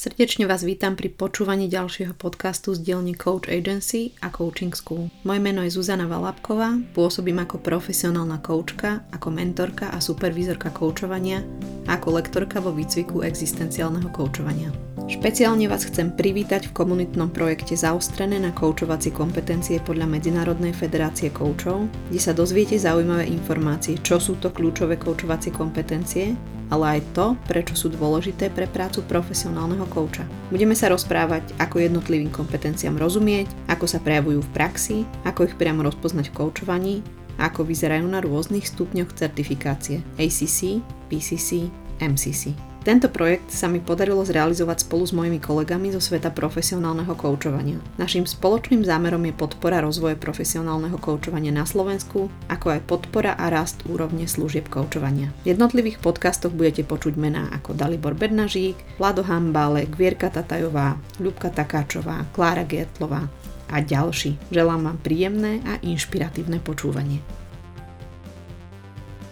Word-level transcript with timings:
Srdečne 0.00 0.48
vás 0.48 0.64
vítam 0.64 0.96
pri 0.96 1.12
počúvaní 1.12 1.68
ďalšieho 1.68 2.16
podcastu 2.16 2.72
z 2.72 2.88
dielne 2.88 3.12
Coach 3.12 3.52
Agency 3.52 4.16
a 4.24 4.32
Coaching 4.32 4.72
School. 4.72 5.12
Moje 5.28 5.44
meno 5.44 5.60
je 5.60 5.76
Zuzana 5.76 6.08
Valapková, 6.08 6.80
pôsobím 6.96 7.44
ako 7.44 7.60
profesionálna 7.60 8.40
koučka, 8.40 9.04
ako 9.12 9.28
mentorka 9.28 9.92
a 9.92 10.00
supervízorka 10.00 10.72
koučovania 10.72 11.44
a 11.84 12.00
ako 12.00 12.16
lektorka 12.16 12.64
vo 12.64 12.72
výcviku 12.72 13.20
existenciálneho 13.28 14.08
koučovania. 14.08 14.72
Špeciálne 15.04 15.68
vás 15.68 15.84
chcem 15.84 16.16
privítať 16.16 16.72
v 16.72 16.76
komunitnom 16.80 17.28
projekte 17.28 17.76
Zaostrené 17.76 18.40
na 18.40 18.56
koučovacie 18.56 19.12
kompetencie 19.12 19.84
podľa 19.84 20.08
Medzinárodnej 20.08 20.72
federácie 20.72 21.28
koučov, 21.28 21.92
kde 22.08 22.20
sa 22.24 22.32
dozviete 22.32 22.80
zaujímavé 22.80 23.28
informácie, 23.28 24.00
čo 24.00 24.16
sú 24.16 24.40
to 24.40 24.48
kľúčové 24.48 24.96
koučovacie 24.96 25.52
kompetencie, 25.52 26.32
ale 26.70 26.98
aj 26.98 27.00
to, 27.12 27.26
prečo 27.50 27.74
sú 27.74 27.90
dôležité 27.90 28.48
pre 28.54 28.70
prácu 28.70 29.02
profesionálneho 29.04 29.84
kouča. 29.90 30.24
Budeme 30.48 30.78
sa 30.78 30.88
rozprávať, 30.88 31.52
ako 31.58 31.82
jednotlivým 31.82 32.30
kompetenciám 32.30 32.96
rozumieť, 32.96 33.50
ako 33.66 33.84
sa 33.90 33.98
prejavujú 33.98 34.40
v 34.40 34.52
praxi, 34.54 34.96
ako 35.26 35.50
ich 35.50 35.58
priamo 35.58 35.82
rozpoznať 35.84 36.30
v 36.30 36.36
koučovaní 36.38 36.96
ako 37.40 37.64
vyzerajú 37.64 38.04
na 38.04 38.20
rôznych 38.20 38.68
stupňoch 38.68 39.16
certifikácie 39.16 40.04
ACC, 40.20 40.84
PCC, 41.08 41.72
MCC. 42.04 42.69
Tento 42.80 43.12
projekt 43.12 43.52
sa 43.52 43.68
mi 43.68 43.76
podarilo 43.76 44.24
zrealizovať 44.24 44.88
spolu 44.88 45.04
s 45.04 45.12
mojimi 45.12 45.36
kolegami 45.36 45.92
zo 45.92 46.00
sveta 46.00 46.32
profesionálneho 46.32 47.12
koučovania. 47.12 47.76
Naším 48.00 48.24
spoločným 48.24 48.88
zámerom 48.88 49.20
je 49.28 49.36
podpora 49.36 49.84
rozvoje 49.84 50.16
profesionálneho 50.16 50.96
koučovania 50.96 51.52
na 51.52 51.68
Slovensku, 51.68 52.32
ako 52.48 52.66
aj 52.72 52.80
podpora 52.88 53.36
a 53.36 53.52
rast 53.52 53.84
úrovne 53.84 54.24
služieb 54.24 54.72
koučovania. 54.72 55.28
V 55.44 55.52
jednotlivých 55.52 56.00
podcastoch 56.00 56.56
budete 56.56 56.80
počuť 56.88 57.20
mená 57.20 57.52
ako 57.52 57.76
Dalibor 57.76 58.16
Bednažík, 58.16 58.96
Vlado 58.96 59.28
Hambálek, 59.28 59.92
Vierka 60.00 60.32
Tatajová, 60.32 60.96
Ľubka 61.20 61.52
Takáčová, 61.52 62.24
Klára 62.32 62.64
Gertlová 62.64 63.28
a 63.68 63.76
ďalší. 63.84 64.40
Želám 64.48 64.88
vám 64.88 64.98
príjemné 65.04 65.60
a 65.68 65.76
inšpiratívne 65.84 66.64
počúvanie. 66.64 67.39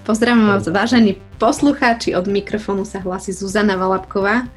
Pozdravujem 0.08 0.48
vás, 0.48 0.64
vážení 0.64 1.20
poslucháči. 1.36 2.16
Od 2.16 2.24
mikrofónu 2.24 2.88
sa 2.88 2.96
hlási 2.96 3.28
Zuzana 3.28 3.76
Valapková. 3.76 4.48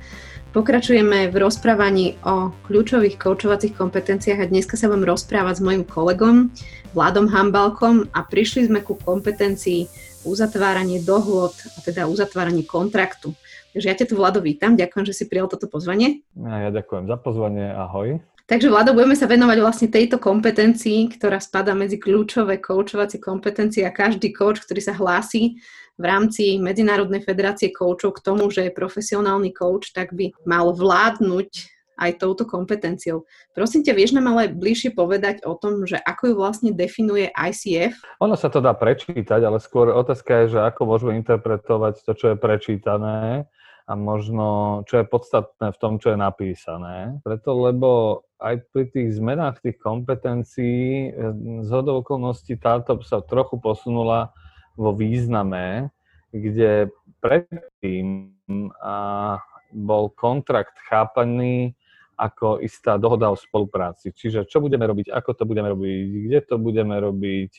Pokračujeme 0.55 1.27
v 1.27 1.35
rozprávaní 1.35 2.15
o 2.23 2.55
kľúčových 2.71 3.19
koučovacích 3.19 3.75
kompetenciách 3.75 4.39
a 4.39 4.47
dneska 4.47 4.79
sa 4.79 4.87
vám 4.87 5.03
rozprávať 5.03 5.59
s 5.59 5.65
mojim 5.67 5.83
kolegom 5.83 6.55
Vladom 6.95 7.27
Hambalkom 7.27 8.07
a 8.15 8.23
prišli 8.23 8.71
sme 8.71 8.79
ku 8.79 8.95
kompetencii 8.95 9.91
uzatváranie 10.23 11.03
dohôd 11.03 11.51
a 11.51 11.83
teda 11.83 12.07
uzatváranie 12.07 12.63
kontraktu. 12.63 13.35
Takže 13.75 13.87
ja 13.91 13.95
ťa 13.99 14.07
tu, 14.07 14.15
Vlado, 14.15 14.39
vítam. 14.39 14.79
Ďakujem, 14.79 15.03
že 15.03 15.15
si 15.19 15.27
prijal 15.27 15.51
toto 15.51 15.67
pozvanie. 15.67 16.23
Ja 16.39 16.71
ďakujem 16.71 17.11
za 17.11 17.19
pozvanie. 17.19 17.75
Ahoj. 17.75 18.23
Takže 18.51 18.67
Vlado, 18.67 18.91
budeme 18.91 19.15
sa 19.15 19.31
venovať 19.31 19.63
vlastne 19.63 19.87
tejto 19.87 20.19
kompetencii, 20.19 21.07
ktorá 21.15 21.39
spada 21.39 21.71
medzi 21.71 21.95
kľúčové 21.95 22.59
koučovacie 22.59 23.23
kompetencie 23.23 23.87
a 23.87 23.95
každý 23.95 24.35
coach, 24.35 24.59
ktorý 24.67 24.83
sa 24.83 24.91
hlási 24.91 25.55
v 25.95 26.03
rámci 26.03 26.59
Medzinárodnej 26.59 27.23
federácie 27.23 27.71
koučov 27.71 28.19
k 28.19 28.27
tomu, 28.27 28.51
že 28.51 28.67
je 28.67 28.75
profesionálny 28.75 29.55
coach, 29.55 29.95
tak 29.95 30.11
by 30.11 30.35
mal 30.43 30.75
vládnuť 30.75 31.47
aj 31.95 32.11
touto 32.19 32.43
kompetenciou. 32.43 33.23
Prosím 33.55 33.87
ťa, 33.87 33.95
vieš 33.95 34.19
nám 34.19 34.27
ale 34.35 34.51
bližšie 34.51 34.99
povedať 34.99 35.47
o 35.47 35.55
tom, 35.55 35.87
že 35.87 35.95
ako 36.03 36.23
ju 36.27 36.35
vlastne 36.35 36.75
definuje 36.75 37.31
ICF? 37.31 38.03
Ono 38.19 38.35
sa 38.35 38.51
to 38.51 38.59
dá 38.59 38.75
prečítať, 38.75 39.47
ale 39.47 39.63
skôr 39.63 39.95
otázka 39.95 40.43
je, 40.43 40.59
že 40.59 40.59
ako 40.59 40.91
môžeme 40.91 41.15
interpretovať 41.23 42.03
to, 42.03 42.11
čo 42.19 42.35
je 42.35 42.35
prečítané 42.35 43.47
a 43.87 43.93
možno, 43.99 44.81
čo 44.87 45.03
je 45.03 45.05
podstatné 45.07 45.75
v 45.75 45.77
tom, 45.79 45.99
čo 45.99 46.13
je 46.13 46.17
napísané. 46.19 47.19
Preto, 47.27 47.55
lebo 47.59 48.23
aj 48.41 48.55
pri 48.73 48.89
tých 48.89 49.21
zmenách 49.21 49.61
tých 49.61 49.77
kompetencií 49.77 51.13
z 51.61 51.69
hodou 51.69 52.01
okolností 52.01 52.57
táto 52.57 52.97
sa 53.05 53.21
trochu 53.21 53.61
posunula 53.61 54.33
vo 54.73 54.97
význame, 54.97 55.93
kde 56.33 56.89
predtým 57.21 58.33
a, 58.81 59.37
bol 59.71 60.11
kontrakt 60.11 60.75
chápaný 60.89 61.77
ako 62.19 62.59
istá 62.61 62.99
dohoda 62.99 63.31
o 63.31 63.39
spolupráci. 63.39 64.11
Čiže 64.11 64.45
čo 64.45 64.59
budeme 64.61 64.85
robiť, 64.85 65.09
ako 65.09 65.31
to 65.31 65.43
budeme 65.47 65.71
robiť, 65.71 66.05
kde 66.27 66.39
to 66.43 66.55
budeme 66.61 66.93
robiť, 66.93 67.51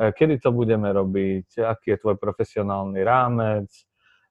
e, 0.00 0.08
kedy 0.14 0.40
to 0.40 0.54
budeme 0.54 0.88
robiť, 0.88 1.60
aký 1.60 1.92
je 1.92 2.00
tvoj 2.00 2.16
profesionálny 2.16 3.04
rámec, 3.04 3.68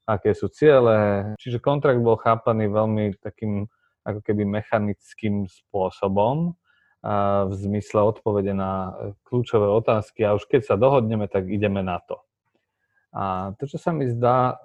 aké 0.08 0.34
sú 0.34 0.50
ciele. 0.50 1.36
Čiže 1.38 1.62
kontrakt 1.62 2.00
bol 2.00 2.18
chápaný 2.18 2.72
veľmi 2.72 3.20
takým 3.22 3.70
ako 4.08 4.24
keby 4.24 4.48
mechanickým 4.48 5.52
spôsobom 5.52 6.56
v 7.48 7.54
zmysle 7.54 8.02
odpovede 8.04 8.58
na 8.58 8.96
kľúčové 9.28 9.70
otázky 9.70 10.26
a 10.26 10.34
už 10.34 10.50
keď 10.50 10.74
sa 10.74 10.76
dohodneme, 10.80 11.30
tak 11.30 11.46
ideme 11.46 11.86
na 11.86 12.02
to. 12.02 12.20
A 13.16 13.56
to, 13.58 13.66
čo 13.66 13.80
sa 13.80 13.96
mi 13.96 14.06
zdá, 14.12 14.54
e, 14.54 14.56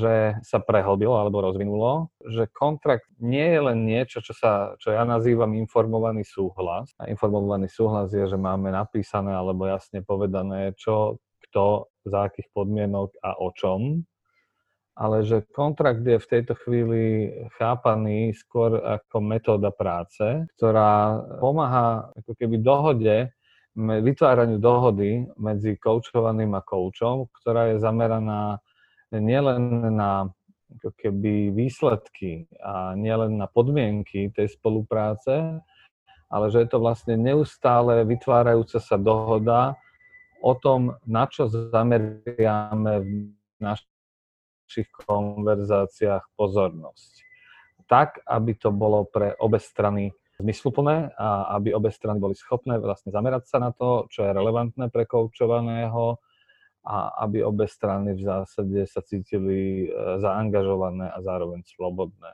že 0.00 0.14
sa 0.46 0.62
prehlbilo 0.62 1.18
alebo 1.18 1.42
rozvinulo, 1.42 2.14
že 2.24 2.46
kontrakt 2.48 3.10
nie 3.18 3.42
je 3.42 3.60
len 3.60 3.78
niečo, 3.84 4.22
čo, 4.22 4.32
sa, 4.32 4.78
čo 4.78 4.94
ja 4.94 5.02
nazývam 5.02 5.52
informovaný 5.58 6.22
súhlas. 6.22 6.94
A 6.96 7.10
informovaný 7.10 7.66
súhlas 7.66 8.14
je, 8.14 8.24
že 8.24 8.38
máme 8.38 8.70
napísané 8.70 9.34
alebo 9.34 9.66
jasne 9.66 10.00
povedané, 10.00 10.72
čo, 10.78 11.20
kto, 11.50 11.90
za 12.06 12.32
akých 12.32 12.48
podmienok 12.54 13.18
a 13.20 13.36
o 13.36 13.50
čom 13.52 14.06
ale 14.92 15.24
že 15.24 15.48
kontrakt 15.56 16.04
je 16.04 16.20
v 16.20 16.30
tejto 16.30 16.52
chvíli 16.62 17.32
chápaný 17.56 18.36
skôr 18.36 18.76
ako 18.76 19.24
metóda 19.24 19.72
práce, 19.72 20.44
ktorá 20.56 21.16
pomáha 21.40 22.12
ako 22.12 22.32
keby 22.36 22.60
dohode, 22.60 23.32
vytváraniu 23.76 24.60
dohody 24.60 25.24
medzi 25.40 25.80
koučovaným 25.80 26.52
a 26.52 26.60
koučom, 26.60 27.32
ktorá 27.40 27.72
je 27.72 27.80
zameraná 27.80 28.60
nielen 29.08 29.96
na 29.96 30.28
ako 30.72 30.92
keby 30.96 31.52
výsledky 31.52 32.48
a 32.60 32.96
nielen 32.96 33.36
na 33.36 33.48
podmienky 33.48 34.32
tej 34.32 34.56
spolupráce, 34.56 35.60
ale 36.32 36.46
že 36.48 36.64
je 36.64 36.68
to 36.68 36.80
vlastne 36.80 37.20
neustále 37.20 38.08
vytvárajúca 38.08 38.80
sa 38.80 38.96
dohoda 38.96 39.76
o 40.40 40.56
tom, 40.56 40.96
na 41.04 41.28
čo 41.28 41.48
zameriame 41.48 42.92
v 43.04 43.10
našom 43.60 43.91
našich 44.72 44.88
konverzáciách 45.04 46.32
pozornosť. 46.32 47.12
Tak, 47.84 48.24
aby 48.24 48.56
to 48.56 48.72
bolo 48.72 49.04
pre 49.04 49.36
obe 49.36 49.60
strany 49.60 50.16
zmysluplné 50.40 51.12
a 51.12 51.52
aby 51.60 51.76
obe 51.76 51.92
strany 51.92 52.16
boli 52.16 52.32
schopné 52.32 52.80
vlastne 52.80 53.12
zamerať 53.12 53.52
sa 53.52 53.60
na 53.60 53.76
to, 53.76 54.08
čo 54.08 54.24
je 54.24 54.32
relevantné 54.32 54.88
pre 54.88 55.04
koučovaného 55.04 56.16
a 56.88 57.20
aby 57.28 57.44
obe 57.44 57.68
strany 57.68 58.16
v 58.16 58.24
zásade 58.24 58.80
sa 58.88 59.04
cítili 59.04 59.92
e, 59.92 60.16
zaangažované 60.24 61.12
a 61.12 61.20
zároveň 61.20 61.60
slobodné. 61.68 62.32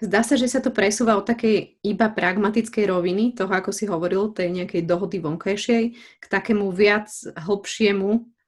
Zdá 0.00 0.24
sa, 0.24 0.40
že 0.40 0.48
sa 0.48 0.64
to 0.64 0.72
presúva 0.72 1.20
od 1.20 1.28
takej 1.28 1.84
iba 1.84 2.08
pragmatickej 2.08 2.88
roviny, 2.88 3.36
toho, 3.36 3.52
ako 3.52 3.76
si 3.76 3.84
hovoril, 3.84 4.32
tej 4.32 4.48
nejakej 4.56 4.88
dohody 4.88 5.20
vonkajšej, 5.20 5.82
k 5.92 6.24
takému 6.32 6.72
viac 6.72 7.12
hlbšiemu 7.36 8.39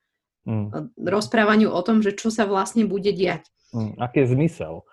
mm. 0.47 0.99
rozprávaniu 0.99 1.71
o 1.71 1.81
tom, 1.83 2.01
že 2.01 2.15
čo 2.15 2.31
sa 2.31 2.47
vlastne 2.47 2.87
bude 2.87 3.11
diať. 3.15 3.49
Mm. 3.73 3.99
Aký 3.99 4.25
je 4.25 4.33
zmysel? 4.37 4.85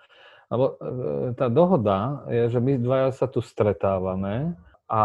Lebo 0.50 0.64
e, 0.66 1.34
tá 1.38 1.46
dohoda 1.46 2.26
je, 2.26 2.50
že 2.50 2.58
my 2.58 2.80
dvaja 2.82 3.10
sa 3.14 3.26
tu 3.30 3.38
stretávame 3.38 4.58
a 4.90 5.02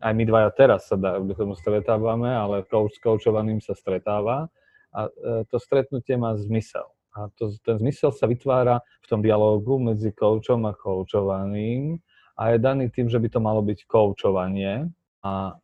aj 0.00 0.12
my 0.12 0.24
dvaja 0.24 0.50
teraz 0.56 0.88
sa 0.88 0.96
dá, 0.96 1.20
tomu 1.20 1.56
stretávame, 1.56 2.32
ale 2.32 2.64
coach 2.64 2.96
s 2.96 3.00
coachovaným 3.00 3.60
sa 3.60 3.76
stretáva 3.76 4.48
a 4.96 5.00
e, 5.08 5.44
to 5.52 5.60
stretnutie 5.60 6.16
má 6.16 6.32
zmysel. 6.40 6.88
A 7.16 7.32
to, 7.36 7.52
ten 7.64 7.80
zmysel 7.80 8.12
sa 8.12 8.28
vytvára 8.28 8.80
v 9.04 9.06
tom 9.08 9.20
dialógu 9.20 9.80
medzi 9.80 10.12
coachom 10.12 10.68
a 10.68 10.76
coachovaným 10.76 12.00
a 12.36 12.52
je 12.52 12.58
daný 12.60 12.92
tým, 12.92 13.08
že 13.08 13.16
by 13.16 13.28
to 13.32 13.40
malo 13.40 13.64
byť 13.64 13.88
coachovanie, 13.88 14.88
a 15.26 15.58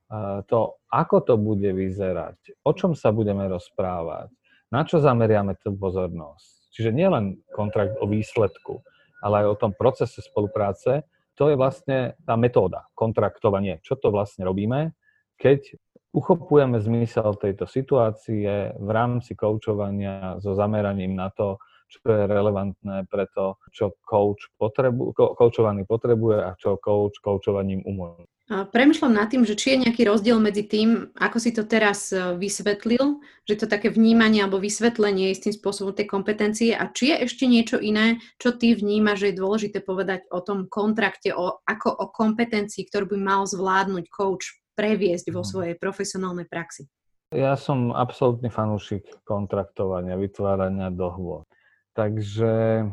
to, 0.51 0.83
ako 0.91 1.17
to 1.23 1.35
bude 1.39 1.71
vyzerať, 1.71 2.67
o 2.67 2.73
čom 2.75 2.99
sa 2.99 3.15
budeme 3.15 3.47
rozprávať, 3.47 4.35
na 4.75 4.83
čo 4.83 4.99
zameriame 4.99 5.55
tú 5.63 5.77
pozornosť. 5.79 6.75
Čiže 6.75 6.91
nielen 6.91 7.39
kontrakt 7.53 8.01
o 8.01 8.09
výsledku, 8.09 8.83
ale 9.23 9.45
aj 9.45 9.47
o 9.47 9.59
tom 9.61 9.73
procese 9.77 10.25
spolupráce, 10.25 11.07
to 11.39 11.49
je 11.53 11.57
vlastne 11.57 12.19
tá 12.27 12.35
metóda, 12.37 12.89
kontraktovanie. 12.97 13.81
Čo 13.85 13.97
to 14.01 14.09
vlastne 14.11 14.45
robíme, 14.45 14.97
keď 15.37 15.79
uchopujeme 16.13 16.77
zmysel 16.81 17.37
tejto 17.41 17.65
situácie 17.65 18.77
v 18.77 18.91
rámci 18.93 19.33
koučovania 19.33 20.37
so 20.45 20.53
zameraním 20.53 21.17
na 21.17 21.33
to, 21.33 21.57
čo 21.93 22.01
je 22.09 22.25
relevantné 22.25 23.05
pre 23.09 23.29
to, 23.37 23.61
čo 23.69 23.97
coach 24.01 24.49
potrebu, 24.57 25.13
koučovaný 25.13 25.85
potrebuje 25.85 26.41
a 26.41 26.57
čo 26.57 26.81
coach 26.81 27.21
koučovaním 27.21 27.85
umožní. 27.85 28.29
Premýšľam 28.53 29.17
nad 29.17 29.33
tým, 29.33 29.49
že 29.49 29.57
či 29.57 29.75
je 29.75 29.89
nejaký 29.89 30.05
rozdiel 30.05 30.37
medzi 30.37 30.69
tým, 30.69 31.09
ako 31.17 31.39
si 31.41 31.57
to 31.57 31.65
teraz 31.65 32.13
e, 32.13 32.37
vysvetlil, 32.37 33.25
že 33.49 33.65
to 33.65 33.67
také 33.71 33.89
vnímanie 33.89 34.45
alebo 34.45 34.61
vysvetlenie 34.61 35.33
istým 35.33 35.57
spôsobom 35.57 35.97
tej 35.97 36.05
kompetencie 36.05 36.77
a 36.77 36.91
či 36.93 37.15
je 37.15 37.17
ešte 37.25 37.49
niečo 37.49 37.81
iné, 37.81 38.21
čo 38.37 38.53
ty 38.53 38.77
vnímaš, 38.77 39.25
že 39.25 39.29
je 39.33 39.41
dôležité 39.41 39.79
povedať 39.81 40.29
o 40.29 40.45
tom 40.45 40.69
kontrakte, 40.69 41.33
o, 41.33 41.65
ako 41.65 41.89
o 41.97 42.07
kompetencii, 42.13 42.85
ktorú 42.93 43.17
by 43.17 43.19
mal 43.25 43.43
zvládnuť 43.49 44.05
coach 44.13 44.61
previesť 44.77 45.33
vo 45.33 45.41
mhm. 45.41 45.49
svojej 45.49 45.75
profesionálnej 45.81 46.45
praxi. 46.45 46.93
Ja 47.33 47.57
som 47.57 47.97
absolútny 47.97 48.53
fanúšik 48.53 49.25
kontraktovania, 49.25 50.21
vytvárania 50.21 50.93
dohôd. 50.93 51.49
Takže 51.97 52.85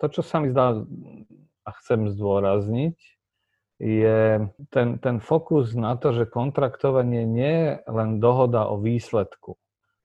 to, 0.00 0.06
čo 0.08 0.24
sa 0.24 0.40
mi 0.40 0.48
zdá 0.48 0.80
a 1.62 1.70
chcem 1.76 2.08
zdôrazniť, 2.08 2.96
je 3.82 4.46
ten, 4.70 5.02
ten 5.02 5.18
fokus 5.18 5.74
na 5.74 5.98
to, 5.98 6.14
že 6.14 6.30
kontraktovanie 6.30 7.26
nie 7.26 7.54
je 7.66 7.70
len 7.90 8.22
dohoda 8.22 8.70
o 8.70 8.78
výsledku, 8.78 9.58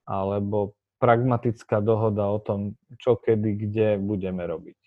alebo 0.09 0.74
pragmatická 0.97 1.77
dohoda 1.77 2.25
o 2.25 2.41
tom, 2.41 2.74
čo 2.97 3.21
kedy, 3.21 3.53
kde 3.53 3.88
budeme 4.01 4.50
robiť. 4.50 4.81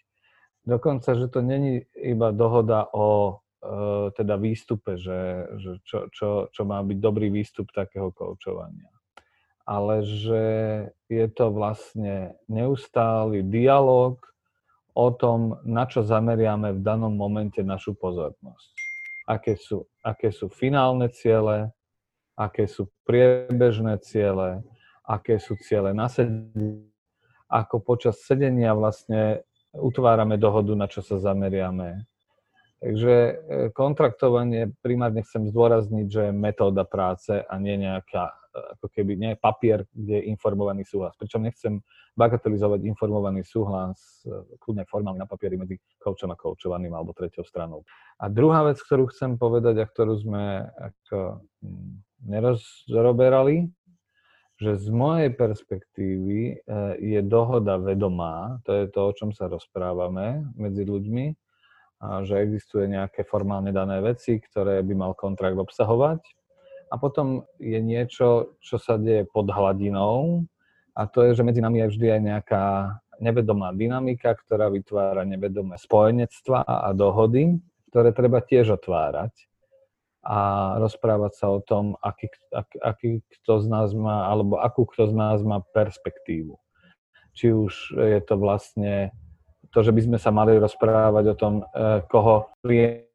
Dokonca, 0.67 1.15
že 1.15 1.31
to 1.31 1.39
není 1.39 1.87
iba 1.95 2.35
dohoda 2.35 2.91
o 2.91 3.39
e, 3.63 4.11
teda 4.11 4.35
výstupe, 4.35 4.99
že, 4.99 5.47
že 5.63 5.71
čo, 5.87 6.11
čo, 6.11 6.29
čo 6.51 6.63
má 6.67 6.83
byť 6.83 6.99
dobrý 6.99 7.31
výstup 7.31 7.71
takého 7.71 8.11
koučovania. 8.11 8.91
Ale 9.71 10.03
že 10.03 10.45
je 11.07 11.27
to 11.31 11.55
vlastne 11.55 12.35
neustály 12.51 13.47
dialog 13.47 14.19
o 14.99 15.15
tom, 15.15 15.63
na 15.63 15.87
čo 15.87 16.03
zameriame 16.03 16.75
v 16.75 16.83
danom 16.83 17.15
momente 17.15 17.63
našu 17.63 17.95
pozornosť 17.95 18.80
aké 19.31 19.55
sú, 19.55 19.87
aké 20.03 20.35
sú 20.35 20.51
finálne 20.51 21.07
ciele, 21.15 21.71
aké 22.35 22.67
sú 22.67 22.91
priebežné 23.07 24.03
ciele, 24.03 24.67
aké 25.07 25.39
sú 25.39 25.55
ciele 25.63 25.95
na 25.95 26.11
sedenie, 26.11 26.91
ako 27.47 27.79
počas 27.79 28.19
sedenia 28.27 28.75
vlastne 28.75 29.47
utvárame 29.71 30.35
dohodu, 30.35 30.75
na 30.75 30.91
čo 30.91 30.99
sa 30.99 31.23
zameriame. 31.23 32.11
Takže 32.81 33.15
e, 33.15 33.33
kontraktovanie 33.77 34.73
primárne 34.81 35.21
chcem 35.21 35.47
zdôrazniť, 35.53 36.07
že 36.09 36.23
je 36.31 36.33
metóda 36.33 36.89
práce 36.89 37.37
a 37.37 37.55
nie 37.61 37.77
nejaká 37.77 38.40
ako 38.51 38.87
keby 38.91 39.15
nie 39.15 39.33
papier, 39.39 39.87
kde 39.95 40.21
je 40.21 40.29
informovaný 40.31 40.83
súhlas. 40.83 41.15
Pričom 41.15 41.47
nechcem 41.47 41.79
bagatelizovať 42.19 42.83
informovaný 42.87 43.47
súhlas 43.47 44.27
e, 44.27 44.35
kľudne 44.59 44.85
formálne 44.91 45.23
na 45.23 45.31
papieri 45.31 45.55
medzi 45.55 45.79
koučom 46.03 46.35
a 46.35 46.37
koučovaným 46.39 46.91
alebo 46.91 47.15
treťou 47.15 47.47
stranou. 47.47 47.87
A 48.19 48.27
druhá 48.27 48.67
vec, 48.67 48.83
ktorú 48.83 49.09
chcem 49.15 49.39
povedať 49.39 49.79
a 49.81 49.89
ktorú 49.89 50.19
sme 50.19 50.67
ako 50.67 51.47
mm, 51.63 51.93
nerozroberali, 52.27 53.71
že 54.61 54.77
z 54.77 54.89
mojej 54.93 55.31
perspektívy 55.33 56.41
e, 56.53 56.55
je 56.99 57.21
dohoda 57.25 57.81
vedomá, 57.81 58.61
to 58.67 58.77
je 58.77 58.85
to, 58.91 59.01
o 59.09 59.13
čom 59.17 59.31
sa 59.33 59.49
rozprávame 59.49 60.45
medzi 60.59 60.85
ľuďmi, 60.85 61.33
že 62.01 62.41
existuje 62.41 62.89
nejaké 62.89 63.29
formálne 63.29 63.77
dané 63.77 64.01
veci, 64.01 64.41
ktoré 64.41 64.81
by 64.81 64.95
mal 64.97 65.13
kontrakt 65.13 65.61
obsahovať 65.61 66.40
a 66.91 66.95
potom 66.99 67.47
je 67.63 67.79
niečo, 67.79 68.59
čo 68.59 68.77
sa 68.77 68.99
deje 68.99 69.23
pod 69.31 69.47
hladinou 69.47 70.45
a 70.99 71.07
to 71.07 71.23
je, 71.31 71.39
že 71.39 71.47
medzi 71.47 71.63
nami 71.63 71.87
je 71.87 71.91
vždy 71.95 72.07
aj 72.11 72.21
nejaká 72.21 72.65
nevedomá 73.23 73.71
dynamika, 73.71 74.35
ktorá 74.35 74.73
vytvára 74.73 75.23
nevedomé 75.23 75.79
spojenectva 75.79 76.67
a 76.67 76.91
dohody, 76.97 77.61
ktoré 77.93 78.11
treba 78.11 78.43
tiež 78.43 78.81
otvárať 78.81 79.31
a 80.21 80.39
rozprávať 80.77 81.33
sa 81.37 81.47
o 81.49 81.65
tom, 81.65 81.97
aký, 82.01 82.29
aký, 82.53 82.77
aký 82.81 83.11
kto 83.41 83.65
z 83.65 83.67
nás 83.73 83.89
má, 83.97 84.29
alebo 84.29 84.61
akú 84.61 84.85
kto 84.85 85.09
z 85.09 85.15
nás 85.17 85.41
má 85.41 85.65
perspektívu. 85.73 86.61
Či 87.33 87.57
už 87.57 87.97
je 87.97 88.21
to 88.21 88.35
vlastne 88.37 89.15
to, 89.71 89.81
že 89.81 89.95
by 89.95 90.01
sme 90.03 90.19
sa 90.19 90.35
mali 90.35 90.59
rozprávať 90.59 91.25
o 91.33 91.39
tom, 91.39 91.55
eh, 91.63 92.05
koho 92.11 92.53
klient 92.61 93.10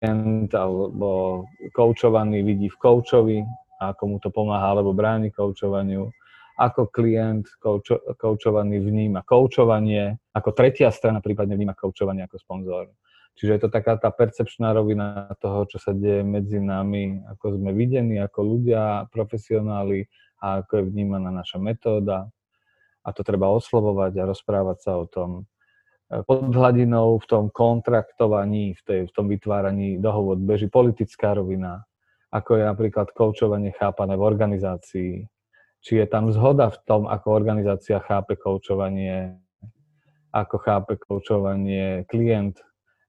klient 0.00 0.50
alebo 0.56 1.44
koučovaný 1.76 2.40
vidí 2.40 2.72
v 2.72 2.80
koučovi 2.80 3.44
ako 3.80 4.02
mu 4.06 4.16
to 4.20 4.28
pomáha 4.28 4.76
alebo 4.76 4.92
bráni 4.92 5.32
koučovaniu, 5.32 6.12
ako 6.60 6.92
klient 6.92 7.48
koučo, 7.56 7.96
koučovaný 8.20 8.76
vníma 8.84 9.24
koučovanie, 9.24 10.20
ako 10.36 10.52
tretia 10.52 10.92
strana 10.92 11.24
prípadne 11.24 11.56
vníma 11.56 11.72
koučovanie 11.72 12.28
ako 12.28 12.36
sponzor. 12.36 12.92
Čiže 13.40 13.56
je 13.56 13.60
to 13.64 13.70
taká 13.72 13.96
tá 13.96 14.12
percepčná 14.12 14.76
rovina 14.76 15.32
toho, 15.40 15.64
čo 15.64 15.80
sa 15.80 15.96
deje 15.96 16.20
medzi 16.20 16.60
nami, 16.60 17.24
ako 17.24 17.56
sme 17.56 17.72
videní 17.72 18.20
ako 18.20 18.44
ľudia, 18.44 19.08
profesionáli 19.08 20.04
a 20.44 20.60
ako 20.60 20.72
je 20.76 20.84
vnímaná 20.92 21.32
naša 21.32 21.56
metóda. 21.56 22.28
A 23.00 23.08
to 23.16 23.24
treba 23.24 23.48
oslovovať 23.48 24.12
a 24.20 24.28
rozprávať 24.28 24.78
sa 24.84 24.92
o 25.00 25.08
tom 25.08 25.48
pod 26.10 26.50
hladinou 26.50 27.22
v 27.22 27.26
tom 27.30 27.44
kontraktovaní, 27.54 28.74
v, 28.74 28.82
tej, 28.82 29.00
v 29.06 29.12
tom 29.14 29.30
vytváraní 29.30 30.02
dohovod 30.02 30.42
beží 30.42 30.66
politická 30.66 31.38
rovina, 31.38 31.86
ako 32.34 32.58
je 32.58 32.64
napríklad 32.66 33.14
koučovanie 33.14 33.70
chápané 33.78 34.18
v 34.18 34.26
organizácii, 34.26 35.12
či 35.80 35.92
je 35.96 36.06
tam 36.10 36.34
zhoda 36.34 36.74
v 36.74 36.78
tom, 36.82 37.06
ako 37.06 37.30
organizácia 37.30 38.02
chápe 38.02 38.34
koučovanie, 38.34 39.38
ako 40.34 40.56
chápe 40.58 40.98
koučovanie 40.98 42.02
klient 42.10 42.58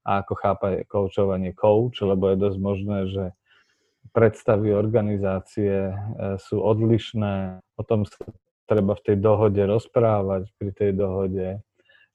a 0.06 0.22
ako 0.22 0.34
chápe 0.38 0.68
koučovanie 0.86 1.54
coach, 1.58 1.98
lebo 2.02 2.30
je 2.30 2.36
dosť 2.38 2.58
možné, 2.58 2.98
že 3.10 3.24
predstavy 4.14 4.74
organizácie 4.74 5.90
e, 5.90 5.94
sú 6.38 6.58
odlišné, 6.58 7.62
o 7.78 7.82
tom 7.82 8.06
sa 8.06 8.26
treba 8.66 8.94
v 8.94 9.04
tej 9.06 9.16
dohode 9.22 9.62
rozprávať, 9.62 10.50
pri 10.58 10.70
tej 10.74 10.90
dohode 10.94 11.62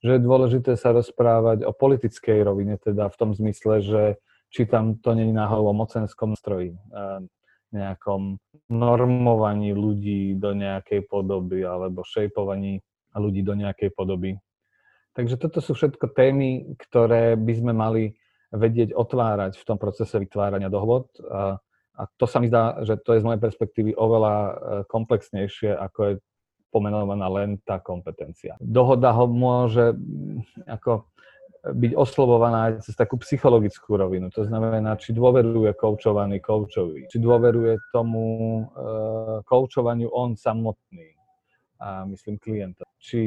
že 0.03 0.17
je 0.17 0.21
dôležité 0.21 0.77
sa 0.77 0.93
rozprávať 0.93 1.65
o 1.65 1.73
politickej 1.73 2.45
rovine, 2.45 2.77
teda 2.77 3.09
v 3.09 3.17
tom 3.17 3.31
zmysle, 3.33 3.81
že 3.81 4.01
či 4.53 4.69
tam 4.69 5.01
to 5.01 5.11
není 5.17 5.33
náhodou 5.33 5.73
o 5.73 5.75
mocenskom 5.75 6.37
stroji, 6.37 6.77
nejakom 7.75 8.39
normovaní 8.71 9.75
ľudí 9.75 10.39
do 10.39 10.55
nejakej 10.55 11.03
podoby 11.03 11.67
alebo 11.67 12.07
šejpovaní 12.07 12.79
ľudí 13.17 13.43
do 13.43 13.57
nejakej 13.57 13.91
podoby. 13.91 14.39
Takže 15.17 15.35
toto 15.41 15.59
sú 15.59 15.73
všetko 15.73 16.13
témy, 16.13 16.77
ktoré 16.77 17.33
by 17.33 17.53
sme 17.57 17.73
mali 17.73 18.13
vedieť 18.53 18.93
otvárať 18.93 19.59
v 19.59 19.65
tom 19.65 19.75
procese 19.81 20.15
vytvárania 20.21 20.69
dohod. 20.69 21.09
A, 21.25 21.57
a 21.97 22.01
to 22.15 22.29
sa 22.29 22.37
mi 22.37 22.47
zdá, 22.47 22.79
že 22.85 23.01
to 23.01 23.17
je 23.17 23.25
z 23.25 23.27
mojej 23.27 23.41
perspektívy 23.41 23.91
oveľa 23.97 24.35
e, 24.37 24.53
komplexnejšie, 24.87 25.73
ako 25.73 25.99
je 25.99 26.13
pomenovaná 26.71 27.27
len 27.31 27.59
tá 27.63 27.79
kompetencia. 27.79 28.59
Dohoda 28.59 29.15
ho 29.15 29.25
môže 29.25 29.95
mm, 29.95 30.67
ako 30.67 31.07
byť 31.67 31.91
oslovovaná 31.97 32.71
aj 32.71 32.73
cez 32.87 32.95
takú 32.95 33.19
psychologickú 33.19 33.99
rovinu. 33.99 34.31
To 34.31 34.47
znamená, 34.47 34.95
či 34.95 35.11
dôveruje 35.11 35.75
koučovaný 35.75 36.39
koučovi, 36.39 37.11
či 37.11 37.17
dôveruje 37.19 37.91
tomu 37.91 38.23
e, 38.23 38.63
koučovaniu 39.43 40.07
on 40.13 40.37
samotný, 40.37 41.17
a 41.77 42.09
myslím 42.09 42.41
klienta, 42.41 42.89
či 42.97 43.21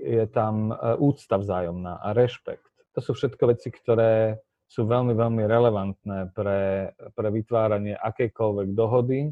je 0.00 0.24
tam 0.28 0.72
e, 0.72 0.74
úcta 1.00 1.40
vzájomná 1.40 2.02
a 2.04 2.12
rešpekt. 2.12 2.68
To 2.94 3.00
sú 3.00 3.16
všetko 3.16 3.42
veci, 3.50 3.72
ktoré 3.72 4.38
sú 4.68 4.86
veľmi, 4.86 5.14
veľmi 5.14 5.42
relevantné 5.46 6.18
pre, 6.34 6.92
pre 7.14 7.28
vytváranie 7.30 7.94
akejkoľvek 7.94 8.68
dohody 8.74 9.30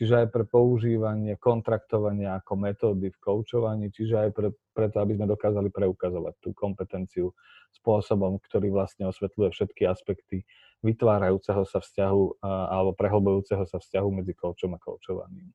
čiže 0.00 0.24
aj 0.24 0.28
pre 0.32 0.48
používanie 0.48 1.36
kontraktovania 1.36 2.40
ako 2.40 2.56
metódy 2.56 3.12
v 3.12 3.18
koučovaní, 3.20 3.92
čiže 3.92 4.16
aj 4.16 4.30
pre, 4.32 4.48
preto, 4.72 4.96
aby 5.04 5.20
sme 5.20 5.28
dokázali 5.28 5.68
preukazovať 5.68 6.40
tú 6.40 6.56
kompetenciu 6.56 7.36
spôsobom, 7.76 8.40
ktorý 8.40 8.72
vlastne 8.72 9.12
osvetľuje 9.12 9.52
všetky 9.52 9.84
aspekty 9.84 10.48
vytvárajúceho 10.80 11.68
sa 11.68 11.84
vzťahu 11.84 12.40
alebo 12.44 12.96
prehlbujúceho 12.96 13.68
sa 13.68 13.76
vzťahu 13.76 14.08
medzi 14.16 14.32
koučom 14.32 14.72
a 14.72 14.80
koučovaným. 14.80 15.52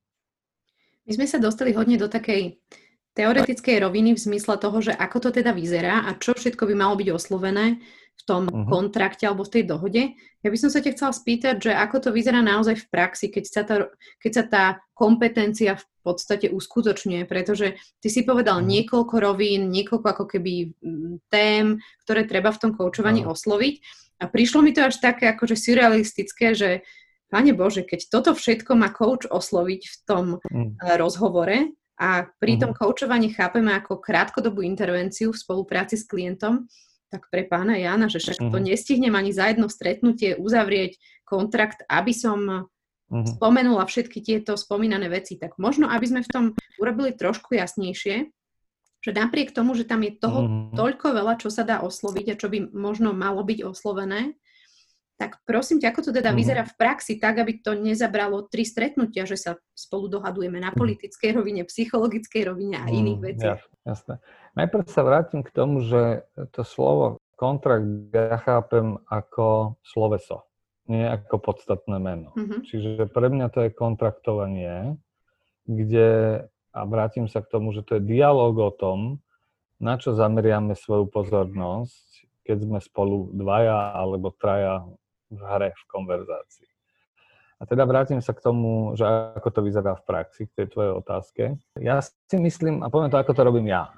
My 1.06 1.12
sme 1.14 1.26
sa 1.26 1.42
dostali 1.42 1.74
hodne 1.74 1.98
do 1.98 2.06
takej 2.06 2.62
teoretickej 3.18 3.82
roviny 3.82 4.14
v 4.14 4.22
zmysle 4.22 4.62
toho, 4.62 4.78
že 4.78 4.94
ako 4.94 5.26
to 5.26 5.30
teda 5.42 5.50
vyzerá 5.50 6.06
a 6.06 6.14
čo 6.14 6.38
všetko 6.38 6.70
by 6.70 6.74
malo 6.78 6.94
byť 6.94 7.08
oslovené 7.10 7.82
v 8.16 8.22
tom 8.24 8.42
uh-huh. 8.48 8.66
kontrakte 8.66 9.28
alebo 9.28 9.44
v 9.44 9.60
tej 9.60 9.64
dohode. 9.68 10.02
Ja 10.40 10.48
by 10.48 10.58
som 10.58 10.70
sa 10.72 10.80
ťa 10.80 10.96
chcela 10.96 11.12
spýtať, 11.12 11.54
že 11.60 11.72
ako 11.76 12.08
to 12.08 12.10
vyzerá 12.10 12.40
naozaj 12.40 12.80
v 12.80 12.86
praxi, 12.88 13.28
keď 13.28 13.44
sa, 13.44 13.62
tá, 13.62 13.76
keď 14.18 14.32
sa 14.32 14.44
tá 14.48 14.64
kompetencia 14.96 15.76
v 15.76 15.84
podstate 16.00 16.48
uskutočňuje, 16.48 17.26
pretože 17.28 17.76
ty 18.00 18.08
si 18.08 18.24
povedal 18.24 18.62
uh-huh. 18.62 18.70
niekoľko 18.72 19.14
rovín, 19.20 19.68
niekoľko 19.68 20.06
ako 20.06 20.24
keby 20.26 20.72
tém, 21.28 21.78
ktoré 22.06 22.24
treba 22.24 22.50
v 22.50 22.60
tom 22.62 22.72
koučovaní 22.72 23.22
uh-huh. 23.22 23.36
osloviť. 23.36 23.74
A 24.16 24.32
prišlo 24.32 24.64
mi 24.64 24.72
to 24.72 24.88
až 24.88 24.96
také 24.96 25.28
akože 25.28 25.60
surrealistické, 25.60 26.56
že 26.56 26.70
Pane 27.26 27.52
Bože, 27.58 27.82
keď 27.82 28.06
toto 28.06 28.30
všetko 28.38 28.78
má 28.78 28.94
coach 28.94 29.26
osloviť 29.26 29.82
v 29.82 29.96
tom 30.06 30.24
uh-huh. 30.38 30.94
rozhovore 30.94 31.74
a 31.98 32.28
pri 32.38 32.54
tom 32.60 32.70
uh-huh. 32.70 32.86
koučovaní 32.86 33.34
chápeme 33.34 33.74
ako 33.74 33.98
krátkodobú 33.98 34.62
intervenciu 34.62 35.34
v 35.34 35.40
spolupráci 35.42 35.98
s 35.98 36.06
klientom, 36.06 36.70
tak 37.06 37.30
pre 37.30 37.46
pána 37.46 37.78
Jana, 37.78 38.10
že 38.10 38.18
však 38.18 38.50
to 38.50 38.58
mhm. 38.58 38.66
nestihnem 38.72 39.14
ani 39.14 39.30
za 39.30 39.50
jedno 39.50 39.70
stretnutie 39.70 40.34
uzavrieť 40.34 40.98
kontrakt, 41.26 41.82
aby 41.90 42.14
som 42.14 42.40
uh-huh. 42.46 43.26
spomenula 43.26 43.82
všetky 43.82 44.22
tieto 44.22 44.54
spomínané 44.54 45.10
veci. 45.10 45.34
Tak 45.34 45.58
možno, 45.58 45.90
aby 45.90 46.06
sme 46.06 46.22
v 46.22 46.30
tom 46.30 46.44
urobili 46.78 47.10
trošku 47.14 47.58
jasnejšie, 47.58 48.30
že 49.02 49.10
napriek 49.10 49.50
tomu, 49.50 49.74
že 49.74 49.86
tam 49.86 50.06
je 50.06 50.14
toho 50.18 50.40
uh-huh. 50.46 50.74
toľko 50.78 51.06
veľa, 51.18 51.34
čo 51.42 51.50
sa 51.50 51.66
dá 51.66 51.82
osloviť 51.82 52.26
a 52.34 52.38
čo 52.38 52.46
by 52.46 52.70
možno 52.70 53.10
malo 53.10 53.42
byť 53.42 53.66
oslovené, 53.66 54.38
tak 55.16 55.40
prosím 55.48 55.80
ťa, 55.80 55.96
ako 55.96 56.00
to 56.04 56.10
teda 56.12 56.30
uh-huh. 56.32 56.40
vyzerá 56.40 56.62
v 56.68 56.76
praxi, 56.76 57.16
tak 57.16 57.40
aby 57.40 57.64
to 57.64 57.72
nezabralo 57.72 58.44
tri 58.44 58.68
stretnutia, 58.68 59.24
že 59.24 59.40
sa 59.40 59.56
spolu 59.72 60.12
dohadujeme 60.12 60.60
na 60.60 60.76
politickej 60.76 61.40
rovine, 61.40 61.64
psychologickej 61.64 62.42
rovine 62.44 62.76
a 62.76 62.86
iných 62.92 63.20
veciach. 63.20 63.60
Jasné. 63.88 64.20
Najprv 64.56 64.84
sa 64.92 65.02
vrátim 65.04 65.40
k 65.40 65.50
tomu, 65.52 65.80
že 65.80 66.28
to 66.52 66.64
slovo 66.64 67.16
kontrakt 67.36 67.84
ja 68.12 68.36
chápem 68.40 69.00
ako 69.08 69.76
sloveso 69.84 70.46
nie 70.86 71.02
ako 71.02 71.42
podstatné 71.42 71.98
meno. 71.98 72.30
Mm-hmm. 72.34 72.60
Čiže 72.62 72.90
pre 73.10 73.26
mňa 73.26 73.50
to 73.50 73.66
je 73.66 73.74
kontraktovanie, 73.74 74.94
kde, 75.66 76.42
a 76.70 76.80
vrátim 76.86 77.26
sa 77.26 77.42
k 77.42 77.50
tomu, 77.50 77.74
že 77.74 77.82
to 77.82 77.98
je 77.98 78.06
dialog 78.06 78.54
o 78.54 78.70
tom, 78.70 79.18
na 79.82 79.98
čo 79.98 80.14
zameriame 80.16 80.72
svoju 80.78 81.10
pozornosť, 81.10 82.06
keď 82.46 82.56
sme 82.62 82.78
spolu 82.78 83.34
dvaja 83.34 83.92
alebo 83.92 84.30
traja 84.30 84.86
v 85.30 85.40
hre, 85.42 85.70
v 85.74 85.84
konverzácii. 85.90 86.68
A 87.56 87.64
teda 87.64 87.88
vrátim 87.88 88.20
sa 88.20 88.36
k 88.36 88.44
tomu, 88.44 88.92
že 89.00 89.08
ako 89.08 89.48
to 89.48 89.60
vyzerá 89.64 89.96
v 89.96 90.04
praxi, 90.04 90.44
k 90.44 90.56
tej 90.60 90.66
tvojej 90.76 90.92
otázke. 90.92 91.42
Ja 91.80 92.04
si 92.04 92.36
myslím, 92.36 92.84
a 92.84 92.92
poviem 92.92 93.08
to, 93.08 93.16
ako 93.16 93.32
to 93.32 93.48
robím 93.48 93.72
ja. 93.72 93.88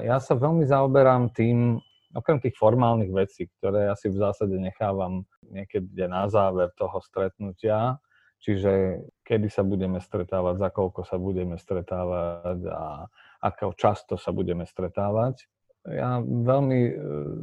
Ja 0.00 0.16
sa 0.24 0.32
veľmi 0.32 0.64
zaoberám 0.64 1.36
tým, 1.36 1.84
okrem 2.16 2.40
tých 2.40 2.56
formálnych 2.56 3.12
vecí, 3.12 3.52
ktoré 3.60 3.92
ja 3.92 3.94
si 3.98 4.08
v 4.08 4.16
zásade 4.16 4.56
nechávam 4.56 5.28
niekedy 5.52 6.08
na 6.08 6.32
záver 6.32 6.72
toho 6.80 6.96
stretnutia, 7.04 8.00
čiže 8.40 9.04
kedy 9.20 9.52
sa 9.52 9.60
budeme 9.68 10.00
stretávať, 10.00 10.64
za 10.64 10.68
koľko 10.72 11.04
sa 11.04 11.20
budeme 11.20 11.60
stretávať 11.60 12.64
a 12.72 13.04
ako 13.44 13.76
často 13.76 14.16
sa 14.16 14.32
budeme 14.32 14.64
stretávať. 14.64 15.44
Ja 15.84 16.24
veľmi 16.24 16.80
e, 16.88 16.92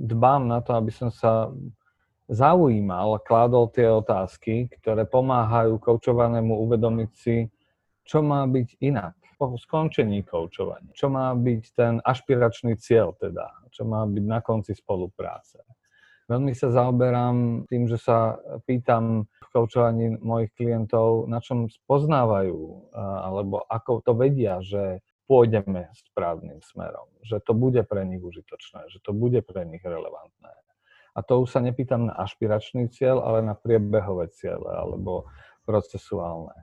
dbám 0.10 0.50
na 0.50 0.66
to, 0.66 0.74
aby 0.74 0.90
som 0.90 1.14
sa 1.14 1.54
zaujímal, 2.32 3.20
kládol 3.28 3.68
tie 3.76 3.92
otázky, 3.92 4.72
ktoré 4.80 5.04
pomáhajú 5.04 5.76
koučovanému 5.84 6.56
uvedomiť 6.64 7.12
si, 7.12 7.52
čo 8.08 8.24
má 8.24 8.48
byť 8.48 8.80
inak 8.80 9.20
po 9.36 9.60
skončení 9.60 10.24
koučovania, 10.24 10.96
čo 10.96 11.12
má 11.12 11.36
byť 11.36 11.64
ten 11.76 12.00
ašpiračný 12.00 12.80
cieľ 12.80 13.12
teda, 13.20 13.52
čo 13.76 13.84
má 13.84 14.08
byť 14.08 14.26
na 14.26 14.40
konci 14.40 14.72
spolupráce. 14.72 15.60
Veľmi 16.32 16.56
sa 16.56 16.72
zaoberám 16.72 17.68
tým, 17.68 17.92
že 17.92 18.00
sa 18.00 18.40
pýtam 18.64 19.28
v 19.28 19.48
koučovaní 19.52 20.16
mojich 20.24 20.56
klientov, 20.56 21.28
na 21.28 21.44
čom 21.44 21.68
spoznávajú, 21.68 22.96
alebo 22.96 23.68
ako 23.68 24.00
to 24.00 24.16
vedia, 24.16 24.64
že 24.64 25.04
pôjdeme 25.28 25.92
správnym 25.92 26.64
smerom, 26.64 27.12
že 27.28 27.44
to 27.44 27.52
bude 27.52 27.84
pre 27.84 28.08
nich 28.08 28.24
užitočné, 28.24 28.88
že 28.88 29.04
to 29.04 29.12
bude 29.12 29.44
pre 29.44 29.68
nich 29.68 29.84
relevantné. 29.84 30.61
A 31.12 31.20
to 31.22 31.44
už 31.44 31.51
sa 31.51 31.60
nepýtam 31.60 32.08
na 32.08 32.15
ašpiračný 32.15 32.88
cieľ, 32.91 33.24
ale 33.24 33.44
na 33.44 33.56
priebehové 33.56 34.32
ciele 34.32 34.68
alebo 34.68 35.27
procesuálne. 35.68 36.56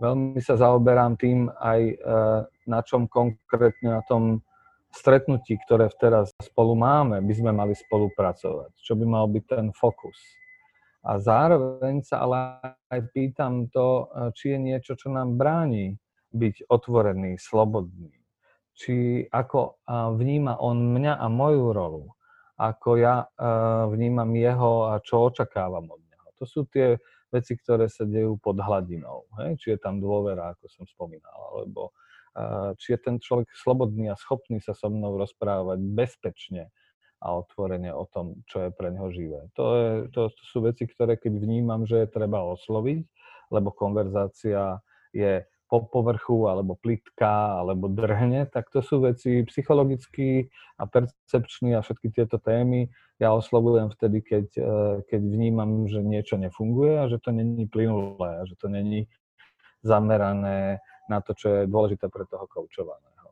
Veľmi 0.00 0.40
sa 0.40 0.56
zaoberám 0.56 1.20
tým 1.20 1.52
aj 1.60 1.80
e, 1.92 1.94
na 2.64 2.80
čom 2.80 3.04
konkrétne 3.10 4.00
na 4.00 4.02
tom 4.08 4.40
stretnutí, 4.90 5.58
ktoré 5.66 5.90
teraz 5.98 6.32
spolu 6.40 6.74
máme, 6.74 7.22
by 7.22 7.34
sme 7.34 7.50
mali 7.52 7.74
spolupracovať. 7.76 8.74
Čo 8.80 8.98
by 8.98 9.04
mal 9.06 9.26
byť 9.30 9.44
ten 9.46 9.66
fokus. 9.76 10.18
A 11.00 11.16
zároveň 11.16 12.04
sa 12.04 12.24
ale 12.24 12.36
aj 12.92 13.00
pýtam 13.16 13.72
to, 13.72 14.12
či 14.36 14.52
je 14.52 14.58
niečo, 14.60 14.92
čo 15.00 15.08
nám 15.08 15.40
bráni 15.40 15.96
byť 16.36 16.68
otvorený, 16.68 17.40
slobodný. 17.40 18.12
Či 18.76 19.24
ako 19.32 19.80
vníma 19.88 20.60
on 20.60 20.92
mňa 20.92 21.16
a 21.16 21.26
moju 21.32 21.72
rolu, 21.72 22.04
ako 22.60 23.00
ja 23.00 23.24
vnímam 23.88 24.28
jeho 24.36 24.92
a 24.92 25.00
čo 25.00 25.32
očakávam 25.32 25.88
od 25.88 26.00
neho. 26.04 26.28
To 26.36 26.44
sú 26.44 26.68
tie 26.68 27.00
veci, 27.32 27.56
ktoré 27.56 27.88
sa 27.88 28.04
dejú 28.04 28.36
pod 28.36 28.60
hladinou. 28.60 29.24
Hej? 29.40 29.56
Či 29.56 29.66
je 29.74 29.78
tam 29.80 29.96
dôvera, 29.96 30.52
ako 30.52 30.68
som 30.68 30.84
spomínal, 30.84 31.56
alebo 31.56 31.96
či 32.76 32.94
je 32.94 32.98
ten 33.00 33.16
človek 33.18 33.48
slobodný 33.56 34.12
a 34.12 34.20
schopný 34.20 34.60
sa 34.60 34.76
so 34.76 34.92
mnou 34.92 35.16
rozprávať 35.16 35.80
bezpečne 35.82 36.68
a 37.20 37.36
otvorene 37.36 37.92
o 37.92 38.08
tom, 38.08 38.40
čo 38.48 38.64
je 38.64 38.70
pre 38.72 38.92
neho 38.92 39.12
živé. 39.12 39.50
To, 39.56 39.64
je, 39.76 39.88
to, 40.14 40.20
to 40.32 40.42
sú 40.46 40.64
veci, 40.64 40.88
ktoré 40.88 41.20
keď 41.20 41.36
vnímam, 41.36 41.84
že 41.84 42.04
je 42.04 42.08
treba 42.08 42.40
osloviť, 42.44 43.02
lebo 43.52 43.74
konverzácia 43.74 44.80
je 45.12 45.42
po 45.70 45.86
povrchu, 45.86 46.50
alebo 46.50 46.74
plitká, 46.74 47.62
alebo 47.62 47.86
drhne, 47.86 48.50
tak 48.50 48.68
to 48.74 48.82
sú 48.82 49.06
veci 49.06 49.46
psychologicky 49.46 50.50
a 50.76 50.90
percepčný 50.90 51.78
a 51.78 51.80
všetky 51.86 52.10
tieto 52.10 52.42
témy 52.42 52.90
ja 53.20 53.36
oslovujem 53.36 53.92
vtedy, 53.92 54.24
keď, 54.24 54.46
e, 54.56 54.72
keď 55.04 55.20
vnímam, 55.20 55.84
že 55.84 56.00
niečo 56.00 56.40
nefunguje 56.40 57.04
a 57.04 57.04
že 57.06 57.20
to 57.20 57.36
není 57.36 57.68
plynulé, 57.68 58.40
a 58.40 58.42
že 58.48 58.56
to 58.56 58.72
není 58.72 59.12
zamerané 59.84 60.80
na 61.12 61.20
to, 61.20 61.36
čo 61.36 61.48
je 61.52 61.60
dôležité 61.68 62.08
pre 62.08 62.24
toho 62.24 62.48
koučovaného. 62.48 63.28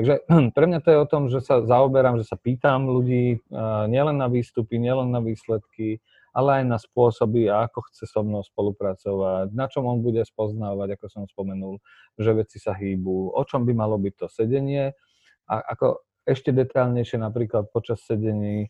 Takže 0.00 0.24
pre 0.56 0.64
mňa 0.64 0.80
to 0.80 0.88
je 0.88 0.98
o 0.98 1.06
tom, 1.06 1.28
že 1.28 1.44
sa 1.44 1.60
zaoberám, 1.60 2.16
že 2.16 2.24
sa 2.24 2.40
pýtam 2.40 2.88
ľudí 2.88 3.44
nielen 3.92 4.16
na 4.16 4.32
výstupy, 4.32 4.80
nielen 4.80 5.12
na 5.12 5.20
výsledky, 5.20 6.00
ale 6.36 6.60
aj 6.60 6.64
na 6.68 6.76
spôsoby, 6.76 7.48
ako 7.48 7.88
chce 7.88 8.04
so 8.04 8.20
mnou 8.20 8.44
spolupracovať, 8.44 9.56
na 9.56 9.72
čom 9.72 9.88
on 9.88 10.04
bude 10.04 10.20
spoznávať, 10.20 11.00
ako 11.00 11.06
som 11.08 11.22
spomenul, 11.24 11.80
že 12.20 12.36
veci 12.36 12.60
sa 12.60 12.76
hýbu, 12.76 13.32
o 13.32 13.42
čom 13.48 13.64
by 13.64 13.72
malo 13.72 13.96
byť 13.96 14.14
to 14.20 14.26
sedenie 14.28 14.92
a 15.48 15.54
ako 15.72 16.04
ešte 16.28 16.52
detálnejšie 16.52 17.22
napríklad 17.22 17.70
počas 17.72 18.02
sedení 18.04 18.68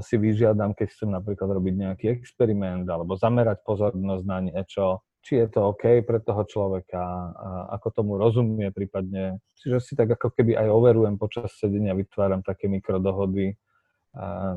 si 0.00 0.14
vyžiadam, 0.16 0.72
keď 0.72 0.86
chcem 0.94 1.10
napríklad 1.10 1.50
robiť 1.50 1.74
nejaký 1.74 2.06
experiment 2.14 2.86
alebo 2.86 3.18
zamerať 3.18 3.60
pozornosť 3.66 4.24
na 4.24 4.38
niečo, 4.38 5.02
či 5.18 5.42
je 5.42 5.46
to 5.50 5.74
OK 5.74 6.06
pre 6.06 6.22
toho 6.22 6.46
človeka, 6.46 7.02
ako 7.74 7.86
tomu 7.90 8.12
rozumie 8.22 8.70
prípadne. 8.70 9.42
Čiže 9.58 9.82
si 9.82 9.92
tak 9.98 10.14
ako 10.14 10.30
keby 10.30 10.54
aj 10.54 10.68
overujem 10.70 11.18
počas 11.18 11.50
sedenia, 11.58 11.98
vytváram 11.98 12.46
také 12.46 12.70
mikrodohody, 12.70 13.58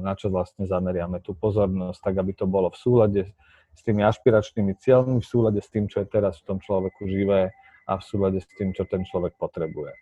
na 0.01 0.13
čo 0.19 0.27
vlastne 0.27 0.67
zameriame 0.67 1.23
tú 1.23 1.31
pozornosť, 1.31 1.99
tak 2.11 2.15
aby 2.19 2.31
to 2.35 2.43
bolo 2.43 2.67
v 2.71 2.77
súlade 2.77 3.21
s 3.75 3.81
tými 3.83 4.03
ašpiračnými 4.03 4.75
cieľmi, 4.79 5.19
v 5.19 5.27
súlade 5.27 5.59
s 5.63 5.71
tým, 5.71 5.87
čo 5.87 6.03
je 6.03 6.07
teraz 6.07 6.39
v 6.43 6.55
tom 6.55 6.57
človeku 6.59 7.07
živé 7.07 7.55
a 7.87 7.99
v 7.99 8.03
súlade 8.03 8.39
s 8.43 8.47
tým, 8.59 8.75
čo 8.75 8.83
ten 8.87 9.03
človek 9.07 9.35
potrebuje. 9.39 9.95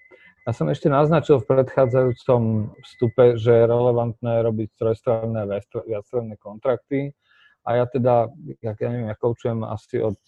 Ja 0.43 0.51
som 0.51 0.67
ešte 0.67 0.91
naznačil 0.91 1.39
v 1.39 1.47
predchádzajúcom 1.47 2.41
vstupe, 2.83 3.39
že 3.39 3.51
je 3.53 3.69
relevantné 3.69 4.43
robiť 4.43 4.69
trojstranné 4.75 5.47
a 5.47 5.61
viacstranné 5.87 6.35
kontrakty, 6.35 7.15
a 7.63 7.79
ja 7.79 7.85
teda, 7.87 8.27
ja, 8.59 8.75
ja 8.75 8.87
neviem, 8.91 9.07
ja 9.07 9.15
koučujem 9.15 9.63
asi 9.63 10.03
od 10.03 10.19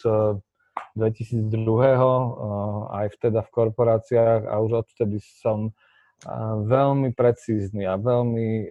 2002. 0.96 1.52
Eh, 1.52 2.00
eh, 2.00 2.02
aj 3.04 3.08
vteda 3.20 3.44
v 3.44 3.52
korporáciách 3.52 4.48
a 4.48 4.56
už 4.64 4.88
odtedy 4.88 5.20
som 5.20 5.76
veľmi 6.66 7.12
precízny 7.12 7.84
a 7.84 8.00
veľmi 8.00 8.70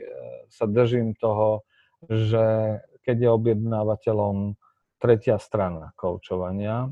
sa 0.49 0.65
držím 0.65 1.13
toho, 1.19 1.67
že 2.09 2.79
keď 3.05 3.17
je 3.21 3.31
objednávateľom 3.31 4.57
tretia 4.97 5.37
strana 5.37 5.93
koučovania, 6.01 6.89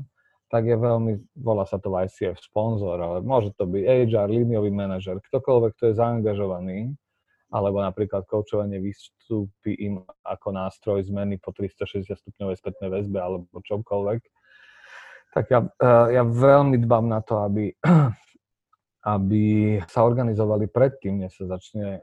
tak 0.53 0.69
je 0.69 0.77
veľmi, 0.77 1.33
volá 1.41 1.65
sa 1.65 1.81
to 1.81 1.89
ICF 1.89 2.37
sponzor, 2.37 3.01
ale 3.01 3.25
môže 3.25 3.49
to 3.57 3.65
byť 3.65 3.83
HR, 4.05 4.29
líniový 4.29 4.69
manažer, 4.69 5.17
ktokoľvek, 5.17 5.71
kto 5.73 5.83
je 5.89 5.97
zaangažovaný 5.97 6.79
alebo 7.53 7.85
napríklad 7.85 8.25
koučovanie 8.25 8.81
vystúpi 8.81 9.77
im 9.77 10.01
ako 10.25 10.57
nástroj 10.57 11.05
zmeny 11.05 11.37
po 11.37 11.53
360 11.53 12.09
stupňovej 12.17 12.57
spätnej 12.57 12.89
väzbe 12.89 13.21
alebo 13.21 13.45
čomkoľvek, 13.61 14.21
tak 15.37 15.45
ja, 15.53 15.61
e, 15.61 15.89
ja 16.17 16.23
veľmi 16.25 16.81
dbám 16.81 17.05
na 17.05 17.21
to, 17.21 17.45
aby, 17.45 17.69
aby 19.03 19.77
sa 19.91 20.07
organizovali 20.07 20.71
predtým, 20.71 21.19
než 21.19 21.35
sa 21.35 21.59
začne 21.59 21.99
e, 21.99 22.01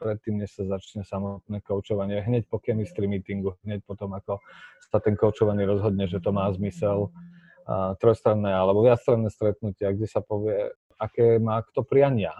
predtým, 0.00 0.40
než 0.40 0.56
sa 0.56 0.64
začne 0.64 1.04
samotné 1.04 1.60
koučovanie, 1.60 2.24
hneď 2.24 2.48
po 2.48 2.56
chemistry 2.60 3.04
meetingu, 3.04 3.60
hneď 3.64 3.84
potom, 3.84 4.16
ako 4.16 4.40
sa 4.88 4.98
ten 4.98 5.12
koučovaný 5.12 5.68
rozhodne, 5.68 6.08
že 6.08 6.24
to 6.24 6.32
má 6.32 6.48
zmysel, 6.56 7.12
trojstranné 7.98 8.54
alebo 8.54 8.86
viacstranné 8.86 9.26
stretnutia, 9.26 9.90
kde 9.90 10.06
sa 10.06 10.22
povie, 10.22 10.70
aké 11.02 11.42
má 11.42 11.60
kto 11.66 11.82
priania 11.82 12.32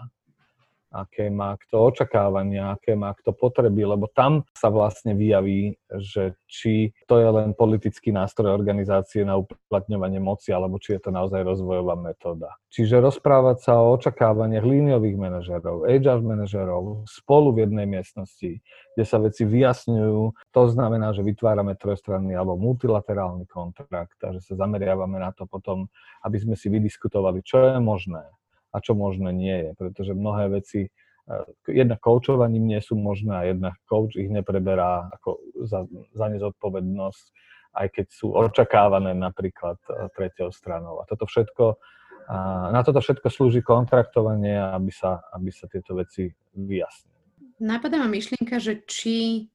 aké 0.91 1.27
má 1.27 1.55
kto 1.59 1.91
očakávania, 1.91 2.75
aké 2.75 2.95
má 2.95 3.11
kto 3.13 3.35
potreby, 3.35 3.83
lebo 3.83 4.07
tam 4.11 4.47
sa 4.55 4.71
vlastne 4.71 5.13
vyjaví, 5.13 5.75
že 5.99 6.39
či 6.47 6.95
to 7.05 7.19
je 7.19 7.27
len 7.27 7.51
politický 7.51 8.15
nástroj 8.15 8.55
organizácie 8.55 9.27
na 9.27 9.35
uplatňovanie 9.39 10.23
moci, 10.23 10.55
alebo 10.55 10.79
či 10.79 10.95
je 10.95 11.07
to 11.07 11.11
naozaj 11.11 11.43
rozvojová 11.43 11.99
metóda. 11.99 12.55
Čiže 12.71 13.03
rozprávať 13.03 13.57
sa 13.63 13.79
o 13.79 13.95
očakávaniach 13.95 14.63
líniových 14.63 15.17
manažerov, 15.19 15.87
HR 15.87 16.19
manažerov 16.23 17.07
spolu 17.07 17.55
v 17.55 17.67
jednej 17.67 17.87
miestnosti, 17.87 18.59
kde 18.95 19.03
sa 19.03 19.17
veci 19.19 19.43
vyjasňujú, 19.47 20.51
to 20.51 20.61
znamená, 20.71 21.11
že 21.15 21.23
vytvárame 21.23 21.75
trojstranný 21.79 22.35
alebo 22.35 22.59
multilaterálny 22.59 23.47
kontrakt 23.47 24.19
a 24.23 24.35
že 24.35 24.43
sa 24.43 24.59
zameriavame 24.59 25.19
na 25.19 25.31
to 25.31 25.47
potom, 25.47 25.87
aby 26.23 26.37
sme 26.39 26.55
si 26.59 26.67
vydiskutovali, 26.67 27.43
čo 27.43 27.61
je 27.61 27.79
možné, 27.79 28.23
a 28.77 28.83
čo 28.83 28.93
možné 28.93 29.33
nie 29.33 29.57
je, 29.65 29.69
pretože 29.73 30.13
mnohé 30.13 30.53
veci 30.53 30.85
eh, 30.85 31.45
jedna 31.65 31.97
koučovaním 31.97 32.69
nie 32.69 32.77
sú 32.77 32.93
možné 32.93 33.33
a 33.33 33.47
jedna 33.49 33.73
coach 33.89 34.13
ich 34.13 34.29
nepreberá 34.29 35.09
ako 35.17 35.41
za, 35.65 35.89
za 36.13 36.25
nezodpovednosť, 36.29 37.25
aj 37.81 37.87
keď 37.89 38.05
sú 38.13 38.37
očakávané 38.37 39.17
napríklad 39.17 39.81
eh, 39.89 40.13
tretiou 40.13 40.53
stranou. 40.53 41.01
A 41.01 41.09
toto 41.09 41.25
všetko, 41.25 41.65
na 42.75 42.83
toto 42.83 42.99
všetko 42.99 43.31
slúži 43.31 43.63
kontraktovanie, 43.63 44.59
aby 44.59 44.91
sa, 44.91 45.23
aby 45.31 45.47
sa 45.47 45.63
tieto 45.71 45.95
veci 45.95 46.27
vyjasnili. 46.51 47.17
Napadá 47.63 48.03
ma 48.03 48.11
myšlienka, 48.11 48.59
že 48.59 48.83
či 48.83 49.47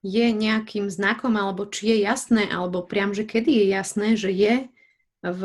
je 0.00 0.26
nejakým 0.32 0.88
znakom, 0.88 1.36
alebo 1.36 1.68
či 1.68 1.92
je 1.92 1.96
jasné, 2.04 2.48
alebo 2.48 2.84
priam, 2.84 3.12
že 3.12 3.28
kedy 3.28 3.52
je 3.52 3.66
jasné, 3.68 4.08
že 4.16 4.32
je 4.32 4.54
v 5.20 5.42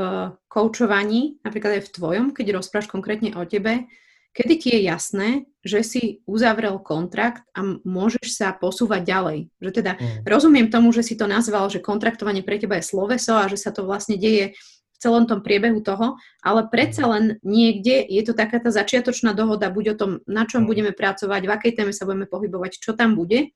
koučovaní, 0.47 1.43
napríklad 1.43 1.79
aj 1.79 1.83
v 1.91 1.93
tvojom, 1.93 2.25
keď 2.31 2.55
rozprávaš 2.55 2.87
konkrétne 2.87 3.35
o 3.35 3.43
tebe, 3.43 3.91
kedy 4.35 4.53
ti 4.59 4.69
je 4.75 4.81
jasné, 4.87 5.29
že 5.63 5.79
si 5.83 6.01
uzavrel 6.27 6.79
kontrakt 6.83 7.47
a 7.55 7.63
môžeš 7.87 8.35
sa 8.35 8.51
posúvať 8.51 9.01
ďalej. 9.07 9.39
Že 9.63 9.71
teda 9.71 9.91
mm. 9.95 10.27
rozumiem 10.27 10.67
tomu, 10.67 10.91
že 10.91 11.07
si 11.07 11.15
to 11.15 11.27
nazval, 11.27 11.71
že 11.71 11.83
kontraktovanie 11.83 12.43
pre 12.43 12.59
teba 12.59 12.79
je 12.79 12.87
sloveso 12.87 13.35
a 13.39 13.47
že 13.47 13.55
sa 13.55 13.71
to 13.71 13.87
vlastne 13.87 14.19
deje 14.19 14.55
v 14.95 14.97
celom 14.99 15.27
tom 15.27 15.43
priebehu 15.43 15.83
toho, 15.83 16.19
ale 16.43 16.67
predsa 16.67 17.07
mm. 17.07 17.09
len 17.11 17.23
niekde 17.43 18.03
je 18.03 18.21
to 18.27 18.35
taká 18.35 18.59
tá 18.59 18.71
začiatočná 18.71 19.31
dohoda, 19.31 19.71
buď 19.71 19.85
o 19.91 19.99
tom, 19.99 20.11
na 20.27 20.43
čom 20.43 20.63
mm. 20.63 20.67
budeme 20.67 20.91
pracovať, 20.91 21.41
v 21.47 21.51
akej 21.55 21.71
téme 21.79 21.91
sa 21.95 22.03
budeme 22.03 22.27
pohybovať, 22.27 22.79
čo 22.79 22.91
tam 22.91 23.15
bude. 23.15 23.55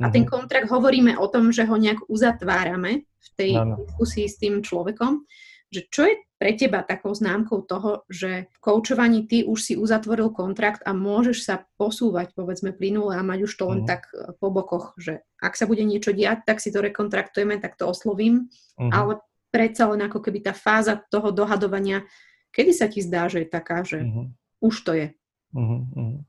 A 0.00 0.08
ten 0.08 0.24
mhm. 0.24 0.32
kontrakt 0.32 0.72
hovoríme 0.72 1.20
o 1.20 1.28
tom, 1.28 1.52
že 1.52 1.68
ho 1.68 1.76
nejak 1.76 2.08
uzatvárame 2.08 3.04
v 3.04 3.28
tej 3.36 3.52
diskusii 3.52 4.32
s 4.32 4.40
tým 4.40 4.64
človekom 4.64 5.28
že 5.70 5.86
čo 5.86 6.02
je 6.06 6.14
pre 6.40 6.56
teba 6.56 6.82
takou 6.82 7.12
známkou 7.14 7.62
toho, 7.68 8.02
že 8.10 8.48
v 8.48 8.58
koučovaní 8.64 9.28
ty 9.28 9.44
už 9.44 9.58
si 9.60 9.74
uzatvoril 9.76 10.34
kontrakt 10.34 10.80
a 10.82 10.96
môžeš 10.96 11.38
sa 11.46 11.68
posúvať, 11.76 12.32
povedzme, 12.32 12.72
plynule 12.74 13.14
a 13.14 13.22
mať 13.22 13.44
už 13.44 13.52
to 13.54 13.64
len 13.70 13.80
mm. 13.84 13.88
tak 13.88 14.08
e, 14.10 14.34
po 14.40 14.48
bokoch, 14.48 14.96
že 14.96 15.22
ak 15.38 15.54
sa 15.54 15.68
bude 15.68 15.84
niečo 15.84 16.16
diať, 16.16 16.48
tak 16.48 16.58
si 16.64 16.72
to 16.72 16.80
rekontraktujeme, 16.80 17.60
tak 17.60 17.76
to 17.76 17.86
oslovím, 17.86 18.48
mm. 18.80 18.88
ale 18.88 19.20
predsa 19.52 19.92
len 19.92 20.00
ako 20.00 20.18
keby 20.24 20.40
tá 20.40 20.56
fáza 20.56 20.96
toho 21.12 21.28
dohadovania, 21.28 22.08
kedy 22.56 22.72
sa 22.72 22.88
ti 22.88 23.04
zdá, 23.04 23.28
že 23.28 23.44
je 23.44 23.48
taká, 23.52 23.84
že 23.84 24.00
mm. 24.00 24.32
už 24.64 24.74
to 24.80 24.92
je? 24.96 25.06
Mm. 25.52 26.24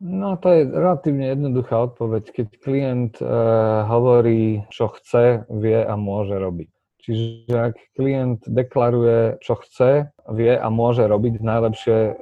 No 0.00 0.40
to 0.40 0.48
je 0.48 0.62
relatívne 0.64 1.28
jednoduchá 1.28 1.76
odpoveď, 1.92 2.24
keď 2.32 2.48
klient 2.64 3.14
uh, 3.20 3.84
hovorí, 3.84 4.64
čo 4.72 4.88
chce, 4.96 5.44
vie 5.52 5.76
a 5.76 5.92
môže 5.92 6.40
robiť. 6.40 6.72
Čiže 7.10 7.58
ak 7.58 7.74
klient 7.98 8.46
deklaruje, 8.46 9.42
čo 9.42 9.58
chce, 9.58 10.14
vie 10.30 10.54
a 10.54 10.68
môže 10.70 11.02
robiť 11.02 11.42
najlepšie 11.42 11.98
e, 12.06 12.12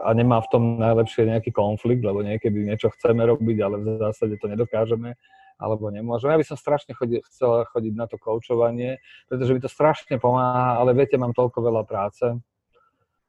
a 0.00 0.08
nemá 0.16 0.40
v 0.40 0.48
tom 0.48 0.62
najlepšie 0.80 1.28
nejaký 1.28 1.52
konflikt, 1.52 2.00
lebo 2.00 2.24
niekedy 2.24 2.64
niečo 2.64 2.88
chceme 2.96 3.28
robiť, 3.28 3.58
ale 3.60 3.76
v 3.76 4.00
zásade 4.00 4.40
to 4.40 4.48
nedokážeme 4.48 5.20
alebo 5.60 5.92
nemôžeme. 5.92 6.32
Ja 6.32 6.40
by 6.40 6.48
som 6.48 6.56
strašne 6.56 6.96
chodil, 6.96 7.20
chcel 7.28 7.68
chodiť 7.76 7.92
na 7.92 8.08
to 8.08 8.16
koučovanie, 8.16 9.04
pretože 9.28 9.52
mi 9.52 9.60
to 9.60 9.68
strašne 9.68 10.16
pomáha, 10.16 10.80
ale 10.80 10.96
viete, 10.96 11.20
mám 11.20 11.36
toľko 11.36 11.60
veľa 11.60 11.82
práce, 11.84 12.24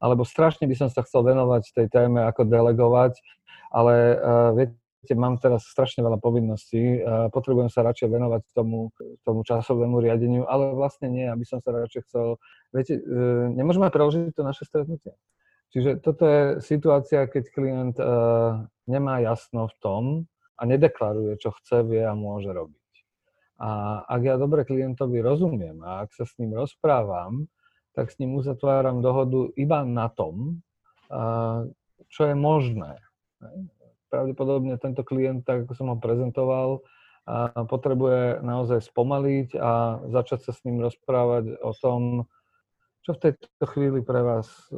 alebo 0.00 0.24
strašne 0.24 0.64
by 0.64 0.74
som 0.74 0.88
sa 0.88 1.04
chcel 1.04 1.20
venovať 1.20 1.70
tej 1.76 1.86
téme, 1.92 2.24
ako 2.24 2.48
delegovať, 2.48 3.20
ale 3.70 3.94
uh, 4.16 4.50
viete, 4.56 4.74
mám 5.12 5.36
teraz 5.36 5.68
strašne 5.68 6.00
veľa 6.00 6.16
povinností, 6.16 7.04
potrebujem 7.28 7.68
sa 7.68 7.84
radšej 7.84 8.08
venovať 8.08 8.42
tomu, 8.56 8.88
tomu 9.28 9.44
časovému 9.44 10.00
riadeniu, 10.00 10.48
ale 10.48 10.72
vlastne 10.72 11.12
nie, 11.12 11.28
aby 11.28 11.44
som 11.44 11.60
sa 11.60 11.76
radšej 11.76 12.08
chcel... 12.08 12.40
Viete, 12.72 12.96
e, 12.96 13.02
nemôžeme 13.52 13.92
preložiť 13.92 14.32
to 14.32 14.40
naše 14.40 14.64
stretnutie. 14.64 15.12
Čiže 15.74 16.00
toto 16.00 16.24
je 16.24 16.42
situácia, 16.62 17.26
keď 17.26 17.44
klient 17.50 17.96
uh, 17.98 18.62
nemá 18.86 19.18
jasno 19.18 19.66
v 19.66 19.74
tom 19.82 20.02
a 20.54 20.62
nedeklaruje, 20.70 21.34
čo 21.42 21.50
chce, 21.50 21.82
vie 21.82 21.98
a 21.98 22.14
môže 22.14 22.46
robiť. 22.46 22.92
A 23.58 23.98
ak 24.06 24.22
ja 24.22 24.38
dobre 24.38 24.62
klientovi 24.62 25.18
rozumiem 25.18 25.82
a 25.82 26.06
ak 26.06 26.14
sa 26.14 26.30
s 26.30 26.38
ním 26.38 26.54
rozprávam, 26.54 27.50
tak 27.90 28.14
s 28.14 28.22
ním 28.22 28.38
uzatváram 28.38 29.02
dohodu 29.02 29.50
iba 29.58 29.82
na 29.82 30.06
tom, 30.06 30.62
uh, 31.10 31.66
čo 32.06 32.22
je 32.30 32.38
možné 32.38 33.02
pravdepodobne 34.14 34.78
tento 34.78 35.02
klient, 35.02 35.42
tak 35.42 35.66
ako 35.66 35.72
som 35.74 35.90
ho 35.90 35.98
prezentoval, 35.98 36.78
a 37.24 37.64
potrebuje 37.64 38.44
naozaj 38.44 38.84
spomaliť 38.84 39.56
a 39.56 40.04
začať 40.12 40.44
sa 40.44 40.52
s 40.52 40.60
ním 40.68 40.84
rozprávať 40.84 41.56
o 41.64 41.72
tom, 41.72 42.28
čo 43.00 43.16
v 43.16 43.20
tejto 43.20 43.64
chvíli 43.64 44.04
pre 44.04 44.20
vás 44.20 44.48
e, 44.68 44.76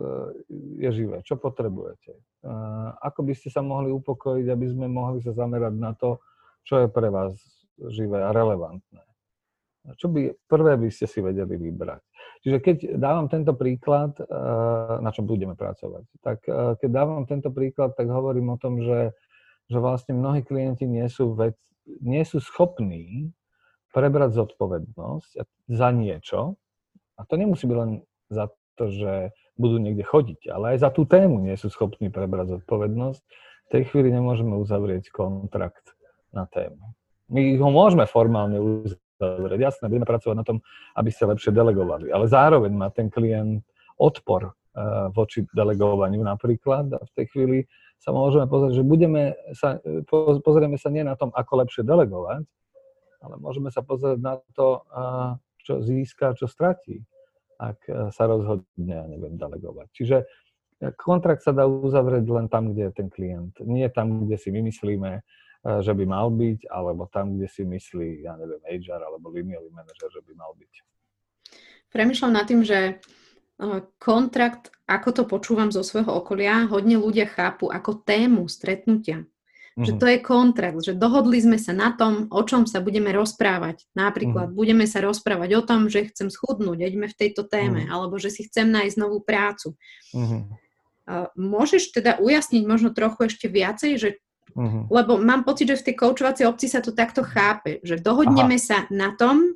je 0.79 0.90
živé, 0.94 1.27
čo 1.27 1.38
potrebujete. 1.38 2.14
Ako 3.03 3.27
by 3.27 3.35
ste 3.35 3.51
sa 3.51 3.62
mohli 3.62 3.90
upokojiť, 3.90 4.46
aby 4.46 4.66
sme 4.70 4.87
mohli 4.87 5.18
sa 5.18 5.35
zamerať 5.35 5.75
na 5.75 5.99
to, 5.99 6.22
čo 6.62 6.83
je 6.83 6.88
pre 6.90 7.11
vás 7.11 7.35
živé 7.90 8.22
a 8.22 8.31
relevantné. 8.31 9.03
Čo 9.99 10.11
by 10.11 10.35
prvé 10.51 10.75
by 10.79 10.90
ste 10.90 11.07
si 11.07 11.22
vedeli 11.22 11.55
vybrať. 11.55 12.03
Čiže 12.42 12.59
keď 12.59 12.77
dávam 12.99 13.31
tento 13.31 13.55
príklad, 13.55 14.18
e, 14.18 14.25
na 15.03 15.11
čom 15.14 15.27
budeme 15.27 15.55
pracovať, 15.55 16.05
tak 16.22 16.38
e, 16.46 16.79
keď 16.83 16.90
dávam 16.90 17.22
tento 17.27 17.51
príklad, 17.55 17.94
tak 17.94 18.11
hovorím 18.11 18.55
o 18.55 18.59
tom, 18.59 18.83
že 18.83 19.14
že 19.66 19.79
vlastne 19.83 20.14
mnohí 20.14 20.46
klienti 20.46 20.87
nie 20.87 21.07
sú, 21.11 21.35
vec, 21.35 21.59
nie 22.00 22.22
sú 22.22 22.38
schopní 22.38 23.35
prebrať 23.90 24.37
zodpovednosť 24.37 25.31
za 25.72 25.88
niečo. 25.90 26.61
A 27.16 27.24
to 27.24 27.40
nemusí 27.40 27.64
byť 27.64 27.79
len 27.81 28.05
za 28.29 28.52
to, 28.76 28.92
že 28.92 29.33
budú 29.57 29.81
niekde 29.81 30.05
chodiť, 30.05 30.52
ale 30.52 30.76
aj 30.76 30.85
za 30.85 30.90
tú 30.92 31.09
tému 31.09 31.40
nie 31.40 31.57
sú 31.57 31.72
schopní 31.72 32.12
prebrať 32.12 32.61
zodpovednosť. 32.61 33.22
V 33.66 33.68
tej 33.72 33.83
chvíli 33.88 34.12
nemôžeme 34.12 34.52
uzavrieť 34.52 35.09
kontrakt 35.11 35.96
na 36.31 36.44
tému. 36.44 36.92
My 37.33 37.57
ho 37.57 37.68
môžeme 37.72 38.05
formálne 38.07 38.61
uzavrieť. 38.61 39.59
Jasné, 39.59 39.88
budeme 39.88 40.07
pracovať 40.07 40.37
na 40.37 40.46
tom, 40.46 40.59
aby 40.94 41.11
ste 41.11 41.26
lepšie 41.26 41.50
delegovali. 41.50 42.12
Ale 42.12 42.29
zároveň 42.31 42.70
má 42.70 42.92
ten 42.92 43.11
klient 43.11 43.64
odpor 43.96 44.52
uh, 44.52 45.09
voči 45.11 45.42
delegovaniu 45.50 46.20
napríklad 46.20 46.92
a 46.94 47.00
v 47.00 47.12
tej 47.16 47.26
chvíli 47.33 47.59
sa 47.96 48.11
môžeme 48.14 48.46
pozrieť, 48.46 48.80
že 48.80 48.85
budeme 48.87 49.35
sa, 49.56 49.80
pozrieme 50.44 50.78
sa 50.78 50.88
nie 50.92 51.02
na 51.02 51.18
tom, 51.18 51.32
ako 51.35 51.66
lepšie 51.66 51.82
delegovať, 51.82 52.44
ale 53.24 53.35
môžeme 53.42 53.72
sa 53.72 53.82
pozrieť 53.82 54.18
na 54.22 54.38
to, 54.54 54.85
čo 55.66 55.82
získa, 55.82 56.38
čo 56.38 56.46
stratí, 56.46 57.02
ak 57.59 58.12
sa 58.14 58.28
rozhodne, 58.28 58.94
ja 58.94 59.04
neviem, 59.09 59.35
delegovať. 59.35 59.88
Čiže 59.90 60.16
kontrakt 61.00 61.40
sa 61.40 61.56
dá 61.56 61.64
uzavrieť 61.64 62.28
len 62.28 62.46
tam, 62.52 62.70
kde 62.70 62.87
je 62.87 62.92
ten 62.92 63.09
klient. 63.09 63.56
Nie 63.64 63.88
tam, 63.88 64.28
kde 64.28 64.37
si 64.37 64.52
my 64.52 64.61
myslíme, 64.68 65.24
že 65.66 65.92
by 65.96 66.04
mal 66.06 66.30
byť, 66.30 66.70
alebo 66.70 67.11
tam, 67.11 67.35
kde 67.35 67.48
si 67.50 67.66
myslí, 67.66 68.22
ja 68.22 68.38
neviem, 68.38 68.62
HR 68.62 69.02
alebo 69.02 69.35
liniový 69.35 69.72
manažer, 69.74 70.12
že 70.12 70.22
by 70.22 70.32
mal 70.38 70.54
byť. 70.54 70.74
Premýšľam 71.90 72.32
nad 72.37 72.46
tým, 72.46 72.61
že 72.62 73.02
kontrakt, 73.97 74.69
ako 74.85 75.09
to 75.12 75.23
počúvam 75.25 75.73
zo 75.73 75.81
svojho 75.81 76.12
okolia, 76.12 76.69
hodne 76.69 77.01
ľudia 77.01 77.25
chápu 77.25 77.73
ako 77.73 78.05
tému 78.05 78.45
stretnutia. 78.53 79.25
Mm-hmm. 79.25 79.85
Že 79.85 79.92
mhm. 79.92 80.01
to 80.01 80.07
je 80.09 80.19
kontrakt, 80.25 80.79
že 80.81 80.92
dohodli 80.97 81.37
sme 81.37 81.61
sa 81.61 81.77
na 81.77 81.92
tom, 81.92 82.33
o 82.33 82.40
čom 82.49 82.64
sa 82.64 82.81
budeme 82.81 83.12
rozprávať. 83.12 83.85
Napríklad 83.92 84.49
mm-hmm. 84.49 84.61
budeme 84.61 84.88
sa 84.88 85.05
rozprávať 85.05 85.51
o 85.61 85.62
tom, 85.64 85.92
že 85.92 86.09
chcem 86.09 86.33
schudnúť, 86.33 86.81
ideme 86.81 87.12
v 87.12 87.19
tejto 87.19 87.45
téme, 87.45 87.85
mm-hmm. 87.85 87.92
alebo 87.92 88.16
že 88.16 88.33
si 88.33 88.49
chcem 88.49 88.73
nájsť 88.73 88.97
novú 88.97 89.21
prácu. 89.21 89.77
Mm-hmm. 90.16 90.42
Môžeš 91.37 91.92
teda 91.92 92.19
ujasniť 92.19 92.62
možno 92.64 92.90
trochu 92.90 93.29
ešte 93.29 93.47
viacej, 93.53 93.92
že 94.01 94.11
Mm-hmm. 94.57 94.88
Lebo 94.88 95.21
mám 95.21 95.45
pocit, 95.45 95.69
že 95.69 95.77
v 95.77 95.92
tej 95.92 95.95
koučovacej 96.01 96.49
obci 96.49 96.73
sa 96.73 96.81
to 96.81 96.97
takto 96.97 97.21
chápe, 97.21 97.77
že 97.85 98.01
dohodneme 98.01 98.57
Aha. 98.57 98.64
sa 98.64 98.79
na 98.88 99.12
tom, 99.12 99.53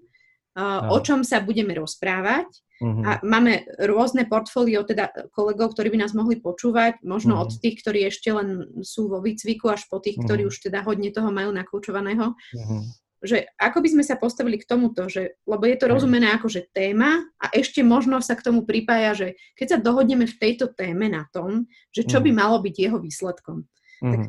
o 0.89 0.99
čom 1.01 1.25
sa 1.25 1.41
budeme 1.41 1.77
rozprávať 1.77 2.49
Uh-huh. 2.81 3.05
A 3.05 3.21
máme 3.21 3.69
rôzne 3.77 4.25
portfólio, 4.25 4.89
teda 4.89 5.13
kolegov, 5.37 5.77
ktorí 5.77 5.93
by 5.93 5.99
nás 6.01 6.17
mohli 6.17 6.41
počúvať, 6.41 7.05
možno 7.05 7.37
uh-huh. 7.37 7.45
od 7.45 7.61
tých, 7.61 7.85
ktorí 7.85 8.09
ešte 8.09 8.33
len 8.33 8.65
sú 8.81 9.13
vo 9.13 9.21
výcviku, 9.21 9.69
až 9.69 9.85
po 9.93 10.01
tých, 10.01 10.17
uh-huh. 10.17 10.25
ktorí 10.25 10.49
už 10.49 10.65
teda 10.65 10.81
hodne 10.81 11.13
toho 11.13 11.29
majú 11.29 11.53
nakoučovaného. 11.53 12.33
Uh-huh. 12.33 12.81
že 13.21 13.53
ako 13.61 13.85
by 13.85 13.89
sme 13.93 14.05
sa 14.09 14.17
postavili 14.17 14.57
k 14.57 14.65
tomuto, 14.65 15.13
že, 15.13 15.37
lebo 15.45 15.69
je 15.69 15.77
to 15.77 15.93
rozumené 15.93 16.33
ako, 16.33 16.49
že 16.49 16.73
téma 16.73 17.21
a 17.37 17.53
ešte 17.53 17.85
možno 17.85 18.17
sa 18.25 18.33
k 18.33 18.49
tomu 18.49 18.65
pripája, 18.65 19.13
že 19.13 19.29
keď 19.61 19.77
sa 19.77 19.79
dohodneme 19.85 20.25
v 20.25 20.39
tejto 20.41 20.73
téme 20.73 21.13
na 21.13 21.29
tom, 21.29 21.69
že 21.93 22.09
čo 22.09 22.25
by 22.25 22.33
malo 22.33 22.65
byť 22.65 22.75
jeho 22.81 22.97
výsledkom. 22.97 23.69
Mm. 24.01 24.09
Tak 24.09 24.21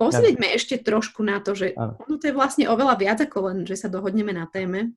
posvieďme 0.00 0.48
ešte 0.56 0.80
trošku 0.80 1.20
na 1.20 1.44
to, 1.44 1.52
že 1.52 1.76
ono 1.76 2.16
to 2.16 2.24
je 2.24 2.32
vlastne 2.32 2.64
oveľa 2.72 2.96
viac 2.96 3.20
ako 3.20 3.52
len, 3.52 3.58
že 3.68 3.76
sa 3.76 3.92
dohodneme 3.92 4.32
na 4.32 4.48
téme 4.48 4.96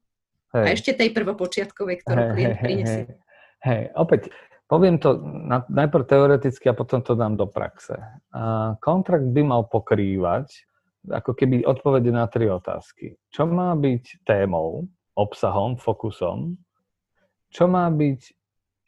hej. 0.56 0.66
a 0.66 0.70
ešte 0.72 0.92
tej 0.96 1.10
prvopočiatkovej, 1.16 1.96
ktorú 2.04 2.22
hej, 2.22 2.32
klient 2.36 2.58
prinesie. 2.60 3.04
Hej, 3.04 3.18
hej, 3.64 3.82
opäť, 3.96 4.32
poviem 4.68 5.00
to 5.00 5.20
na, 5.24 5.64
najprv 5.68 6.04
teoreticky 6.08 6.72
a 6.72 6.78
potom 6.78 7.04
to 7.04 7.16
dám 7.16 7.36
do 7.36 7.48
praxe. 7.48 8.00
A 8.32 8.76
kontrakt 8.80 9.28
by 9.28 9.42
mal 9.44 9.68
pokrývať 9.68 10.68
ako 11.10 11.34
keby 11.34 11.66
odpovede 11.66 12.14
na 12.14 12.30
tri 12.30 12.46
otázky. 12.46 13.18
Čo 13.34 13.50
má 13.50 13.74
byť 13.74 14.22
témou, 14.22 14.86
obsahom, 15.18 15.74
fokusom? 15.82 16.62
Čo 17.50 17.66
má 17.66 17.90
byť 17.90 18.22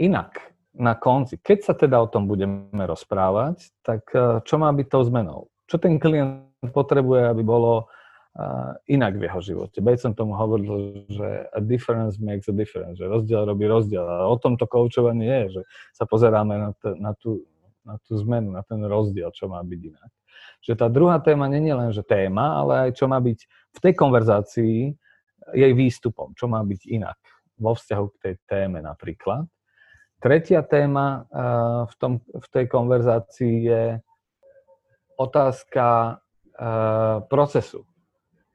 inak 0.05 0.37
na 0.77 0.93
konci? 0.93 1.41
Keď 1.41 1.59
sa 1.65 1.73
teda 1.73 1.97
o 1.99 2.07
tom 2.07 2.29
budeme 2.29 2.85
rozprávať, 2.85 3.73
tak 3.81 4.05
e, 4.13 4.45
čo 4.45 4.55
má 4.61 4.69
byť 4.69 4.87
tou 4.87 5.03
zmenou? 5.03 5.49
Čo 5.65 5.81
ten 5.81 5.97
klient 5.97 6.53
potrebuje, 6.69 7.33
aby 7.33 7.43
bolo 7.43 7.89
inak 8.89 9.13
v 9.21 9.29
jeho 9.29 9.41
živote. 9.45 9.77
Veď 9.77 10.09
som 10.09 10.13
tomu 10.17 10.33
hovoril, 10.33 11.05
že 11.05 11.45
a 11.53 11.59
difference 11.61 12.17
makes 12.17 12.49
a 12.49 12.55
difference, 12.55 12.97
že 12.97 13.05
rozdiel 13.05 13.45
robí 13.45 13.69
rozdiel. 13.69 14.01
A 14.01 14.25
o 14.25 14.37
tomto 14.41 14.65
koučovanie 14.65 15.29
je, 15.29 15.59
že 15.59 15.61
sa 15.93 16.09
pozeráme 16.09 16.53
na, 16.57 16.69
t- 16.73 16.97
na, 16.97 17.13
tú, 17.13 17.45
na 17.85 18.01
tú 18.01 18.17
zmenu, 18.25 18.49
na 18.49 18.65
ten 18.65 18.81
rozdiel, 18.81 19.29
čo 19.29 19.45
má 19.45 19.61
byť 19.61 19.81
inak 19.85 20.11
že 20.63 20.79
tá 20.79 20.87
druhá 20.87 21.19
téma 21.19 21.51
nie 21.51 21.67
je 21.67 21.75
len, 21.75 21.91
že 21.91 22.07
téma, 22.07 22.63
ale 22.63 22.89
aj 22.89 22.91
čo 22.95 23.05
má 23.11 23.19
byť 23.19 23.39
v 23.75 23.79
tej 23.83 23.93
konverzácii 23.99 24.77
jej 25.51 25.73
výstupom, 25.75 26.31
čo 26.39 26.47
má 26.47 26.63
byť 26.63 26.81
inak 26.87 27.19
vo 27.59 27.75
vzťahu 27.75 28.05
k 28.15 28.19
tej 28.23 28.35
téme 28.47 28.79
napríklad. 28.79 29.43
Tretia 30.23 30.63
téma 30.63 31.27
uh, 31.27 31.83
v, 31.83 31.93
tom, 31.99 32.13
v 32.23 32.47
tej 32.47 32.65
konverzácii 32.71 33.55
je 33.67 33.83
otázka 35.19 36.15
uh, 36.15 37.27
procesu. 37.27 37.83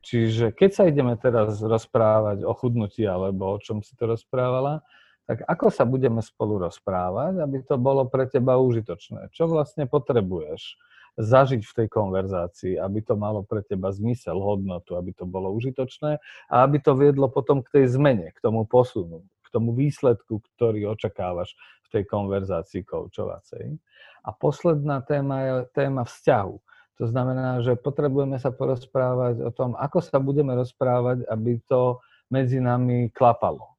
Čiže 0.02 0.54
keď 0.54 0.70
sa 0.70 0.84
ideme 0.87 1.18
teraz 1.18 1.58
rozprávať 1.58 2.46
o 2.46 2.54
chudnutí 2.54 3.02
alebo 3.02 3.56
o 3.56 3.58
čom 3.58 3.82
si 3.82 3.98
to 3.98 4.06
rozprávala, 4.06 4.87
tak 5.28 5.44
ako 5.44 5.68
sa 5.68 5.84
budeme 5.84 6.24
spolu 6.24 6.56
rozprávať, 6.64 7.44
aby 7.44 7.58
to 7.61 7.76
bolo 7.76 8.08
pre 8.08 8.24
teba 8.24 8.56
užitočné? 8.56 9.28
Čo 9.34 9.50
vlastne 9.50 9.84
potrebuješ? 9.84 10.78
zažiť 11.18 11.62
v 11.66 11.76
tej 11.82 11.88
konverzácii, 11.90 12.78
aby 12.78 13.02
to 13.02 13.18
malo 13.18 13.42
pre 13.42 13.66
teba 13.66 13.90
zmysel, 13.90 14.38
hodnotu, 14.38 14.94
aby 14.94 15.11
to 15.11 15.26
bolo 15.26 15.50
užitočné 15.50 16.22
a 16.46 16.54
aby 16.62 16.78
to 16.78 16.94
viedlo 16.94 17.26
potom 17.26 17.61
k 17.61 17.74
tej 17.74 17.84
zmene, 17.90 18.30
k 18.30 18.38
tomu 18.38 18.62
posunu, 18.70 19.26
k 19.42 19.48
tomu 19.50 19.74
výsledku, 19.74 20.38
ktorý 20.54 20.94
očakávaš 20.94 21.58
v 21.90 21.98
tej 21.98 22.02
konverzácii 22.06 22.87
koučovacej. 22.87 23.82
A 24.22 24.30
posledná 24.30 25.02
téma 25.02 25.37
je 25.42 25.54
téma 25.74 26.06
vzťahu. 26.06 26.54
To 26.98 27.06
znamená, 27.06 27.62
že 27.62 27.78
potrebujeme 27.78 28.42
sa 28.42 28.50
porozprávať 28.50 29.46
o 29.46 29.50
tom, 29.54 29.78
ako 29.78 30.02
sa 30.02 30.18
budeme 30.18 30.58
rozprávať, 30.58 31.30
aby 31.30 31.62
to 31.70 32.02
medzi 32.26 32.58
nami 32.58 33.14
klapalo. 33.14 33.78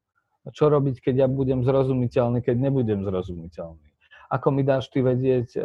Čo 0.55 0.71
robiť, 0.71 1.03
keď 1.03 1.15
ja 1.23 1.27
budem 1.27 1.61
zrozumiteľný, 1.67 2.39
keď 2.39 2.55
nebudem 2.57 3.03
zrozumiteľný 3.03 3.89
ako 4.29 4.47
mi 4.53 4.61
dáš 4.61 4.93
ty 4.93 5.01
vedieť, 5.01 5.57
eh, 5.57 5.63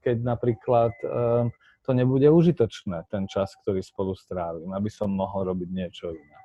keď 0.00 0.16
napríklad 0.22 0.94
eh, 1.02 1.50
to 1.82 1.90
nebude 1.94 2.26
užitočné, 2.30 3.10
ten 3.10 3.26
čas, 3.26 3.54
ktorý 3.62 3.82
spolu 3.82 4.14
strávim, 4.14 4.70
aby 4.74 4.90
som 4.90 5.10
mohol 5.10 5.50
robiť 5.50 5.68
niečo 5.70 6.14
iné. 6.14 6.38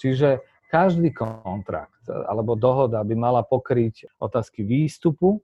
Čiže 0.00 0.40
každý 0.72 1.12
kontrakt 1.12 2.08
eh, 2.08 2.16
alebo 2.16 2.56
dohoda 2.56 3.04
by 3.04 3.14
mala 3.14 3.44
pokryť 3.44 4.16
otázky 4.16 4.64
výstupu, 4.64 5.38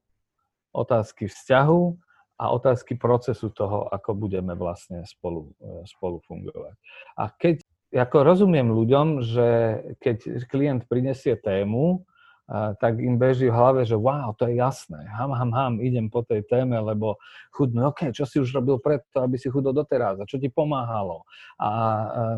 otázky 0.73 1.29
vzťahu 1.29 2.10
a 2.41 2.45
otázky 2.57 2.97
procesu 2.97 3.53
toho, 3.53 3.85
ako 3.93 4.17
budeme 4.17 4.57
vlastne 4.57 5.05
spolu, 5.05 5.53
spolu 5.85 6.25
fungovať. 6.25 6.75
A 7.21 7.29
keď, 7.29 7.61
ako 7.93 8.17
rozumiem 8.25 8.73
ľuďom, 8.73 9.21
že 9.21 9.49
keď 10.01 10.49
klient 10.49 10.89
prinesie 10.89 11.37
tému, 11.37 12.09
tak 12.83 12.99
im 12.99 13.15
beží 13.15 13.47
v 13.47 13.55
hlave, 13.55 13.87
že 13.87 13.95
wow, 13.95 14.35
to 14.35 14.51
je 14.51 14.59
jasné, 14.59 14.99
ham, 15.07 15.31
ham, 15.31 15.55
ham, 15.55 15.75
idem 15.79 16.11
po 16.11 16.27
tej 16.27 16.43
téme, 16.51 16.75
lebo 16.83 17.15
chudnú, 17.55 17.95
ok, 17.95 18.11
čo 18.11 18.27
si 18.27 18.43
už 18.43 18.51
robil 18.59 18.83
preto, 18.83 19.23
aby 19.23 19.39
si 19.39 19.47
chudol 19.47 19.71
doteraz 19.71 20.19
a 20.19 20.27
čo 20.27 20.35
ti 20.35 20.51
pomáhalo 20.51 21.23
a 21.63 21.69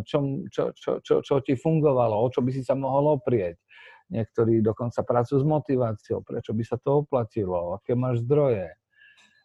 čo, 0.04 0.44
čo, 0.52 0.76
čo, 0.76 1.00
čo, 1.00 1.24
čo 1.24 1.34
ti 1.40 1.56
fungovalo, 1.56 2.12
o 2.12 2.28
čo 2.28 2.44
by 2.44 2.52
si 2.52 2.60
sa 2.60 2.76
mohol 2.76 3.16
oprieť. 3.16 3.56
Niektorí 4.12 4.60
dokonca 4.60 5.00
pracujú 5.00 5.40
s 5.40 5.46
motiváciou, 5.48 6.20
prečo 6.20 6.52
by 6.52 6.60
sa 6.60 6.76
to 6.76 7.08
oplatilo, 7.08 7.80
aké 7.80 7.96
máš 7.96 8.20
zdroje. 8.20 8.68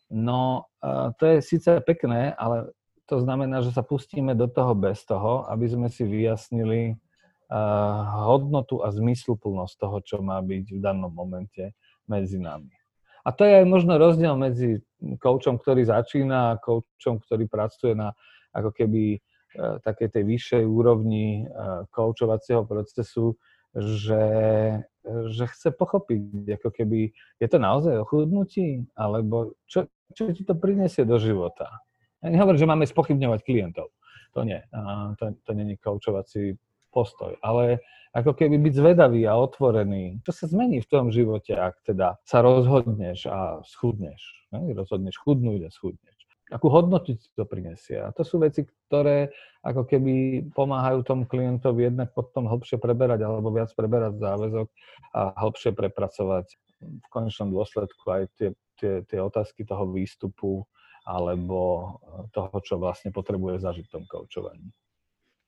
No, 0.08 0.72
to 1.20 1.24
je 1.28 1.38
síce 1.44 1.68
pekné, 1.84 2.32
ale 2.40 2.72
to 3.08 3.20
znamená, 3.20 3.60
že 3.64 3.76
sa 3.76 3.84
pustíme 3.84 4.36
do 4.36 4.48
toho 4.48 4.72
bez 4.76 5.04
toho, 5.04 5.44
aby 5.52 5.68
sme 5.68 5.88
si 5.92 6.08
vyjasnili, 6.08 6.96
hodnotu 8.28 8.84
a 8.84 8.92
zmysluplnosť 8.92 9.74
toho, 9.80 9.98
čo 10.04 10.18
má 10.20 10.36
byť 10.44 10.66
v 10.76 10.80
danom 10.84 11.12
momente 11.12 11.72
medzi 12.04 12.40
nami. 12.44 12.72
A 13.24 13.32
to 13.32 13.44
je 13.44 13.64
aj 13.64 13.66
možno 13.68 14.00
rozdiel 14.00 14.36
medzi 14.40 14.84
koučom, 15.20 15.60
ktorý 15.60 15.84
začína 15.88 16.56
a 16.56 16.60
koučom, 16.60 17.20
ktorý 17.24 17.48
pracuje 17.48 17.92
na 17.96 18.16
ako 18.56 18.72
keby 18.72 19.16
e, 19.16 19.20
takej 19.84 20.08
tej 20.16 20.24
vyššej 20.24 20.64
úrovni 20.64 21.44
e, 21.44 21.46
koučovacieho 21.92 22.64
procesu, 22.64 23.36
že, 23.76 24.24
že 25.28 25.44
chce 25.44 25.76
pochopiť, 25.76 26.56
ako 26.56 26.70
keby, 26.72 27.12
je 27.38 27.48
to 27.52 27.60
naozaj 27.60 28.00
o 28.00 28.08
alebo 28.96 29.54
čo, 29.68 29.86
čo 30.16 30.32
ti 30.32 30.44
to 30.48 30.56
prinesie 30.56 31.04
do 31.04 31.20
života. 31.20 31.84
Ja 32.24 32.30
nehovorím, 32.32 32.60
že 32.60 32.70
máme 32.70 32.86
spochybňovať 32.88 33.40
klientov. 33.44 33.92
To 34.36 34.46
nie. 34.46 34.62
To, 35.18 35.24
to 35.34 35.50
je 35.54 35.76
koučovací 35.82 36.42
postoj, 36.94 37.36
ale 37.44 37.84
ako 38.16 38.34
keby 38.34 38.58
byť 38.58 38.74
zvedavý 38.74 39.30
a 39.30 39.38
otvorený. 39.38 40.24
Čo 40.26 40.32
sa 40.34 40.46
zmení 40.50 40.82
v 40.82 40.90
tom 40.90 41.14
živote, 41.14 41.54
ak 41.54 41.86
teda 41.86 42.18
sa 42.26 42.42
rozhodneš 42.42 43.30
a 43.30 43.62
schudneš. 43.62 44.50
Ne? 44.50 44.74
Rozhodneš 44.74 45.22
chudnúť 45.22 45.68
a 45.68 45.70
schudneš. 45.70 46.18
Akú 46.48 46.72
hodnotu 46.72 47.20
ti 47.20 47.28
to 47.36 47.44
prinesie. 47.44 48.00
A 48.00 48.10
to 48.16 48.24
sú 48.24 48.40
veci, 48.40 48.64
ktoré 48.88 49.36
ako 49.68 49.84
keby 49.84 50.48
pomáhajú 50.56 51.04
tomu 51.04 51.28
klientovi 51.28 51.92
jednak 51.92 52.16
potom 52.16 52.48
hĺbšie 52.48 52.80
preberať 52.80 53.28
alebo 53.28 53.52
viac 53.52 53.70
preberať 53.76 54.16
záväzok 54.16 54.68
a 55.12 55.36
hĺbšie 55.44 55.76
prepracovať 55.76 56.56
v 56.82 57.08
konečnom 57.10 57.50
dôsledku 57.50 58.06
aj 58.10 58.24
tie, 58.38 58.50
tie, 58.78 58.94
tie 59.06 59.20
otázky 59.22 59.66
toho 59.66 59.90
výstupu 59.90 60.66
alebo 61.08 61.96
toho, 62.36 62.58
čo 62.60 62.76
vlastne 62.76 63.16
potrebuje 63.16 63.64
zažiť 63.64 63.86
v 63.88 63.94
tom 63.96 64.04
koučovaní. 64.04 64.68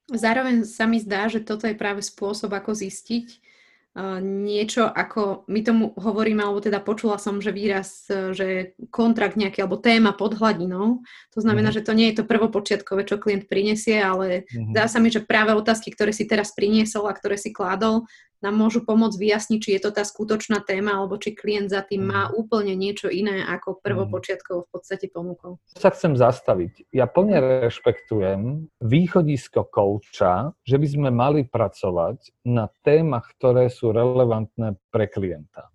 Zároveň 0.10 0.66
sa 0.66 0.90
mi 0.90 0.98
zdá, 0.98 1.30
že 1.30 1.44
toto 1.44 1.70
je 1.70 1.78
práve 1.78 2.02
spôsob, 2.02 2.50
ako 2.50 2.74
zistiť 2.74 3.28
uh, 3.30 4.18
niečo, 4.24 4.90
ako 4.90 5.46
my 5.46 5.60
tomu 5.62 5.94
hovoríme, 5.94 6.42
alebo 6.42 6.64
teda 6.64 6.82
počula 6.82 7.22
som, 7.22 7.38
že 7.38 7.54
výraz, 7.54 8.10
uh, 8.10 8.34
že 8.34 8.74
kontrakt 8.90 9.38
nejaký, 9.38 9.62
alebo 9.62 9.78
téma 9.78 10.18
pod 10.18 10.34
hladinou. 10.40 11.06
To 11.38 11.40
znamená, 11.46 11.70
mm-hmm. 11.70 11.86
že 11.86 11.86
to 11.86 11.94
nie 11.94 12.08
je 12.10 12.24
to 12.24 12.26
prvopočiatkové, 12.26 13.06
čo 13.06 13.22
klient 13.22 13.46
prinesie, 13.46 14.02
ale 14.02 14.50
mm-hmm. 14.50 14.74
zdá 14.74 14.90
sa 14.90 14.98
mi, 14.98 15.14
že 15.14 15.22
práve 15.22 15.54
otázky, 15.54 15.94
ktoré 15.94 16.10
si 16.10 16.26
teraz 16.26 16.58
priniesol 16.58 17.06
a 17.06 17.14
ktoré 17.14 17.38
si 17.38 17.54
kládol, 17.54 18.10
nám 18.40 18.56
môžu 18.56 18.88
pomôcť 18.88 19.20
vyjasniť, 19.20 19.60
či 19.60 19.70
je 19.76 19.82
to 19.84 19.92
tá 19.92 20.08
skutočná 20.08 20.64
téma, 20.64 20.96
alebo 20.96 21.20
či 21.20 21.36
klient 21.36 21.72
za 21.72 21.84
tým 21.84 22.08
má 22.08 22.28
mhm. 22.28 22.32
úplne 22.40 22.74
niečo 22.76 23.12
iné, 23.12 23.44
ako 23.44 23.84
prvopočiatkovo 23.84 24.68
v 24.68 24.70
podstate 24.72 25.12
ponúkol. 25.12 25.60
Sa 25.76 25.92
chcem 25.92 26.16
zastaviť. 26.16 26.92
Ja 26.96 27.06
plne 27.08 27.68
rešpektujem 27.68 28.72
východisko 28.80 29.68
kouča, 29.68 30.56
že 30.64 30.76
by 30.80 30.88
sme 30.88 31.10
mali 31.12 31.44
pracovať 31.44 32.48
na 32.48 32.72
témach, 32.84 33.28
ktoré 33.38 33.68
sú 33.68 33.92
relevantné 33.92 34.80
pre 34.90 35.12
klienta. 35.12 35.68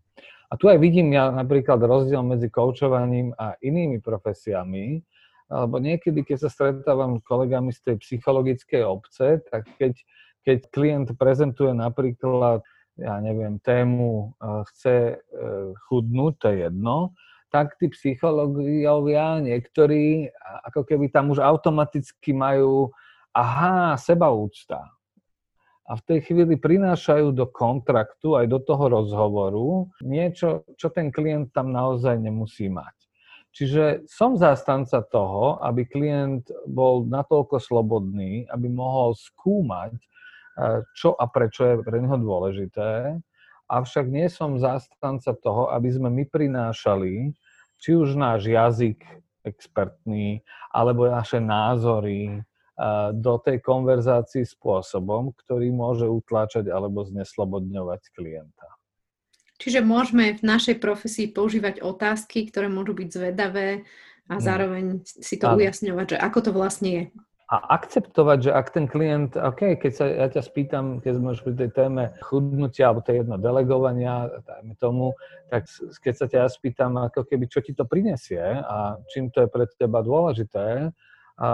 A 0.49 0.55
tu 0.55 0.71
aj 0.71 0.79
vidím 0.79 1.11
ja 1.11 1.35
napríklad 1.35 1.83
rozdiel 1.83 2.23
medzi 2.23 2.47
koučovaním 2.47 3.35
a 3.35 3.59
inými 3.59 3.99
profesiami, 3.99 5.03
alebo 5.51 5.77
niekedy, 5.77 6.25
keď 6.25 6.47
sa 6.47 6.51
stretávam 6.51 7.21
s 7.21 7.23
kolegami 7.27 7.75
z 7.75 7.81
tej 7.91 7.97
psychologickej 8.01 8.83
obce, 8.87 9.45
tak 9.51 9.69
keď 9.77 9.99
keď 10.45 10.59
klient 10.69 11.09
prezentuje 11.17 11.73
napríklad, 11.73 12.61
ja 13.01 13.19
neviem, 13.19 13.59
tému 13.59 14.37
e, 14.39 14.53
chce 14.71 14.97
e, 14.97 15.17
chudnúť, 15.89 16.33
to 16.39 16.47
je 16.53 16.57
jedno, 16.69 16.97
tak 17.49 17.79
tí 17.79 17.87
psychológovia 17.91 19.39
niektorí 19.39 20.27
ako 20.69 20.85
keby 20.85 21.07
tam 21.11 21.31
už 21.31 21.39
automaticky 21.39 22.35
majú 22.35 22.91
aha, 23.35 23.95
sebaúcta. 23.99 24.91
A 25.85 26.01
v 26.01 26.03
tej 26.03 26.19
chvíli 26.25 26.57
prinášajú 26.57 27.37
do 27.37 27.45
kontraktu, 27.45 28.41
aj 28.41 28.47
do 28.49 28.59
toho 28.59 28.89
rozhovoru, 28.89 29.69
niečo, 30.01 30.65
čo 30.81 30.89
ten 30.89 31.13
klient 31.13 31.53
tam 31.53 31.71
naozaj 31.71 32.17
nemusí 32.17 32.73
mať. 32.73 32.97
Čiže 33.55 34.09
som 34.11 34.35
zástanca 34.35 34.99
toho, 35.07 35.63
aby 35.63 35.87
klient 35.87 36.51
bol 36.67 37.07
natoľko 37.07 37.63
slobodný, 37.63 38.51
aby 38.51 38.67
mohol 38.67 39.15
skúmať, 39.15 39.95
čo 40.95 41.15
a 41.15 41.25
prečo 41.27 41.67
je 41.67 41.83
pre 41.83 41.99
neho 41.99 42.19
dôležité. 42.19 43.19
Avšak 43.67 44.07
nie 44.07 44.29
som 44.29 44.61
zástanca 44.61 45.33
toho, 45.35 45.73
aby 45.73 45.89
sme 45.91 46.13
my 46.13 46.25
prinášali 46.29 47.33
či 47.81 47.91
už 47.97 48.17
náš 48.17 48.49
jazyk 48.49 49.03
expertný, 49.45 50.41
alebo 50.73 51.05
naše 51.09 51.37
názory 51.39 52.41
do 53.15 53.39
tej 53.39 53.63
konverzácii 53.63 54.43
spôsobom, 54.43 55.31
ktorý 55.45 55.71
môže 55.71 56.11
utláčať 56.11 56.67
alebo 56.73 57.07
zneslobodňovať 57.07 58.03
klienta. 58.11 58.69
Čiže 59.63 59.87
môžeme 59.87 60.35
v 60.35 60.43
našej 60.43 60.83
profesii 60.83 61.31
používať 61.31 61.79
otázky, 61.79 62.51
ktoré 62.51 62.67
môžu 62.67 62.99
byť 62.99 63.09
zvedavé 63.15 63.87
a 64.27 64.35
mm. 64.37 64.43
zároveň 64.43 64.85
si 65.07 65.39
to 65.39 65.47
ujasňovať, 65.55 66.17
že 66.17 66.19
ako 66.19 66.39
to 66.43 66.51
vlastne 66.51 66.91
je. 66.91 67.05
A 67.45 67.77
akceptovať, 67.77 68.39
že 68.49 68.51
ak 68.57 68.73
ten 68.73 68.89
klient, 68.89 69.37
OK, 69.37 69.77
keď 69.77 69.93
sa 69.93 70.05
ja 70.09 70.29
ťa 70.33 70.43
spýtam, 70.49 71.05
keď 71.05 71.13
sme 71.21 71.29
už 71.37 71.45
pri 71.45 71.55
tej 71.61 71.71
téme 71.77 72.17
chudnutia, 72.25 72.89
alebo 72.89 73.05
to 73.05 73.13
je 73.13 73.21
jedno 73.21 73.37
delegovania, 73.37 74.33
dajme 74.49 74.73
tomu, 74.81 75.13
tak 75.53 75.69
keď 76.01 76.15
sa 76.17 76.25
ťa 76.25 76.39
ja 76.41 76.49
spýtam, 76.49 76.97
ako 76.97 77.29
keby, 77.29 77.45
čo 77.45 77.61
ti 77.61 77.77
to 77.77 77.85
prinesie 77.85 78.41
a 78.41 78.97
čím 79.13 79.29
to 79.29 79.45
je 79.45 79.49
pre 79.53 79.69
teba 79.77 80.01
dôležité, 80.01 80.89
a, 81.35 81.51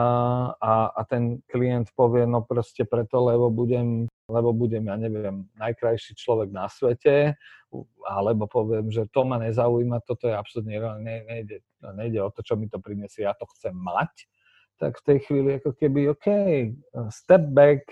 a, 0.60 0.72
a 0.92 1.00
ten 1.08 1.40
klient 1.48 1.88
povie, 1.96 2.28
no 2.28 2.44
proste 2.44 2.84
preto, 2.84 3.24
lebo 3.24 3.48
budem, 3.48 4.12
lebo 4.28 4.52
budem, 4.52 4.86
ja 4.86 4.96
neviem, 5.00 5.48
najkrajší 5.56 6.20
človek 6.20 6.52
na 6.52 6.68
svete, 6.68 7.40
alebo 8.04 8.44
poviem, 8.44 8.92
že 8.92 9.08
to 9.08 9.24
ma 9.24 9.40
nezaujíma, 9.40 10.04
toto 10.04 10.28
je 10.28 10.36
absolútne, 10.36 10.76
ne, 11.00 11.16
nejde, 11.24 11.64
nejde 11.96 12.20
o 12.20 12.28
to, 12.28 12.44
čo 12.44 12.60
mi 12.60 12.68
to 12.68 12.76
prinesie, 12.76 13.24
ja 13.24 13.32
to 13.32 13.48
chcem 13.56 13.72
mať, 13.72 14.28
tak 14.80 14.96
v 14.98 15.06
tej 15.06 15.18
chvíli 15.28 15.50
ako 15.60 15.76
keby, 15.76 16.00
OK, 16.16 16.26
step 17.12 17.52
back 17.52 17.84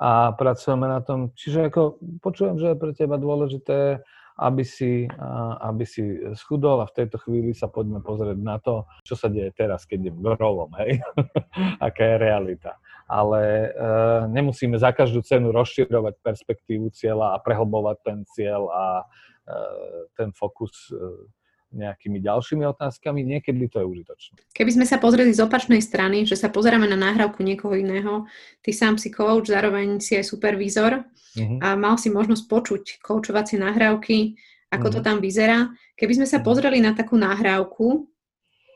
a 0.00 0.32
pracujeme 0.32 0.88
na 0.88 1.04
tom. 1.04 1.36
Čiže 1.36 1.68
ako 1.68 2.00
počujem, 2.24 2.56
že 2.56 2.72
je 2.72 2.80
pre 2.80 2.96
teba 2.96 3.20
dôležité 3.20 4.00
aby 4.40 4.64
si, 4.64 5.04
aby 5.60 5.84
si 5.84 6.00
schudol 6.40 6.80
a 6.80 6.88
v 6.88 6.96
tejto 7.04 7.20
chvíli 7.20 7.52
sa 7.52 7.68
poďme 7.68 8.00
pozrieť 8.00 8.38
na 8.40 8.56
to, 8.56 8.88
čo 9.04 9.12
sa 9.12 9.28
deje 9.28 9.52
teraz, 9.52 9.84
keď 9.84 10.08
idem 10.08 10.24
rovom, 10.24 10.72
hej, 10.80 11.04
aká 11.86 12.02
je 12.02 12.16
realita. 12.16 12.72
Ale 13.12 13.40
e, 13.44 13.68
nemusíme 14.32 14.80
za 14.80 14.88
každú 14.88 15.20
cenu 15.20 15.52
rozširovať 15.52 16.16
perspektívu 16.24 16.88
cieľa 16.96 17.36
a 17.36 17.42
prehlbovať 17.44 17.96
ten 18.00 18.18
cieľ 18.24 18.72
a 18.72 18.84
e, 19.04 19.04
ten 20.16 20.32
fokus 20.32 20.88
e, 20.88 21.28
nejakými 21.72 22.20
ďalšími 22.20 22.64
otázkami, 22.68 23.24
niekedy 23.24 23.66
to 23.72 23.80
je 23.80 23.86
užitočné. 23.88 24.34
Keby 24.52 24.70
sme 24.76 24.86
sa 24.86 25.00
pozreli 25.00 25.32
z 25.32 25.40
opačnej 25.42 25.80
strany, 25.80 26.28
že 26.28 26.36
sa 26.36 26.52
pozeráme 26.52 26.84
na 26.84 27.00
nahrávku 27.00 27.40
niekoho 27.40 27.72
iného, 27.74 28.28
ty 28.60 28.76
sám 28.76 29.00
si 29.00 29.08
coach, 29.08 29.48
zároveň 29.48 29.98
si 29.98 30.20
aj 30.20 30.28
supervízor 30.28 31.02
uh-huh. 31.02 31.58
a 31.64 31.74
mal 31.74 31.96
si 31.96 32.12
možnosť 32.12 32.44
počuť 32.46 32.82
koučovacie 33.00 33.56
nahrávky, 33.56 34.36
ako 34.68 34.86
uh-huh. 34.88 34.94
to 34.94 35.00
mhm. 35.00 35.06
tam 35.08 35.16
vyzerá. 35.18 35.58
Keby 35.96 36.12
sme 36.22 36.26
sa 36.28 36.38
mhm. 36.40 36.44
pozreli 36.44 36.78
na 36.84 36.92
takú 36.92 37.16
nahrávku, 37.16 38.12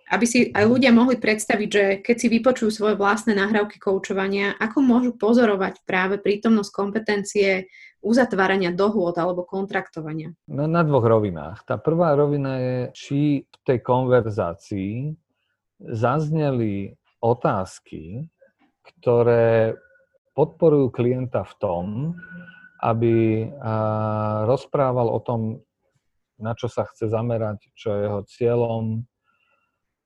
aby 0.06 0.22
si 0.22 0.38
aj 0.54 0.64
ľudia 0.70 0.94
mohli 0.94 1.18
predstaviť, 1.18 1.68
že 1.68 1.84
keď 1.98 2.16
si 2.16 2.28
vypočujú 2.30 2.70
svoje 2.70 2.94
vlastné 2.94 3.34
nahrávky 3.34 3.82
koučovania, 3.82 4.54
ako 4.54 4.78
môžu 4.78 5.10
pozorovať 5.18 5.82
práve 5.82 6.22
prítomnosť 6.22 6.70
kompetencie 6.70 7.66
uzatvárania 8.06 8.70
dohôd 8.70 9.18
alebo 9.18 9.42
kontraktovania? 9.42 10.30
No, 10.46 10.70
na 10.70 10.86
dvoch 10.86 11.02
rovinách. 11.02 11.66
Tá 11.66 11.74
prvá 11.74 12.14
rovina 12.14 12.62
je, 12.62 12.78
či 12.94 13.18
v 13.42 13.58
tej 13.66 13.82
konverzácii 13.82 15.10
zazneli 15.82 16.94
otázky, 17.18 18.30
ktoré 18.86 19.74
podporujú 20.38 20.94
klienta 20.94 21.42
v 21.42 21.54
tom, 21.58 21.84
aby 22.78 23.48
rozprával 24.46 25.10
o 25.10 25.18
tom, 25.18 25.58
na 26.38 26.52
čo 26.54 26.70
sa 26.70 26.86
chce 26.86 27.10
zamerať, 27.10 27.72
čo 27.74 27.88
je 27.90 28.00
jeho 28.04 28.20
cieľom, 28.28 28.84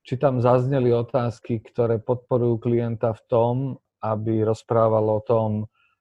či 0.00 0.16
tam 0.16 0.40
zazneli 0.40 0.94
otázky, 0.94 1.60
ktoré 1.60 2.00
podporujú 2.00 2.62
klienta 2.62 3.12
v 3.12 3.22
tom, 3.28 3.54
aby 4.00 4.46
rozprával 4.46 5.06
o 5.12 5.20
tom, 5.20 5.50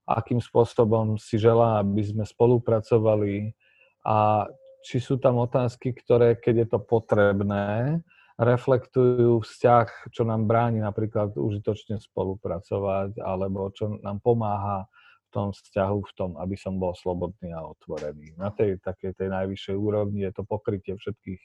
akým 0.10 0.41
spôsobom 0.41 1.22
si 1.22 1.38
želá, 1.38 1.86
aby 1.86 2.02
sme 2.02 2.26
spolupracovali 2.26 3.54
a 4.02 4.50
či 4.82 4.98
sú 4.98 5.22
tam 5.22 5.38
otázky, 5.43 5.93
ktoré, 5.93 6.39
keď 6.39 6.56
je 6.65 6.67
to 6.74 6.80
potrebné, 6.82 8.00
reflektujú 8.39 9.43
vzťah, 9.43 10.10
čo 10.15 10.24
nám 10.24 10.48
bráni 10.48 10.80
napríklad 10.80 11.36
užitočne 11.36 12.00
spolupracovať, 12.00 13.19
alebo 13.19 13.67
čo 13.76 14.00
nám 14.00 14.24
pomáha 14.24 14.88
v 15.28 15.30
tom 15.30 15.48
vzťahu, 15.52 15.98
v 16.08 16.13
tom, 16.15 16.32
aby 16.39 16.56
som 16.56 16.80
bol 16.80 16.95
slobodný 16.95 17.52
a 17.52 17.67
otvorený. 17.67 18.39
Na 18.39 18.50
tej 18.50 18.80
takej 18.80 19.19
tej 19.19 19.30
najvyššej 19.30 19.76
úrovni 19.76 20.24
je 20.24 20.32
to 20.32 20.48
pokrytie 20.48 20.95
všetkých 20.95 21.41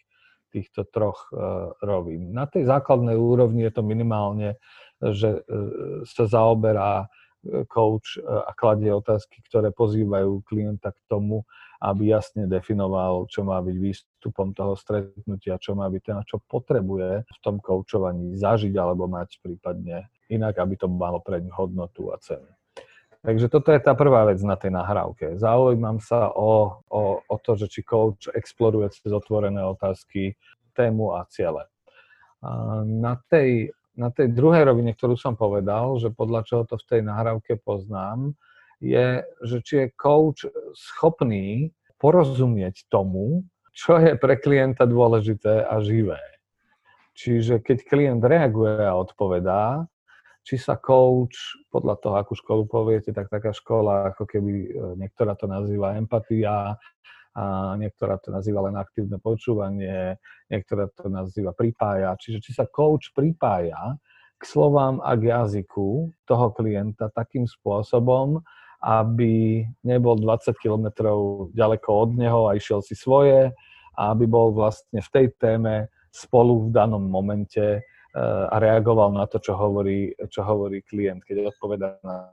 týchto 0.55 0.87
troch 0.87 1.35
uh, 1.35 1.75
rovín. 1.83 2.31
Na 2.31 2.47
tej 2.47 2.71
základnej 2.71 3.19
úrovni 3.19 3.67
je 3.67 3.75
to 3.75 3.83
minimálne, 3.83 4.55
že 5.03 5.43
uh, 5.43 6.07
sa 6.07 6.31
zaoberá 6.31 7.11
coach 7.69 8.17
e, 8.17 8.25
a 8.25 8.51
kladie 8.57 8.91
otázky, 8.91 9.41
ktoré 9.47 9.71
pozývajú 9.71 10.45
klienta 10.49 10.93
k 10.93 11.01
tomu, 11.09 11.45
aby 11.85 12.17
jasne 12.17 12.49
definoval, 12.49 13.29
čo 13.29 13.45
má 13.45 13.61
byť 13.61 13.77
výstupom 13.77 14.57
toho 14.57 14.73
stretnutia, 14.79 15.61
čo 15.61 15.77
má 15.77 15.85
byť 15.93 16.03
ten, 16.03 16.19
čo 16.25 16.41
potrebuje 16.49 17.29
v 17.29 17.39
tom 17.45 17.61
koučovaní 17.61 18.41
zažiť 18.41 18.73
alebo 18.77 19.05
mať 19.05 19.45
prípadne 19.45 20.09
inak, 20.33 20.57
aby 20.57 20.75
to 20.81 20.89
malo 20.89 21.21
pre 21.21 21.45
hodnotu 21.53 22.09
a 22.09 22.17
cenu. 22.21 22.49
Takže 23.25 23.49
toto 23.49 23.73
je 23.73 23.81
tá 23.81 23.97
prvá 23.97 24.29
vec 24.29 24.37
na 24.45 24.53
tej 24.53 24.69
nahrávke. 24.69 25.41
Zaujímam 25.41 25.97
sa 25.97 26.29
o, 26.29 26.85
o, 26.93 27.25
o 27.25 27.37
to, 27.41 27.57
že 27.57 27.73
či 27.73 27.81
coach 27.81 28.29
exploruje 28.29 28.93
cez 28.93 29.09
otvorené 29.09 29.65
otázky 29.65 30.37
tému 30.77 31.17
a 31.17 31.25
ciele. 31.33 31.65
Na 32.85 33.17
tej 33.33 33.73
na 33.95 34.11
tej 34.11 34.31
druhej 34.35 34.67
rovine, 34.67 34.91
ktorú 34.95 35.15
som 35.15 35.39
povedal, 35.39 35.99
že 36.03 36.11
podľa 36.11 36.41
čoho 36.47 36.63
to 36.67 36.79
v 36.79 36.87
tej 36.87 37.01
nahrávke 37.07 37.59
poznám, 37.63 38.35
je, 38.83 39.23
že 39.47 39.59
či 39.63 39.75
je 39.87 39.95
coach 39.95 40.45
schopný 40.75 41.71
porozumieť 41.97 42.91
tomu, 42.91 43.47
čo 43.75 43.99
je 43.99 44.15
pre 44.19 44.39
klienta 44.39 44.87
dôležité 44.87 45.67
a 45.67 45.81
živé. 45.83 46.21
Čiže 47.15 47.63
keď 47.63 47.79
klient 47.87 48.23
reaguje 48.23 48.83
a 48.83 48.99
odpovedá, 48.99 49.87
či 50.45 50.61
sa 50.61 50.77
coach, 50.77 51.57
podľa 51.73 51.97
toho, 52.03 52.15
akú 52.21 52.37
školu 52.37 52.69
poviete, 52.69 53.17
tak 53.17 53.33
taká 53.33 53.57
škola, 53.57 54.13
ako 54.13 54.29
keby 54.29 54.53
e, 54.53 54.69
niektorá 55.01 55.33
to 55.39 55.49
nazýva 55.49 55.97
empatia, 55.97 56.77
a 57.35 57.75
niektorá 57.75 58.23
to 58.23 58.31
nazýva 58.31 58.71
len 58.71 58.79
aktívne 58.79 59.19
počúvanie, 59.19 60.23
niektorá 60.47 60.87
to 60.95 61.11
nazýva 61.11 61.51
pripája. 61.51 62.15
Čiže 62.15 62.39
či 62.39 62.51
sa 62.55 62.71
coach 62.71 63.11
pripája 63.11 63.99
k 64.39 64.43
slovám 64.47 65.03
a 65.03 65.19
k 65.19 65.35
jazyku 65.35 66.15
toho 66.31 66.47
klienta 66.55 67.11
takým 67.11 67.51
spôsobom, 67.51 68.39
aby 68.85 69.65
nebol 69.83 70.15
20 70.15 70.55
kilometrov 70.63 71.51
ďaleko 71.57 71.89
od 71.91 72.11
neho 72.15 72.41
a 72.47 72.55
išiel 72.55 72.85
si 72.85 72.95
svoje 72.95 73.51
a 73.99 74.03
aby 74.15 74.31
bol 74.31 74.55
vlastne 74.55 75.03
v 75.03 75.11
tej 75.11 75.27
téme 75.35 75.91
spolu 76.15 76.69
v 76.69 76.77
danom 76.77 77.03
momente 77.03 77.83
eh, 77.83 78.47
a 78.47 78.55
reagoval 78.63 79.11
na 79.11 79.27
to, 79.27 79.43
čo 79.43 79.59
hovorí, 79.59 80.15
čo 80.31 80.47
hovorí 80.47 80.87
klient, 80.87 81.27
keď 81.27 81.51
odpovedá 81.51 81.99
na 82.07 82.31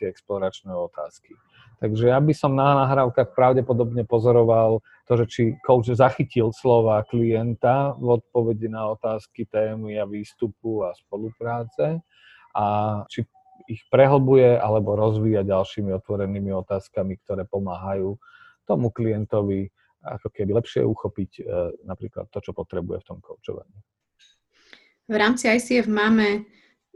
tie 0.00 0.08
exploračné 0.08 0.72
otázky. 0.72 1.36
Takže 1.80 2.12
ja 2.12 2.20
by 2.20 2.32
som 2.36 2.52
na 2.52 2.76
nahrávkach 2.84 3.32
pravdepodobne 3.32 4.04
pozoroval 4.04 4.84
to, 5.08 5.12
že 5.24 5.26
či 5.32 5.42
coach 5.64 5.88
zachytil 5.88 6.52
slova 6.52 7.00
klienta 7.08 7.96
v 7.96 8.20
odpovedi 8.20 8.68
na 8.68 8.92
otázky 8.92 9.48
témy 9.48 9.96
a 9.96 10.04
výstupu 10.04 10.84
a 10.84 10.92
spolupráce 10.92 12.04
a 12.52 12.64
či 13.08 13.24
ich 13.64 13.80
prehlbuje 13.88 14.60
alebo 14.60 14.92
rozvíja 14.92 15.40
ďalšími 15.40 15.88
otvorenými 15.96 16.52
otázkami, 16.52 17.16
ktoré 17.24 17.48
pomáhajú 17.48 18.20
tomu 18.68 18.92
klientovi 18.92 19.72
ako 20.04 20.28
keby 20.32 20.56
lepšie 20.60 20.84
uchopiť 20.84 21.30
e, 21.40 21.42
napríklad 21.84 22.28
to, 22.32 22.40
čo 22.40 22.56
potrebuje 22.56 23.04
v 23.04 23.08
tom 23.08 23.18
coachovaní. 23.20 23.76
V 25.10 25.16
rámci 25.16 25.48
ICF 25.48 25.88
máme 25.90 26.44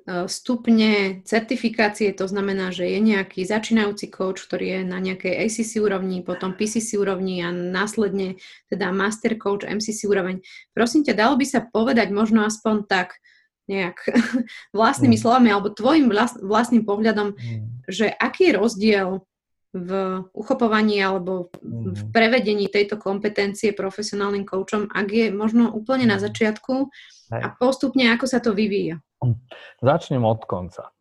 stupne 0.05 1.25
certifikácie, 1.25 2.13
to 2.13 2.29
znamená, 2.29 2.69
že 2.69 2.85
je 2.85 3.01
nejaký 3.01 3.49
začínajúci 3.49 4.13
coach, 4.13 4.45
ktorý 4.45 4.67
je 4.69 4.81
na 4.85 5.01
nejakej 5.01 5.49
ACC 5.49 5.81
úrovni, 5.81 6.21
potom 6.21 6.53
PCC 6.53 7.01
úrovni 7.01 7.41
a 7.41 7.49
následne 7.49 8.37
teda 8.69 8.93
master 8.93 9.41
coach, 9.41 9.65
MCC 9.65 10.05
úroveň. 10.05 10.45
Prosím 10.77 11.09
ťa, 11.09 11.17
dalo 11.17 11.41
by 11.41 11.47
sa 11.49 11.65
povedať 11.65 12.13
možno 12.13 12.45
aspoň 12.45 12.85
tak 12.85 13.17
nejak 13.65 13.97
vlastnými 14.77 15.17
mm. 15.17 15.23
slovami 15.25 15.49
alebo 15.49 15.73
tvojim 15.73 16.13
vlastným 16.45 16.85
pohľadom, 16.85 17.33
mm. 17.33 17.89
že 17.89 18.13
aký 18.13 18.53
je 18.53 18.59
rozdiel 18.61 19.09
v 19.75 19.91
uchopovaní 20.31 21.03
alebo 21.03 21.51
v 21.59 21.99
mm. 21.99 22.15
prevedení 22.15 22.71
tejto 22.71 22.95
kompetencie 22.95 23.75
profesionálnym 23.75 24.47
coachom, 24.47 24.87
ak 24.87 25.11
je 25.11 25.27
možno 25.35 25.75
úplne 25.75 26.07
na 26.07 26.23
mm. 26.23 26.25
začiatku 26.31 26.75
a 27.35 27.51
postupne 27.59 28.07
ako 28.15 28.31
sa 28.31 28.39
to 28.39 28.55
vyvíja. 28.55 29.03
Začnem 29.83 30.23
od 30.23 30.47
konca. 30.47 30.95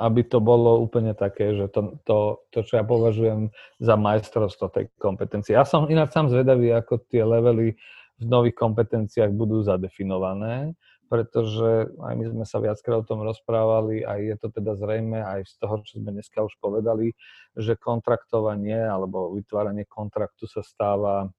aby 0.00 0.28
to 0.28 0.44
bolo 0.44 0.76
úplne 0.84 1.16
také, 1.16 1.56
že 1.56 1.72
to, 1.72 1.96
to, 2.04 2.44
to 2.52 2.58
čo 2.68 2.80
ja 2.80 2.84
považujem 2.84 3.48
za 3.80 3.96
majstrovstvo 3.96 4.68
tej 4.68 4.92
kompetencie. 5.00 5.56
Ja 5.56 5.64
som 5.64 5.88
ináč 5.88 6.12
sám 6.12 6.28
zvedavý, 6.28 6.68
ako 6.76 7.00
tie 7.08 7.24
levely 7.24 7.72
v 8.18 8.24
nových 8.28 8.56
kompetenciách 8.60 9.32
budú 9.32 9.64
zadefinované, 9.64 10.76
pretože 11.08 11.88
aj 11.98 12.14
my 12.14 12.24
sme 12.36 12.44
sa 12.44 12.60
viackrát 12.60 13.02
o 13.02 13.08
tom 13.08 13.24
rozprávali 13.24 14.04
a 14.04 14.20
je 14.20 14.36
to 14.36 14.52
teda 14.52 14.76
zrejme 14.76 15.18
aj 15.24 15.48
z 15.48 15.54
toho, 15.58 15.74
čo 15.82 15.98
sme 15.98 16.12
dneska 16.12 16.44
už 16.44 16.54
povedali, 16.60 17.16
že 17.56 17.80
kontraktovanie 17.80 18.76
alebo 18.76 19.32
vytváranie 19.32 19.88
kontraktu 19.88 20.44
sa 20.44 20.60
stáva 20.60 21.32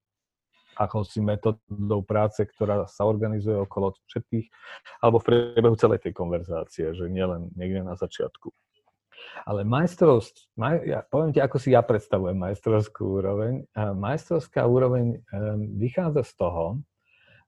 akousi 0.79 1.19
metodou 1.19 2.01
práce, 2.08 2.39
ktorá 2.47 2.88
sa 2.88 3.03
organizuje 3.03 3.60
okolo 3.67 3.99
všetkých, 4.08 4.47
alebo 5.03 5.19
v 5.19 5.27
priebehu 5.27 5.75
celej 5.75 6.08
tej 6.08 6.15
konverzácie, 6.15 6.95
že 6.95 7.12
nielen 7.12 7.51
niekde 7.60 7.84
na 7.84 7.99
začiatku. 7.99 8.49
Ale 9.43 9.67
majstrovsť, 9.67 10.55
maj, 10.55 10.79
ja 10.88 11.03
poviem 11.03 11.36
ti, 11.36 11.43
ako 11.43 11.60
si 11.60 11.75
ja 11.75 11.84
predstavujem 11.84 12.39
majstrovskú 12.39 13.19
úroveň. 13.19 13.67
Majstrovská 13.75 14.63
úroveň 14.63 15.19
vychádza 15.75 16.23
z 16.23 16.34
toho, 16.39 16.63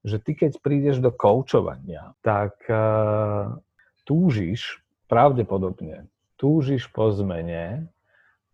že 0.02 0.18
ty 0.18 0.34
keď 0.34 0.62
prídeš 0.62 0.98
do 1.00 1.14
koučovania, 1.14 2.18
tak 2.26 2.58
uh, 2.68 3.58
túžiš, 4.04 4.82
pravdepodobne, 5.06 6.10
túžiš 6.42 6.90
po 6.90 7.14
zmene 7.14 7.86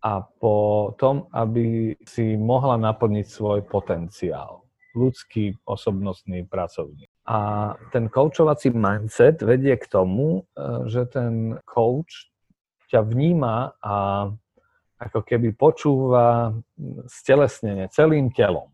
a 0.03 0.21
po 0.21 0.91
tom, 0.99 1.31
aby 1.31 1.95
si 2.03 2.35
mohla 2.35 2.75
naplniť 2.75 3.25
svoj 3.25 3.59
potenciál 3.65 4.67
ľudský, 4.97 5.53
osobnostný, 5.69 6.49
pracovný. 6.49 7.05
A 7.29 7.71
ten 7.93 8.09
koučovací 8.09 8.73
mindset 8.73 9.45
vedie 9.45 9.77
k 9.77 9.85
tomu, 9.85 10.41
e, 10.41 10.89
že 10.89 11.05
ten 11.05 11.61
coach 11.69 12.33
ťa 12.89 13.05
vníma 13.05 13.77
a 13.77 13.95
ako 14.97 15.19
keby 15.21 15.53
počúva 15.53 16.57
stelesnenie 17.05 17.85
celým 17.93 18.33
telom. 18.33 18.73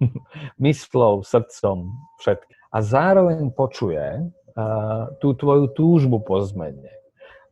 Myslou, 0.60 1.22
srdcom, 1.22 1.92
všetkým. 2.18 2.54
A 2.74 2.78
zároveň 2.82 3.50
počuje 3.54 4.02
uh, 4.02 5.12
tú 5.22 5.34
tvoju 5.38 5.70
túžbu 5.72 6.18
po 6.22 6.42
zmene. 6.42 6.90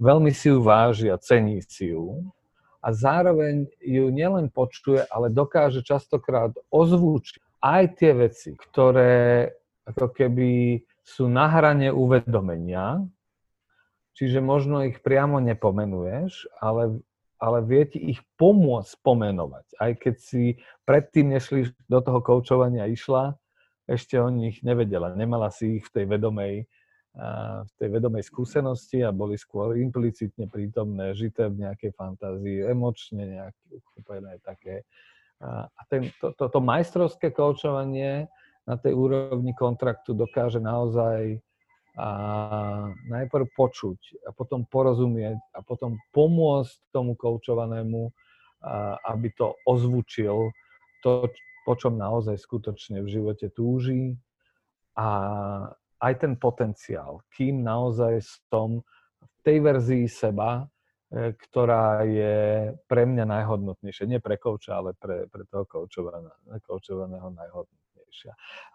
Veľmi 0.02 0.34
si 0.34 0.50
ju 0.50 0.58
váži 0.58 1.06
a 1.14 1.20
cení 1.20 1.62
si 1.62 1.94
ju. 1.94 2.26
A 2.82 2.90
zároveň 2.90 3.70
ju 3.78 4.10
nielen 4.10 4.50
počuje, 4.50 5.06
ale 5.06 5.30
dokáže 5.30 5.86
častokrát 5.86 6.50
ozvučiť 6.74 7.62
aj 7.62 7.82
tie 7.94 8.10
veci, 8.10 8.50
ktoré 8.58 9.46
ako 9.86 10.10
keby 10.10 10.82
sú 11.06 11.30
na 11.30 11.46
hrane 11.46 11.94
uvedomenia, 11.94 13.02
čiže 14.18 14.42
možno 14.42 14.82
ich 14.82 14.98
priamo 14.98 15.38
nepomenuješ, 15.38 16.50
ale, 16.58 16.98
ale 17.42 17.58
vie 17.66 17.82
ti 17.90 17.98
ich 17.98 18.22
pomôcť 18.38 19.02
pomenovať. 19.02 19.66
Aj 19.82 19.92
keď 19.98 20.14
si 20.22 20.54
predtým, 20.86 21.34
nešli 21.34 21.74
do 21.90 21.98
toho 21.98 22.22
koučovania 22.22 22.86
išla, 22.86 23.34
ešte 23.90 24.14
o 24.22 24.30
nich 24.30 24.62
nevedela. 24.62 25.10
Nemala 25.18 25.50
si 25.50 25.82
ich 25.82 25.84
v 25.90 25.90
tej 25.90 26.04
vedomej, 26.06 26.54
v 27.66 27.72
tej 27.82 27.88
vedomej 27.90 28.22
skúsenosti 28.22 29.02
a 29.02 29.10
boli 29.10 29.34
skôr 29.34 29.74
implicitne 29.74 30.46
prítomné, 30.46 31.18
žité 31.18 31.50
v 31.50 31.66
nejakej 31.66 31.90
fantázii, 31.98 32.62
emočne 32.62 33.42
nejaké 33.42 33.66
uchopené 33.74 34.38
také 34.46 34.86
a 35.42 35.80
ten, 35.90 36.10
to, 36.22 36.30
to, 36.38 36.48
to 36.48 36.58
majstrovské 36.62 37.34
koučovanie 37.34 38.30
na 38.62 38.78
tej 38.78 38.94
úrovni 38.94 39.50
kontraktu 39.58 40.14
dokáže 40.14 40.62
naozaj 40.62 41.42
a 41.92 42.08
najprv 43.04 43.52
počuť 43.52 44.24
a 44.24 44.32
potom 44.32 44.64
porozumieť 44.64 45.36
a 45.52 45.60
potom 45.60 46.00
pomôcť 46.16 46.88
tomu 46.88 47.12
koučovanému, 47.12 48.08
aby 49.04 49.28
to 49.36 49.52
ozvučil, 49.68 50.48
to, 51.04 51.28
po 51.68 51.74
čom 51.76 52.00
naozaj 52.00 52.40
skutočne 52.40 53.04
v 53.04 53.12
živote 53.12 53.52
túži 53.52 54.16
a 54.96 55.08
aj 56.00 56.14
ten 56.18 56.34
potenciál, 56.40 57.20
kým 57.36 57.60
naozaj 57.60 58.24
som 58.48 58.80
v 59.20 59.36
tej 59.44 59.58
verzii 59.60 60.06
seba, 60.08 60.66
E, 61.12 61.36
ktorá 61.36 62.08
je 62.08 62.72
pre 62.88 63.04
mňa 63.04 63.28
najhodnotnejšia. 63.28 64.08
Nie 64.08 64.20
pre 64.24 64.40
kouča, 64.40 64.80
ale 64.80 64.96
pre, 64.96 65.28
pre 65.28 65.44
toho 65.44 65.68
koučovaného 65.68 67.28
najhodnotnejšia. 67.36 67.81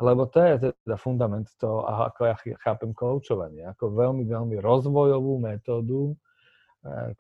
Lebo 0.02 0.26
to 0.26 0.42
je 0.42 0.54
teda 0.74 0.96
fundament 0.98 1.48
toho, 1.62 1.86
ako 1.86 2.22
ja 2.26 2.36
chápem 2.62 2.92
koučovanie, 2.92 3.66
ako 3.70 3.94
veľmi, 3.94 4.26
veľmi 4.26 4.58
rozvojovú 4.60 5.40
metódu, 5.40 6.14
e, 6.14 6.16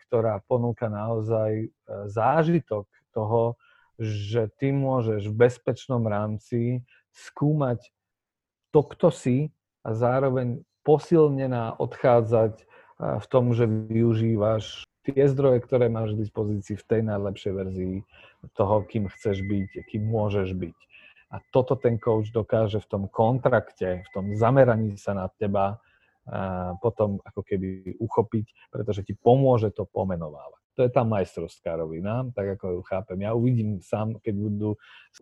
ktorá 0.06 0.42
ponúka 0.46 0.90
naozaj 0.90 1.52
e, 1.64 1.68
zážitok 2.10 2.90
toho, 3.14 3.56
že 3.98 4.54
ty 4.62 4.70
môžeš 4.70 5.26
v 5.30 5.36
bezpečnom 5.50 6.06
rámci 6.06 6.86
skúmať 7.14 7.82
to, 8.70 8.82
kto 8.86 9.10
si 9.10 9.38
a 9.82 9.98
zároveň 9.98 10.62
posilnená 10.86 11.82
odchádzať 11.82 12.64
v 12.98 13.26
tom, 13.30 13.54
že 13.54 13.66
využívaš 13.70 14.86
tie 15.08 15.24
zdroje, 15.30 15.64
ktoré 15.64 15.88
máš 15.88 16.18
k 16.18 16.22
dispozícii 16.28 16.76
v 16.76 16.88
tej 16.88 17.02
najlepšej 17.08 17.54
verzii 17.54 17.96
toho, 18.58 18.84
kým 18.84 19.08
chceš 19.08 19.40
byť, 19.46 19.70
kým 19.88 20.04
môžeš 20.04 20.52
byť. 20.58 20.78
A 21.28 21.44
toto 21.52 21.76
ten 21.76 22.00
coach 22.00 22.32
dokáže 22.32 22.80
v 22.80 22.88
tom 22.88 23.04
kontrakte, 23.12 24.04
v 24.08 24.10
tom 24.16 24.32
zameraní 24.40 24.96
sa 24.96 25.12
na 25.12 25.28
teba 25.28 25.78
a 26.28 26.76
potom 26.84 27.24
ako 27.24 27.40
keby 27.40 27.96
uchopiť, 28.04 28.68
pretože 28.68 29.08
ti 29.08 29.16
pomôže 29.16 29.72
to 29.72 29.88
pomenovávať. 29.88 30.60
To 30.76 30.84
je 30.84 30.92
tá 30.92 31.08
majstrovská 31.08 31.80
rovina, 31.80 32.28
tak 32.36 32.60
ako 32.60 32.80
ju 32.80 32.82
chápem. 32.84 33.24
Ja 33.24 33.32
uvidím 33.32 33.80
sám, 33.80 34.20
keď 34.20 34.36
budú 34.36 34.70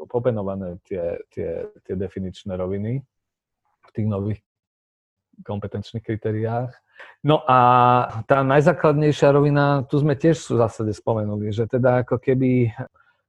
pomenované 0.10 0.82
tie, 0.84 1.22
tie, 1.30 1.70
tie 1.86 1.96
definičné 1.96 2.58
roviny 2.58 3.06
v 3.86 3.89
tých 3.94 4.08
nových 4.10 4.41
kompetenčných 5.46 6.04
kritériách. 6.04 6.74
No 7.22 7.46
a 7.46 7.60
tá 8.26 8.41
najzákladnejšia 8.41 9.30
rovina, 9.30 9.86
tu 9.86 10.02
sme 10.02 10.18
tiež 10.18 10.41
v 10.41 10.58
zásade 10.58 10.91
spomenuli, 10.96 11.54
že 11.54 11.70
teda 11.70 12.02
ako 12.02 12.18
keby, 12.18 12.72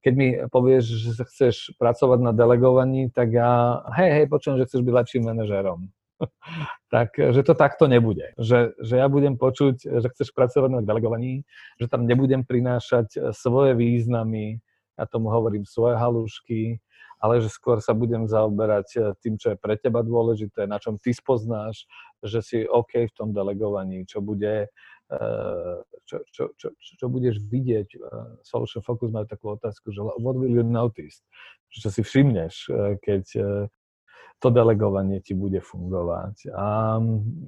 keď 0.07 0.15
mi 0.15 0.39
povieš, 0.47 0.85
že 1.19 1.23
chceš 1.27 1.75
pracovať 1.83 2.23
na 2.23 2.31
delegovaní, 2.31 3.11
tak 3.11 3.35
ja, 3.35 3.83
hej, 3.99 4.23
hej, 4.23 4.27
počujem, 4.31 4.63
že 4.63 4.71
chceš 4.71 4.87
byť 4.87 4.95
lepším 4.95 5.27
manažérom. 5.27 5.91
tak, 6.95 7.19
že 7.19 7.43
to 7.43 7.59
takto 7.59 7.91
nebude. 7.91 8.31
Že, 8.39 8.79
že 8.79 8.95
ja 9.03 9.11
budem 9.11 9.35
počuť, 9.35 9.83
že 9.83 10.07
chceš 10.15 10.31
pracovať 10.31 10.79
na 10.79 10.83
delegovaní, 10.87 11.43
že 11.83 11.91
tam 11.91 12.07
nebudem 12.07 12.47
prinášať 12.47 13.35
svoje 13.35 13.75
významy, 13.75 14.63
ja 14.95 15.11
tomu 15.11 15.27
hovorím 15.35 15.67
svoje 15.67 15.99
halušky, 15.99 16.79
ale 17.19 17.43
že 17.43 17.51
skôr 17.51 17.83
sa 17.83 17.91
budem 17.91 18.31
zaoberať 18.31 18.89
eh, 18.95 19.03
tým, 19.19 19.35
čo 19.43 19.53
je 19.53 19.59
pre 19.59 19.75
teba 19.75 20.07
dôležité, 20.07 20.71
na 20.71 20.79
čom 20.79 21.03
ty 21.03 21.11
spoznáš, 21.11 21.89
že 22.23 22.41
si 22.47 22.59
OK 22.63 23.11
v 23.11 23.17
tom 23.17 23.35
delegovaní, 23.35 24.07
čo 24.07 24.23
bude, 24.23 24.71
čo, 26.07 26.17
čo, 26.31 26.45
čo, 26.59 26.69
čo 26.75 27.07
budeš 27.07 27.39
vidieť. 27.47 27.89
Eh, 27.95 28.01
Solution 28.43 28.83
Focus 28.83 29.15
majú 29.15 29.27
takú 29.27 29.55
otázku, 29.55 29.95
že 29.95 30.03
what 30.03 30.35
will 30.35 30.51
you 30.51 30.67
notice? 30.67 31.23
Čo 31.71 31.93
si 31.93 32.01
všimneš, 32.01 32.73
keď 33.05 33.25
to 34.41 34.49
delegovanie 34.49 35.21
ti 35.21 35.33
bude 35.33 35.61
fungovať 35.61 36.53
a, 36.53 36.97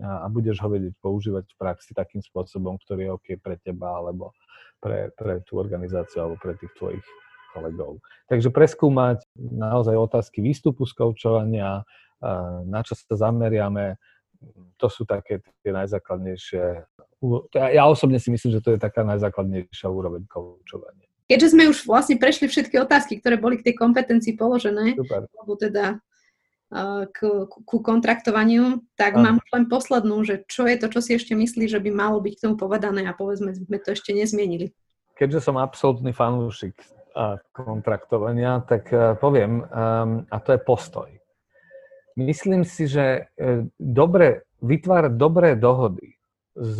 a 0.04 0.26
budeš 0.28 0.60
ho 0.64 0.68
vedieť 0.72 0.96
používať 1.00 1.44
v 1.48 1.58
praxi 1.60 1.92
takým 1.92 2.20
spôsobom, 2.20 2.80
ktorý 2.80 3.08
je 3.08 3.14
OK 3.14 3.28
pre 3.40 3.56
teba 3.60 4.00
alebo 4.00 4.32
pre, 4.80 5.12
pre 5.12 5.44
tú 5.44 5.60
organizáciu 5.60 6.24
alebo 6.24 6.36
pre 6.40 6.56
tých 6.56 6.72
tvojich 6.76 7.04
kolegov. 7.52 8.00
Takže 8.28 8.48
preskúmať 8.52 9.24
naozaj 9.36 9.96
otázky 9.96 10.40
výstupu 10.40 10.84
z 10.88 10.92
koučovania, 10.96 11.84
na 12.64 12.80
čo 12.84 12.96
sa 12.96 13.28
zameriame, 13.28 14.00
to 14.78 14.86
sú 14.86 15.02
také 15.02 15.42
tie 15.66 15.74
najzákladnejšie. 15.74 16.86
Ja 17.54 17.90
osobne 17.90 18.22
si 18.22 18.30
myslím, 18.30 18.58
že 18.58 18.62
to 18.62 18.70
je 18.74 18.78
taká 18.78 19.02
najzákladnejšia 19.02 19.90
úroveň 19.90 20.26
koučovania. 20.30 21.06
Keďže 21.28 21.52
sme 21.52 21.68
už 21.68 21.84
vlastne 21.84 22.16
prešli 22.16 22.48
všetky 22.48 22.80
otázky, 22.80 23.20
ktoré 23.20 23.36
boli 23.36 23.60
k 23.60 23.68
tej 23.68 23.74
kompetencii 23.76 24.38
položené, 24.38 24.96
Super. 24.96 25.28
alebo 25.28 25.52
teda 25.60 26.00
k, 27.12 27.18
ku 27.48 27.76
kontraktovaniu, 27.80 28.84
tak 28.96 29.16
Aha. 29.16 29.24
mám 29.24 29.36
len 29.40 29.64
poslednú, 29.72 30.20
že 30.24 30.44
čo 30.44 30.68
je 30.68 30.76
to, 30.76 30.92
čo 30.92 31.00
si 31.00 31.16
ešte 31.16 31.32
myslí, 31.32 31.64
že 31.68 31.80
by 31.80 31.90
malo 31.92 32.20
byť 32.20 32.32
k 32.36 32.42
tomu 32.44 32.56
povedané 32.60 33.08
a 33.08 33.16
povedzme, 33.16 33.56
sme 33.56 33.80
to 33.80 33.96
ešte 33.96 34.12
nezmienili. 34.12 34.72
Keďže 35.16 35.48
som 35.48 35.56
absolútny 35.56 36.12
fanúšik 36.12 36.76
kontraktovania, 37.50 38.62
tak 38.62 38.92
e, 38.94 39.18
poviem, 39.18 39.66
a 40.28 40.36
to 40.38 40.54
je 40.54 40.60
postoj. 40.62 41.08
Myslím 42.14 42.62
si, 42.62 42.86
že 42.86 43.26
e, 43.34 43.66
dobre, 43.74 44.46
vytvárať 44.62 45.12
dobré 45.18 45.58
dohody 45.58 46.17
s 46.58 46.78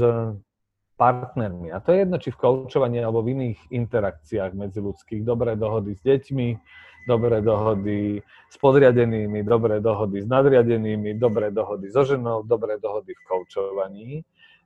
partnermi, 0.98 1.70
a 1.70 1.78
to 1.78 1.94
je 1.94 2.02
jedno, 2.02 2.18
či 2.18 2.34
v 2.34 2.40
koučovaní 2.42 2.98
alebo 2.98 3.22
v 3.22 3.38
iných 3.38 3.70
interakciách 3.70 4.50
medziludských, 4.58 5.22
dobré 5.22 5.54
dohody 5.54 5.94
s 5.94 6.02
deťmi, 6.02 6.48
dobré 7.06 7.38
dohody 7.38 8.18
s 8.50 8.56
podriadenými, 8.58 9.46
dobré 9.46 9.78
dohody 9.78 10.20
s 10.20 10.26
nadriadenými, 10.26 11.14
dobré 11.14 11.54
dohody 11.54 11.86
so 11.88 12.02
ženou, 12.02 12.42
dobré 12.42 12.82
dohody 12.82 13.14
v 13.14 13.22
koučovaní, 13.30 14.11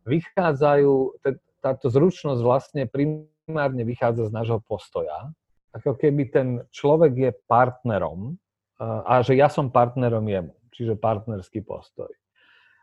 vychádzajú, 0.08 1.20
táto 1.60 1.86
zručnosť 1.92 2.40
vlastne 2.40 2.88
primárne 2.88 3.84
vychádza 3.84 4.32
z 4.32 4.34
nášho 4.34 4.58
postoja. 4.64 5.30
Ako 5.76 5.94
keby 6.00 6.22
ten 6.32 6.48
človek 6.72 7.12
je 7.12 7.30
partnerom 7.44 8.40
a 8.80 9.20
že 9.22 9.36
ja 9.36 9.46
som 9.46 9.70
partnerom 9.70 10.26
jemu, 10.26 10.56
čiže 10.74 10.98
partnerský 10.98 11.62
postoj. 11.62 12.10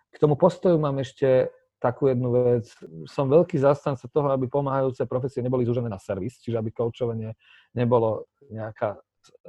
K 0.09 0.15
tomu 0.15 0.39
postoju 0.39 0.79
mám 0.79 1.01
ešte 1.03 1.51
takú 1.79 2.11
jednu 2.11 2.29
vec. 2.35 2.67
Som 3.07 3.31
veľký 3.31 3.55
zastanca 3.55 4.05
toho, 4.11 4.29
aby 4.35 4.51
pomáhajúce 4.51 5.07
profesie 5.07 5.39
neboli 5.39 5.63
zúžené 5.63 5.87
na 5.87 5.97
servis, 5.97 6.37
čiže 6.43 6.59
aby 6.59 6.69
koučovanie 6.75 7.33
nebolo 7.73 8.27
nejaká 8.51 8.99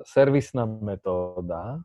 servisná 0.07 0.67
metóda, 0.67 1.83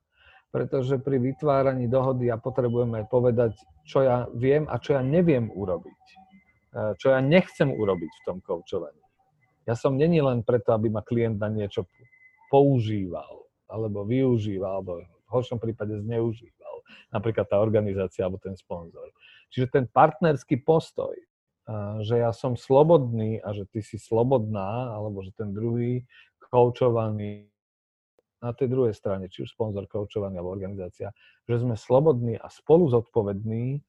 pretože 0.53 1.01
pri 1.01 1.19
vytváraní 1.19 1.89
dohody 1.91 2.31
ja 2.31 2.37
potrebujem 2.39 2.95
aj 3.01 3.05
povedať, 3.11 3.51
čo 3.83 4.05
ja 4.05 4.29
viem 4.31 4.69
a 4.71 4.79
čo 4.79 4.95
ja 4.95 5.03
neviem 5.03 5.51
urobiť. 5.51 6.03
E, 6.71 6.95
čo 6.95 7.11
ja 7.11 7.19
nechcem 7.19 7.73
urobiť 7.75 8.11
v 8.11 8.23
tom 8.23 8.37
koučovaní. 8.39 9.03
Ja 9.65 9.73
som 9.73 9.97
není 9.97 10.21
len 10.21 10.45
preto, 10.45 10.71
aby 10.77 10.93
ma 10.93 11.01
klient 11.01 11.41
na 11.41 11.49
niečo 11.49 11.89
používal, 12.53 13.49
alebo 13.65 14.05
využíval, 14.05 14.79
alebo 14.79 15.01
v 15.01 15.29
horšom 15.33 15.57
prípade 15.57 15.97
zneužíval. 16.05 16.75
Napríklad 17.09 17.49
tá 17.49 17.57
organizácia 17.57 18.23
alebo 18.23 18.37
ten 18.37 18.53
sponzor. 18.53 19.09
Čiže 19.55 19.71
ten 19.71 19.85
partnerský 19.87 20.67
postoj, 20.67 21.15
e, 21.15 21.25
že 22.03 22.19
ja 22.19 22.35
som 22.35 22.59
slobodný 22.59 23.39
a 23.39 23.55
že 23.55 23.63
ty 23.71 23.79
si 23.79 23.95
slobodná, 23.95 24.91
alebo 24.91 25.23
že 25.23 25.31
ten 25.31 25.55
druhý 25.55 26.03
koučovaný 26.51 27.47
na 28.43 28.51
tej 28.51 28.67
druhej 28.67 28.91
strane, 28.91 29.31
či 29.31 29.47
už 29.47 29.55
sponzor, 29.55 29.87
koučovaný 29.87 30.37
alebo 30.37 30.51
organizácia, 30.51 31.15
že 31.47 31.63
sme 31.63 31.79
slobodní 31.79 32.35
a 32.35 32.51
spolu 32.51 32.91
zodpovední 32.91 33.79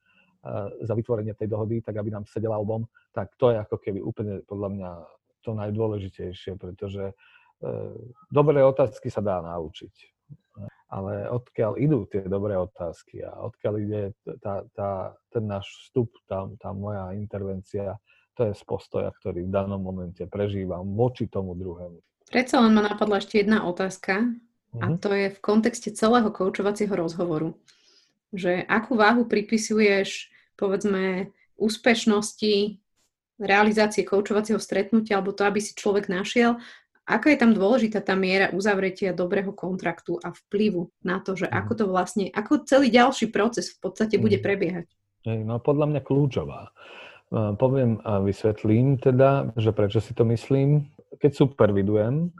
za 0.82 0.94
vytvorenie 0.94 1.34
tej 1.34 1.50
dohody, 1.50 1.82
tak 1.82 1.98
aby 1.98 2.10
nám 2.14 2.24
sedela 2.30 2.58
obom, 2.58 2.86
tak 3.10 3.34
to 3.34 3.50
je 3.50 3.58
ako 3.58 3.76
keby 3.82 3.98
úplne 3.98 4.46
podľa 4.46 4.68
mňa 4.72 4.90
to 5.42 5.50
najdôležitejšie, 5.54 6.58
pretože 6.58 7.14
uh, 7.14 7.94
dobré 8.30 8.62
otázky 8.62 9.10
sa 9.10 9.22
dá 9.22 9.42
naučiť. 9.42 10.15
Ale 10.86 11.26
odkiaľ 11.28 11.82
idú 11.82 12.06
tie 12.06 12.22
dobré 12.24 12.54
otázky 12.54 13.20
a 13.26 13.42
odkiaľ 13.42 13.74
ide 13.82 14.02
tá, 14.38 14.62
tá, 14.70 15.18
ten 15.34 15.44
náš 15.44 15.66
vstup, 15.66 16.14
tá, 16.30 16.46
tá 16.62 16.70
moja 16.70 17.10
intervencia, 17.12 17.98
to 18.38 18.46
je 18.48 18.52
z 18.54 18.62
postoja, 18.62 19.10
ktorý 19.10 19.48
v 19.48 19.50
danom 19.50 19.82
momente 19.82 20.22
prežívam 20.30 20.86
voči 20.94 21.26
tomu 21.26 21.58
druhému. 21.58 21.98
Predsa 22.30 22.62
len 22.62 22.74
ma 22.74 22.86
napadla 22.86 23.18
ešte 23.18 23.42
jedna 23.42 23.66
otázka, 23.66 24.30
a 24.76 24.86
mhm. 24.92 24.98
to 25.00 25.08
je 25.14 25.26
v 25.32 25.38
kontexte 25.40 25.90
celého 25.96 26.28
koučovacieho 26.28 26.92
rozhovoru. 26.92 27.56
Že 28.34 28.66
akú 28.68 28.98
váhu 28.98 29.24
pripisuješ, 29.24 30.28
povedzme, 30.58 31.32
úspešnosti 31.56 32.82
realizácie 33.40 34.04
koučovacieho 34.04 34.60
stretnutia, 34.60 35.20
alebo 35.20 35.32
to, 35.32 35.44
aby 35.44 35.60
si 35.60 35.72
človek 35.76 36.08
našiel, 36.08 36.60
aká 37.06 37.30
je 37.32 37.38
tam 37.38 37.54
dôležitá 37.54 38.02
tá 38.02 38.18
miera 38.18 38.50
uzavretia 38.50 39.14
dobrého 39.14 39.54
kontraktu 39.54 40.18
a 40.20 40.34
vplyvu 40.34 40.90
na 41.06 41.22
to, 41.22 41.38
že 41.38 41.46
ako 41.46 41.72
mhm. 41.72 41.78
to 41.78 41.84
vlastne, 41.86 42.24
ako 42.34 42.52
celý 42.66 42.90
ďalší 42.90 43.30
proces 43.30 43.72
v 43.72 43.78
podstate 43.78 44.18
bude 44.18 44.42
mhm. 44.42 44.44
prebiehať? 44.44 44.86
No 45.26 45.58
podľa 45.58 45.86
mňa 45.90 46.00
kľúčová. 46.06 46.70
Poviem 47.58 47.98
a 48.06 48.22
vysvetlím 48.22 49.02
teda, 49.02 49.50
že 49.58 49.74
prečo 49.74 49.98
si 49.98 50.14
to 50.14 50.22
myslím. 50.30 50.86
Keď 51.18 51.34
supervidujem, 51.34 52.30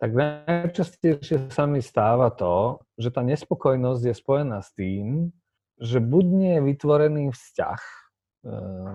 tak 0.00 0.16
najčastejšie 0.16 1.52
sa 1.52 1.68
mi 1.68 1.84
stáva 1.84 2.32
to, 2.32 2.80
že 2.96 3.12
tá 3.12 3.20
nespokojnosť 3.20 4.02
je 4.08 4.14
spojená 4.14 4.64
s 4.64 4.70
tým, 4.72 5.28
že 5.76 5.98
buď 6.00 6.24
nie 6.24 6.52
je 6.56 6.66
vytvorený 6.70 7.24
vzťah 7.34 7.80
e, 7.82 7.94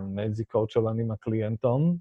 medzi 0.09 0.43
koučovaným 0.47 1.11
a 1.11 1.17
klientom, 1.19 1.99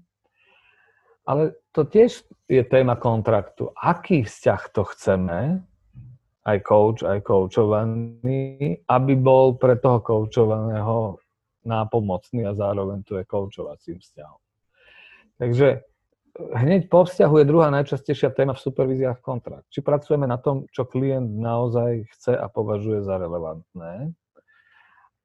ale 1.23 1.55
to 1.71 1.87
tiež 1.87 2.23
je 2.51 2.63
téma 2.63 2.99
kontraktu. 2.99 3.71
Aký 3.75 4.27
vzťah 4.27 4.61
to 4.75 4.83
chceme, 4.93 5.63
aj 6.43 6.57
coach, 6.67 7.07
aj 7.07 7.23
koučovaný, 7.23 8.83
aby 8.83 9.13
bol 9.15 9.55
pre 9.55 9.79
toho 9.79 10.03
koučovaného 10.03 11.15
nápomocný 11.63 12.43
a 12.43 12.51
zároveň 12.51 12.99
tu 13.07 13.15
je 13.15 13.23
koučovacím 13.23 14.03
vzťahom. 14.03 14.41
Takže 15.39 15.67
hneď 16.35 16.91
po 16.91 17.07
vzťahu 17.07 17.35
je 17.39 17.49
druhá 17.49 17.71
najčastejšia 17.71 18.35
téma 18.35 18.53
v 18.59 18.63
supervíziách 18.63 19.23
kontrakt. 19.23 19.71
Či 19.71 19.79
pracujeme 19.79 20.27
na 20.27 20.35
tom, 20.35 20.67
čo 20.67 20.83
klient 20.83 21.39
naozaj 21.39 22.11
chce 22.11 22.35
a 22.35 22.51
považuje 22.51 22.99
za 23.07 23.15
relevantné. 23.15 24.11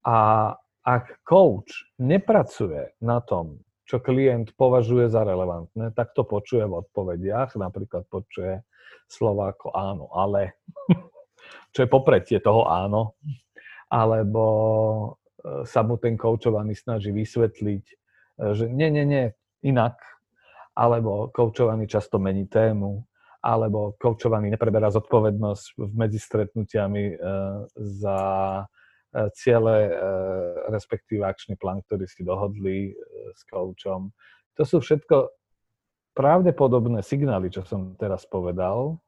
A 0.06 0.18
ak 0.86 1.20
coach 1.26 1.90
nepracuje 1.98 2.94
na 3.02 3.18
tom, 3.18 3.58
čo 3.88 4.04
klient 4.04 4.52
považuje 4.52 5.08
za 5.08 5.24
relevantné, 5.24 5.96
tak 5.96 6.12
to 6.12 6.28
počuje 6.28 6.60
v 6.68 6.84
odpovediach, 6.84 7.56
napríklad 7.56 8.04
počuje 8.12 8.60
slova 9.08 9.56
ako 9.56 9.72
áno, 9.72 10.12
ale, 10.12 10.60
čo 11.72 11.78
je 11.80 11.88
popretie 11.88 12.36
toho 12.44 12.68
áno, 12.68 13.16
alebo 13.88 14.44
e, 15.40 15.64
sa 15.64 15.80
mu 15.80 15.96
ten 15.96 16.20
koučovaný 16.20 16.76
snaží 16.76 17.08
vysvetliť, 17.16 17.84
e, 17.88 17.94
že 18.52 18.68
nie, 18.68 18.92
nie, 18.92 19.08
nie, 19.08 19.24
inak, 19.64 19.96
alebo 20.76 21.32
koučovaný 21.32 21.88
často 21.88 22.20
mení 22.20 22.44
tému, 22.44 23.00
alebo 23.40 23.96
koučovaný 23.96 24.52
nepreberá 24.52 24.92
zodpovednosť 24.92 25.96
medzi 25.96 26.20
stretnutiami 26.20 27.04
e, 27.08 27.14
za 27.80 28.18
ciele, 29.34 29.76
e, 29.88 29.92
respektíve 30.70 31.26
akčný 31.26 31.58
plán, 31.58 31.82
ktorý 31.86 32.06
si 32.06 32.22
dohodli 32.22 32.94
s 33.34 33.42
koučom. 33.48 34.14
To 34.58 34.62
sú 34.62 34.82
všetko 34.82 35.30
pravdepodobné 36.18 37.06
signály, 37.06 37.46
čo 37.50 37.62
som 37.62 37.94
teraz 37.94 38.26
povedal, 38.26 38.98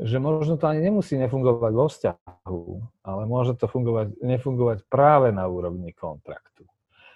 že 0.00 0.16
možno 0.16 0.56
to 0.56 0.68
ani 0.68 0.88
nemusí 0.88 1.16
nefungovať 1.20 1.72
vo 1.72 1.86
vzťahu, 1.88 2.62
ale 3.04 3.22
môže 3.28 3.56
to 3.56 3.68
fungovať, 3.68 4.16
nefungovať 4.24 4.78
práve 4.88 5.28
na 5.32 5.44
úrovni 5.44 5.92
kontraktu. 5.92 6.64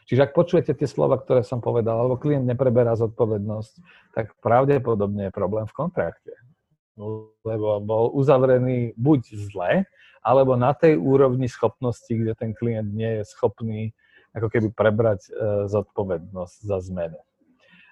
Čiže 0.04 0.28
ak 0.28 0.36
počujete 0.36 0.76
tie 0.76 0.84
slova, 0.84 1.16
ktoré 1.16 1.40
som 1.40 1.64
povedal, 1.64 1.96
alebo 1.96 2.20
klient 2.20 2.44
nepreberá 2.44 2.92
zodpovednosť, 2.92 3.72
tak 4.12 4.36
pravdepodobne 4.44 5.28
je 5.28 5.32
problém 5.32 5.64
v 5.64 5.76
kontrakte. 5.76 6.32
Lebo 7.40 7.80
bol 7.80 8.12
uzavrený 8.12 8.92
buď 9.00 9.20
zle, 9.48 9.88
alebo 10.24 10.56
na 10.56 10.72
tej 10.72 10.96
úrovni 10.96 11.46
schopnosti, 11.46 12.08
kde 12.08 12.32
ten 12.32 12.56
klient 12.56 12.88
nie 12.90 13.20
je 13.20 13.24
schopný 13.28 13.92
ako 14.34 14.50
keby 14.50 14.68
prebrať 14.74 15.28
e, 15.28 15.30
zodpovednosť 15.70 16.56
za 16.64 16.78
zmenu. 16.90 17.20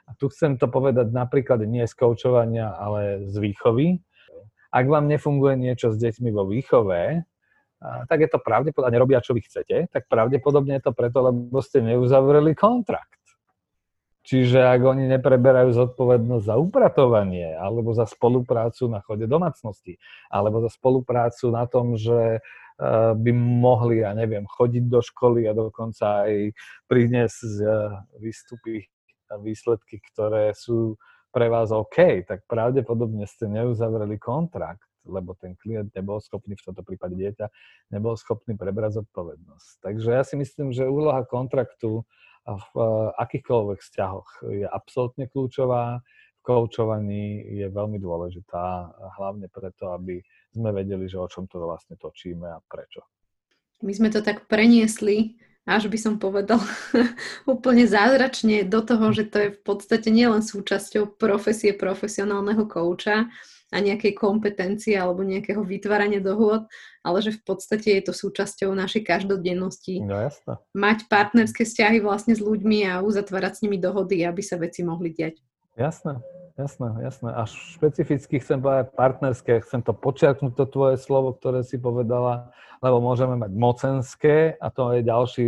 A 0.09 0.17
tu 0.19 0.27
chcem 0.33 0.59
to 0.59 0.67
povedať 0.67 1.15
napríklad 1.15 1.63
nie 1.63 1.87
z 1.87 1.95
koučovania, 1.95 2.75
ale 2.75 3.31
z 3.31 3.37
výchovy. 3.39 4.03
Ak 4.75 4.91
vám 4.91 5.07
nefunguje 5.07 5.55
niečo 5.55 5.95
s 5.95 6.01
deťmi 6.01 6.35
vo 6.35 6.49
výchove, 6.49 7.23
tak 7.83 8.19
je 8.23 8.31
to 8.31 8.39
pravdepodobne, 8.39 8.95
nerobia, 8.95 9.23
čo 9.23 9.35
vy 9.35 9.43
chcete, 9.43 9.91
tak 9.91 10.07
pravdepodobne 10.07 10.79
je 10.79 10.85
to 10.87 10.93
preto, 10.95 11.19
lebo 11.23 11.59
ste 11.63 11.83
neuzavreli 11.83 12.55
kontrakt. 12.55 13.22
Čiže 14.23 14.63
ak 14.63 14.81
oni 14.87 15.11
nepreberajú 15.19 15.75
zodpovednosť 15.75 16.45
za 16.47 16.55
upratovanie, 16.55 17.59
alebo 17.59 17.91
za 17.91 18.07
spoluprácu 18.07 18.87
na 18.87 19.03
chode 19.03 19.27
domácnosti, 19.27 19.99
alebo 20.31 20.63
za 20.63 20.71
spoluprácu 20.71 21.51
na 21.51 21.67
tom, 21.67 21.99
že 21.99 22.39
e, 22.39 22.41
by 23.19 23.31
mohli, 23.35 24.07
ja 24.07 24.15
neviem, 24.15 24.47
chodiť 24.47 24.85
do 24.87 25.03
školy 25.03 25.51
a 25.51 25.53
dokonca 25.59 26.31
aj 26.31 26.55
priniesť 26.87 27.51
e, 27.59 27.67
výstupy 28.23 28.87
a 29.27 29.43
výsledky, 29.43 29.99
ktoré 30.15 30.55
sú 30.55 30.95
pre 31.35 31.51
vás 31.51 31.75
OK, 31.75 32.23
tak 32.23 32.47
pravdepodobne 32.47 33.27
ste 33.27 33.51
neuzavreli 33.51 34.23
kontrakt 34.23 34.87
lebo 35.03 35.35
ten 35.35 35.59
klient 35.59 35.91
nebol 35.99 36.23
schopný, 36.23 36.55
v 36.55 36.67
tomto 36.71 36.87
prípade 36.87 37.19
dieťa, 37.19 37.47
nebol 37.91 38.15
schopný 38.15 38.55
prebrať 38.55 39.03
zodpovednosť. 39.03 39.83
Takže 39.83 40.09
ja 40.15 40.23
si 40.23 40.39
myslím, 40.39 40.71
že 40.71 40.87
úloha 40.87 41.27
kontraktu 41.27 42.07
v 42.47 42.75
eh, 42.77 42.87
akýchkoľvek 43.23 43.79
vzťahoch 43.79 44.29
je 44.51 44.67
absolútne 44.67 45.31
kľúčová. 45.31 46.03
V 46.43 46.51
koučovaní 46.51 47.55
je 47.55 47.71
veľmi 47.71 48.03
dôležitá, 48.03 48.91
hlavne 49.15 49.47
preto, 49.47 49.95
aby 49.95 50.19
sme 50.51 50.75
vedeli, 50.75 51.07
že 51.07 51.23
o 51.23 51.31
čom 51.31 51.47
to 51.47 51.63
vlastne 51.63 51.95
točíme 51.95 52.51
a 52.51 52.59
prečo. 52.67 53.07
My 53.87 53.95
sme 53.95 54.11
to 54.11 54.27
tak 54.27 54.51
preniesli 54.51 55.39
až 55.63 55.87
by 55.87 55.99
som 55.99 56.15
povedal 56.19 56.59
úplne 57.47 57.87
zázračne 57.87 58.67
do 58.67 58.83
toho, 58.83 59.15
že 59.15 59.31
to 59.31 59.39
je 59.39 59.49
v 59.55 59.61
podstate 59.63 60.11
nielen 60.11 60.43
súčasťou 60.43 61.15
profesie 61.15 61.71
profesionálneho 61.71 62.67
kouča, 62.67 63.31
a 63.73 63.81
nejakej 63.81 64.13
kompetencie 64.13 64.93
alebo 64.93 65.25
nejakého 65.25 65.65
vytvárania 65.65 66.21
dohôd, 66.21 66.69
ale 67.01 67.19
že 67.25 67.33
v 67.33 67.43
podstate 67.43 67.89
je 67.99 68.03
to 68.05 68.13
súčasťou 68.13 68.77
našej 68.77 69.03
každodennosti. 69.09 70.05
No 70.05 70.21
jasné. 70.21 70.61
Mať 70.77 71.09
partnerské 71.09 71.65
vzťahy 71.65 72.05
vlastne 72.05 72.37
s 72.37 72.45
ľuďmi 72.45 72.85
a 72.85 73.01
uzatvárať 73.01 73.53
s 73.59 73.63
nimi 73.65 73.81
dohody, 73.81 74.21
aby 74.29 74.45
sa 74.45 74.61
veci 74.61 74.85
mohli 74.85 75.17
diať. 75.17 75.41
Jasné, 75.81 76.21
jasné, 76.61 76.89
jasné. 77.01 77.33
A 77.33 77.49
špecificky 77.49 78.37
chcem 78.45 78.61
povedať 78.61 78.93
partnerské, 78.93 79.65
chcem 79.65 79.81
to 79.81 79.97
počiarknúť, 79.97 80.53
to 80.53 80.69
tvoje 80.69 81.01
slovo, 81.01 81.33
ktoré 81.33 81.65
si 81.65 81.81
povedala, 81.81 82.53
lebo 82.85 83.01
môžeme 83.01 83.41
mať 83.41 83.53
mocenské 83.57 84.37
a 84.61 84.69
to 84.69 84.93
je 84.93 85.01
ďalší 85.01 85.47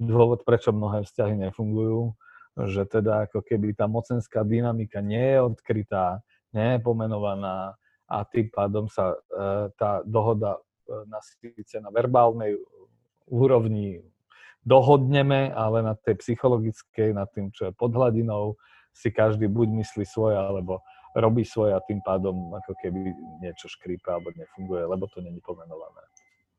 dôvod, 0.00 0.48
prečo 0.48 0.72
mnohé 0.72 1.04
vzťahy 1.04 1.36
nefungujú 1.44 2.16
že 2.64 2.88
teda 2.88 3.28
ako 3.28 3.44
keby 3.44 3.76
tá 3.76 3.84
mocenská 3.84 4.40
dynamika 4.40 5.04
nie 5.04 5.20
je 5.20 5.38
odkrytá, 5.44 6.24
nie 6.56 6.68
je 6.76 6.80
pomenovaná 6.80 7.76
a 8.08 8.16
tým 8.24 8.48
pádom 8.48 8.88
sa 8.88 9.12
e, 9.12 9.16
tá 9.76 10.00
dohoda 10.08 10.56
e, 10.56 10.60
na 11.06 11.20
síce 11.20 11.76
na 11.84 11.92
verbálnej 11.92 12.56
úrovni 13.28 14.00
dohodneme, 14.66 15.54
ale 15.54 15.84
na 15.84 15.94
tej 15.94 16.18
psychologickej, 16.18 17.14
nad 17.14 17.30
tým, 17.30 17.54
čo 17.54 17.70
je 17.70 17.72
pod 17.76 17.94
hladinou, 17.94 18.58
si 18.90 19.12
každý 19.12 19.46
buď 19.46 19.68
myslí 19.84 20.04
svoje, 20.08 20.34
alebo 20.34 20.80
robí 21.14 21.44
svoje 21.44 21.76
a 21.76 21.84
tým 21.84 22.00
pádom 22.02 22.52
ako 22.56 22.72
keby 22.80 23.12
niečo 23.40 23.68
škrípa 23.68 24.16
alebo 24.16 24.32
nefunguje, 24.36 24.82
lebo 24.84 25.04
to 25.06 25.20
není 25.20 25.38
pomenované. 25.44 26.02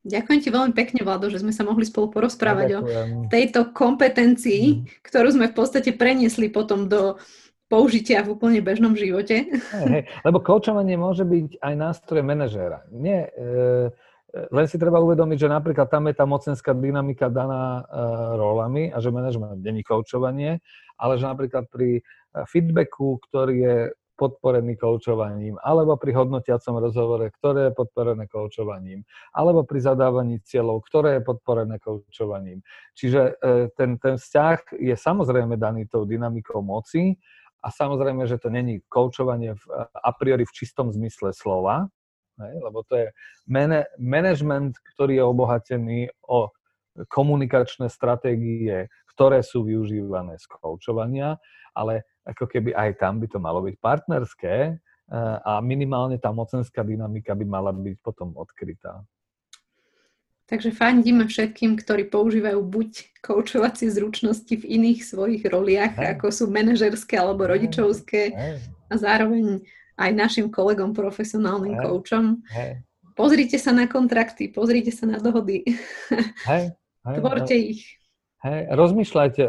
Ďakujem 0.08 0.40
ti 0.40 0.48
veľmi 0.54 0.72
pekne, 0.72 1.00
Vlado, 1.02 1.26
že 1.26 1.42
sme 1.42 1.50
sa 1.50 1.66
mohli 1.66 1.82
spolu 1.82 2.08
porozprávať 2.14 2.68
o 2.78 2.80
tejto 3.28 3.74
kompetencii, 3.74 4.64
mm. 4.86 5.04
ktorú 5.04 5.34
sme 5.34 5.50
v 5.50 5.56
podstate 5.58 5.90
preniesli 5.92 6.48
potom 6.48 6.86
do 6.86 7.18
použitia 7.68 8.24
v 8.24 8.34
úplne 8.34 8.60
bežnom 8.64 8.96
živote. 8.96 9.44
Hey, 9.70 9.86
hey, 9.86 10.02
lebo 10.24 10.40
koučovanie 10.40 10.96
môže 10.96 11.22
byť 11.28 11.60
aj 11.60 11.74
nástroj 11.76 12.24
manažéra. 12.24 12.88
Nie, 12.90 13.28
e, 13.28 13.92
len 14.32 14.66
si 14.68 14.80
treba 14.80 15.00
uvedomiť, 15.04 15.38
že 15.38 15.48
napríklad 15.48 15.88
tam 15.92 16.08
je 16.08 16.14
tá 16.16 16.24
mocenská 16.24 16.72
dynamika 16.72 17.28
daná 17.28 17.84
e, 17.84 18.02
rolami 18.40 18.84
a 18.88 18.98
že 18.98 19.12
manažment 19.12 19.60
není 19.60 19.84
koučovanie, 19.84 20.64
ale 20.96 21.12
že 21.20 21.28
napríklad 21.28 21.68
pri 21.68 22.00
feedbacku, 22.48 23.20
ktorý 23.24 23.56
je 23.56 23.76
podporený 24.18 24.74
koučovaním, 24.74 25.54
alebo 25.62 25.94
pri 25.94 26.10
hodnotiacom 26.10 26.82
rozhovore, 26.82 27.30
ktoré 27.30 27.70
je 27.70 27.78
podporené 27.78 28.26
koučovaním, 28.26 29.06
alebo 29.30 29.62
pri 29.62 29.78
zadávaní 29.78 30.42
cieľov, 30.42 30.82
ktoré 30.90 31.22
je 31.22 31.22
podporené 31.22 31.78
koučovaním. 31.78 32.66
Čiže 32.98 33.20
e, 33.22 33.32
ten, 33.78 33.94
ten 34.02 34.18
vzťah 34.18 34.74
je 34.74 34.94
samozrejme 34.98 35.54
daný 35.54 35.86
tou 35.86 36.02
dynamikou 36.02 36.58
moci 36.66 37.14
a 37.58 37.68
samozrejme, 37.74 38.26
že 38.26 38.38
to 38.38 38.48
není 38.48 38.80
koučovanie 38.86 39.54
v, 39.58 39.64
a 39.90 40.10
priori 40.14 40.46
v 40.46 40.54
čistom 40.54 40.94
zmysle 40.94 41.34
slova, 41.34 41.90
hej, 42.38 42.54
lebo 42.62 42.86
to 42.86 42.94
je 42.94 43.06
man- 43.50 43.88
management, 43.98 44.78
ktorý 44.94 45.18
je 45.18 45.24
obohatený 45.24 45.98
o 46.26 46.50
komunikačné 47.10 47.86
stratégie, 47.90 48.90
ktoré 49.14 49.42
sú 49.42 49.66
využívané 49.66 50.38
z 50.38 50.46
koučovania, 50.50 51.38
ale 51.74 52.06
ako 52.26 52.46
keby 52.50 52.74
aj 52.74 52.98
tam 52.98 53.22
by 53.22 53.26
to 53.30 53.38
malo 53.38 53.62
byť 53.62 53.74
partnerské 53.78 54.56
eh, 54.74 55.38
a 55.42 55.62
minimálne 55.62 56.18
tá 56.18 56.34
mocenská 56.34 56.82
dynamika 56.82 57.34
by 57.34 57.46
mala 57.46 57.70
byť 57.70 57.96
potom 58.02 58.34
odkrytá. 58.34 59.02
Takže 60.48 60.72
fandíme 60.72 61.28
všetkým, 61.28 61.76
ktorí 61.76 62.08
používajú 62.08 62.64
buď 62.64 63.20
koučovacie 63.20 63.92
zručnosti 63.92 64.48
v 64.48 64.64
iných 64.64 65.04
svojich 65.04 65.44
roliach, 65.44 66.00
hey. 66.00 66.16
ako 66.16 66.32
sú 66.32 66.44
manažerské 66.48 67.20
alebo 67.20 67.44
rodičovské 67.44 68.32
hey. 68.32 68.56
a 68.88 68.94
zároveň 68.96 69.60
aj 70.00 70.10
našim 70.16 70.48
kolegom, 70.48 70.96
profesionálnym 70.96 71.76
hey. 71.76 71.84
koučom. 71.84 72.24
Hey. 72.48 72.80
Pozrite 73.12 73.60
sa 73.60 73.76
na 73.76 73.84
kontrakty, 73.84 74.48
pozrite 74.48 74.88
sa 74.88 75.04
na 75.04 75.20
dohody. 75.20 75.68
Hey. 76.48 76.72
Hey. 77.08 77.24
Tvorte 77.24 77.56
hey. 77.56 77.72
ich. 77.72 77.98
Hej, 78.38 78.70
rozmýšľajte 78.70 79.42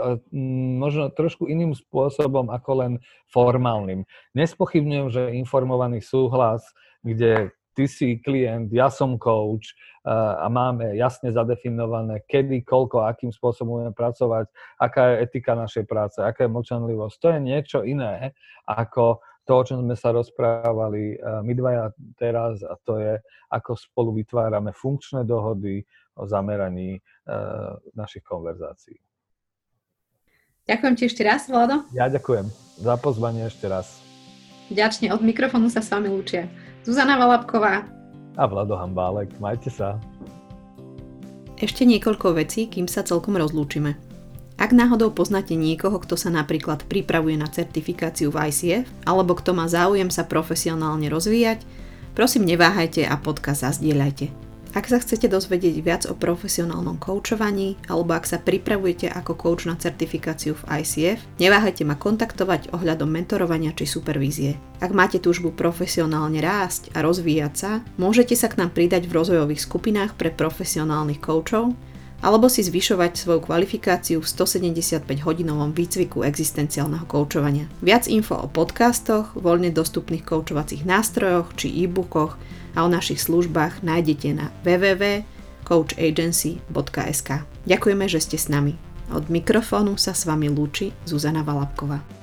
možno 0.82 1.14
trošku 1.14 1.46
iným 1.46 1.78
spôsobom 1.78 2.50
ako 2.50 2.72
len 2.82 2.94
formálnym. 3.30 4.10
Nespochybňujem, 4.34 5.08
že 5.14 5.38
informovaný 5.38 6.02
súhlas, 6.02 6.66
kde 7.06 7.54
ty 7.80 7.88
si 7.88 8.20
klient, 8.20 8.68
ja 8.76 8.92
som 8.92 9.16
coach 9.16 9.72
a 10.04 10.52
máme 10.52 11.00
jasne 11.00 11.32
zadefinované, 11.32 12.28
kedy, 12.28 12.68
koľko, 12.68 13.08
akým 13.08 13.32
spôsobom 13.32 13.80
budeme 13.80 13.96
pracovať, 13.96 14.52
aká 14.76 15.16
je 15.16 15.16
etika 15.24 15.56
našej 15.56 15.88
práce, 15.88 16.20
aká 16.20 16.44
je 16.44 16.52
mlčanlivosť. 16.52 17.16
To 17.24 17.28
je 17.32 17.40
niečo 17.40 17.80
iné 17.88 18.36
ako 18.68 19.24
to, 19.48 19.52
o 19.56 19.64
čom 19.64 19.80
sme 19.88 19.96
sa 19.96 20.12
rozprávali 20.12 21.16
my 21.48 21.54
dvaja 21.56 21.96
teraz 22.20 22.60
a 22.68 22.76
to 22.84 23.00
je, 23.00 23.16
ako 23.48 23.80
spolu 23.80 24.20
vytvárame 24.20 24.76
funkčné 24.76 25.24
dohody, 25.24 25.88
o 26.20 26.28
zameraní 26.28 27.00
uh, 27.00 27.80
našich 27.96 28.28
konverzácií. 28.28 29.00
Ďakujem 30.68 30.94
ti 31.00 31.04
ešte 31.08 31.24
raz, 31.24 31.48
Vlado. 31.48 31.88
Ja 31.96 32.12
ďakujem 32.12 32.52
za 32.76 33.00
pozvanie 33.00 33.48
ešte 33.48 33.72
raz. 33.72 34.04
Ďačne 34.68 35.16
od 35.16 35.24
mikrofónu 35.24 35.72
sa 35.72 35.80
s 35.80 35.90
vami 35.90 36.12
lúčia 36.12 36.46
Zuzana 36.90 37.22
Valabková 37.22 37.86
a 38.34 38.44
Vlado 38.50 38.74
Hambálek. 38.74 39.30
Majte 39.38 39.70
sa. 39.70 40.02
Ešte 41.54 41.86
niekoľko 41.86 42.34
vecí, 42.34 42.66
kým 42.66 42.90
sa 42.90 43.06
celkom 43.06 43.38
rozlúčime. 43.38 43.94
Ak 44.58 44.74
náhodou 44.74 45.14
poznáte 45.14 45.54
niekoho, 45.54 46.02
kto 46.02 46.18
sa 46.18 46.34
napríklad 46.34 46.90
pripravuje 46.90 47.38
na 47.38 47.46
certifikáciu 47.46 48.34
v 48.34 48.50
ICF, 48.50 48.90
alebo 49.06 49.38
kto 49.38 49.54
má 49.54 49.70
záujem 49.70 50.10
sa 50.10 50.26
profesionálne 50.26 51.14
rozvíjať, 51.14 51.62
prosím 52.18 52.50
neváhajte 52.50 53.06
a 53.06 53.22
podcast 53.22 53.70
zazdieľajte. 53.70 54.49
Ak 54.70 54.86
sa 54.86 55.02
chcete 55.02 55.26
dozvedieť 55.26 55.76
viac 55.82 56.04
o 56.06 56.14
profesionálnom 56.14 57.02
koučovaní 57.02 57.74
alebo 57.90 58.14
ak 58.14 58.30
sa 58.30 58.38
pripravujete 58.38 59.10
ako 59.10 59.34
coach 59.34 59.66
na 59.66 59.74
certifikáciu 59.74 60.54
v 60.54 60.86
ICF, 60.86 61.26
neváhajte 61.42 61.82
ma 61.90 61.98
kontaktovať 61.98 62.70
ohľadom 62.78 63.10
mentorovania 63.10 63.74
či 63.74 63.90
supervízie. 63.90 64.62
Ak 64.78 64.94
máte 64.94 65.18
túžbu 65.18 65.50
profesionálne 65.58 66.38
rásť 66.38 66.94
a 66.94 67.02
rozvíjať 67.02 67.54
sa, 67.58 67.72
môžete 67.98 68.38
sa 68.38 68.46
k 68.46 68.62
nám 68.62 68.70
pridať 68.70 69.10
v 69.10 69.16
rozvojových 69.18 69.66
skupinách 69.66 70.14
pre 70.14 70.30
profesionálnych 70.30 71.18
koučov 71.18 71.74
alebo 72.20 72.52
si 72.52 72.62
zvyšovať 72.62 73.16
svoju 73.16 73.40
kvalifikáciu 73.48 74.20
v 74.20 74.28
175-hodinovom 74.28 75.72
výcviku 75.72 76.28
existenciálneho 76.28 77.08
koučovania. 77.08 77.72
Viac 77.80 78.12
info 78.12 78.36
o 78.36 78.52
podcastoch, 78.52 79.34
voľne 79.40 79.72
dostupných 79.72 80.28
koučovacích 80.28 80.84
nástrojoch 80.84 81.56
či 81.56 81.72
e-bookoch 81.88 82.36
a 82.76 82.84
o 82.86 82.90
našich 82.90 83.22
službách 83.22 83.84
nájdete 83.86 84.34
na 84.36 84.52
www.coachagency.sk. 84.66 87.30
Ďakujeme, 87.66 88.10
že 88.10 88.20
ste 88.20 88.38
s 88.38 88.50
nami. 88.50 88.76
Od 89.10 89.30
mikrofónu 89.30 89.98
sa 89.98 90.14
s 90.14 90.26
vami 90.30 90.50
lúči 90.54 90.94
Zuzana 91.06 91.42
Valabková. 91.42 92.19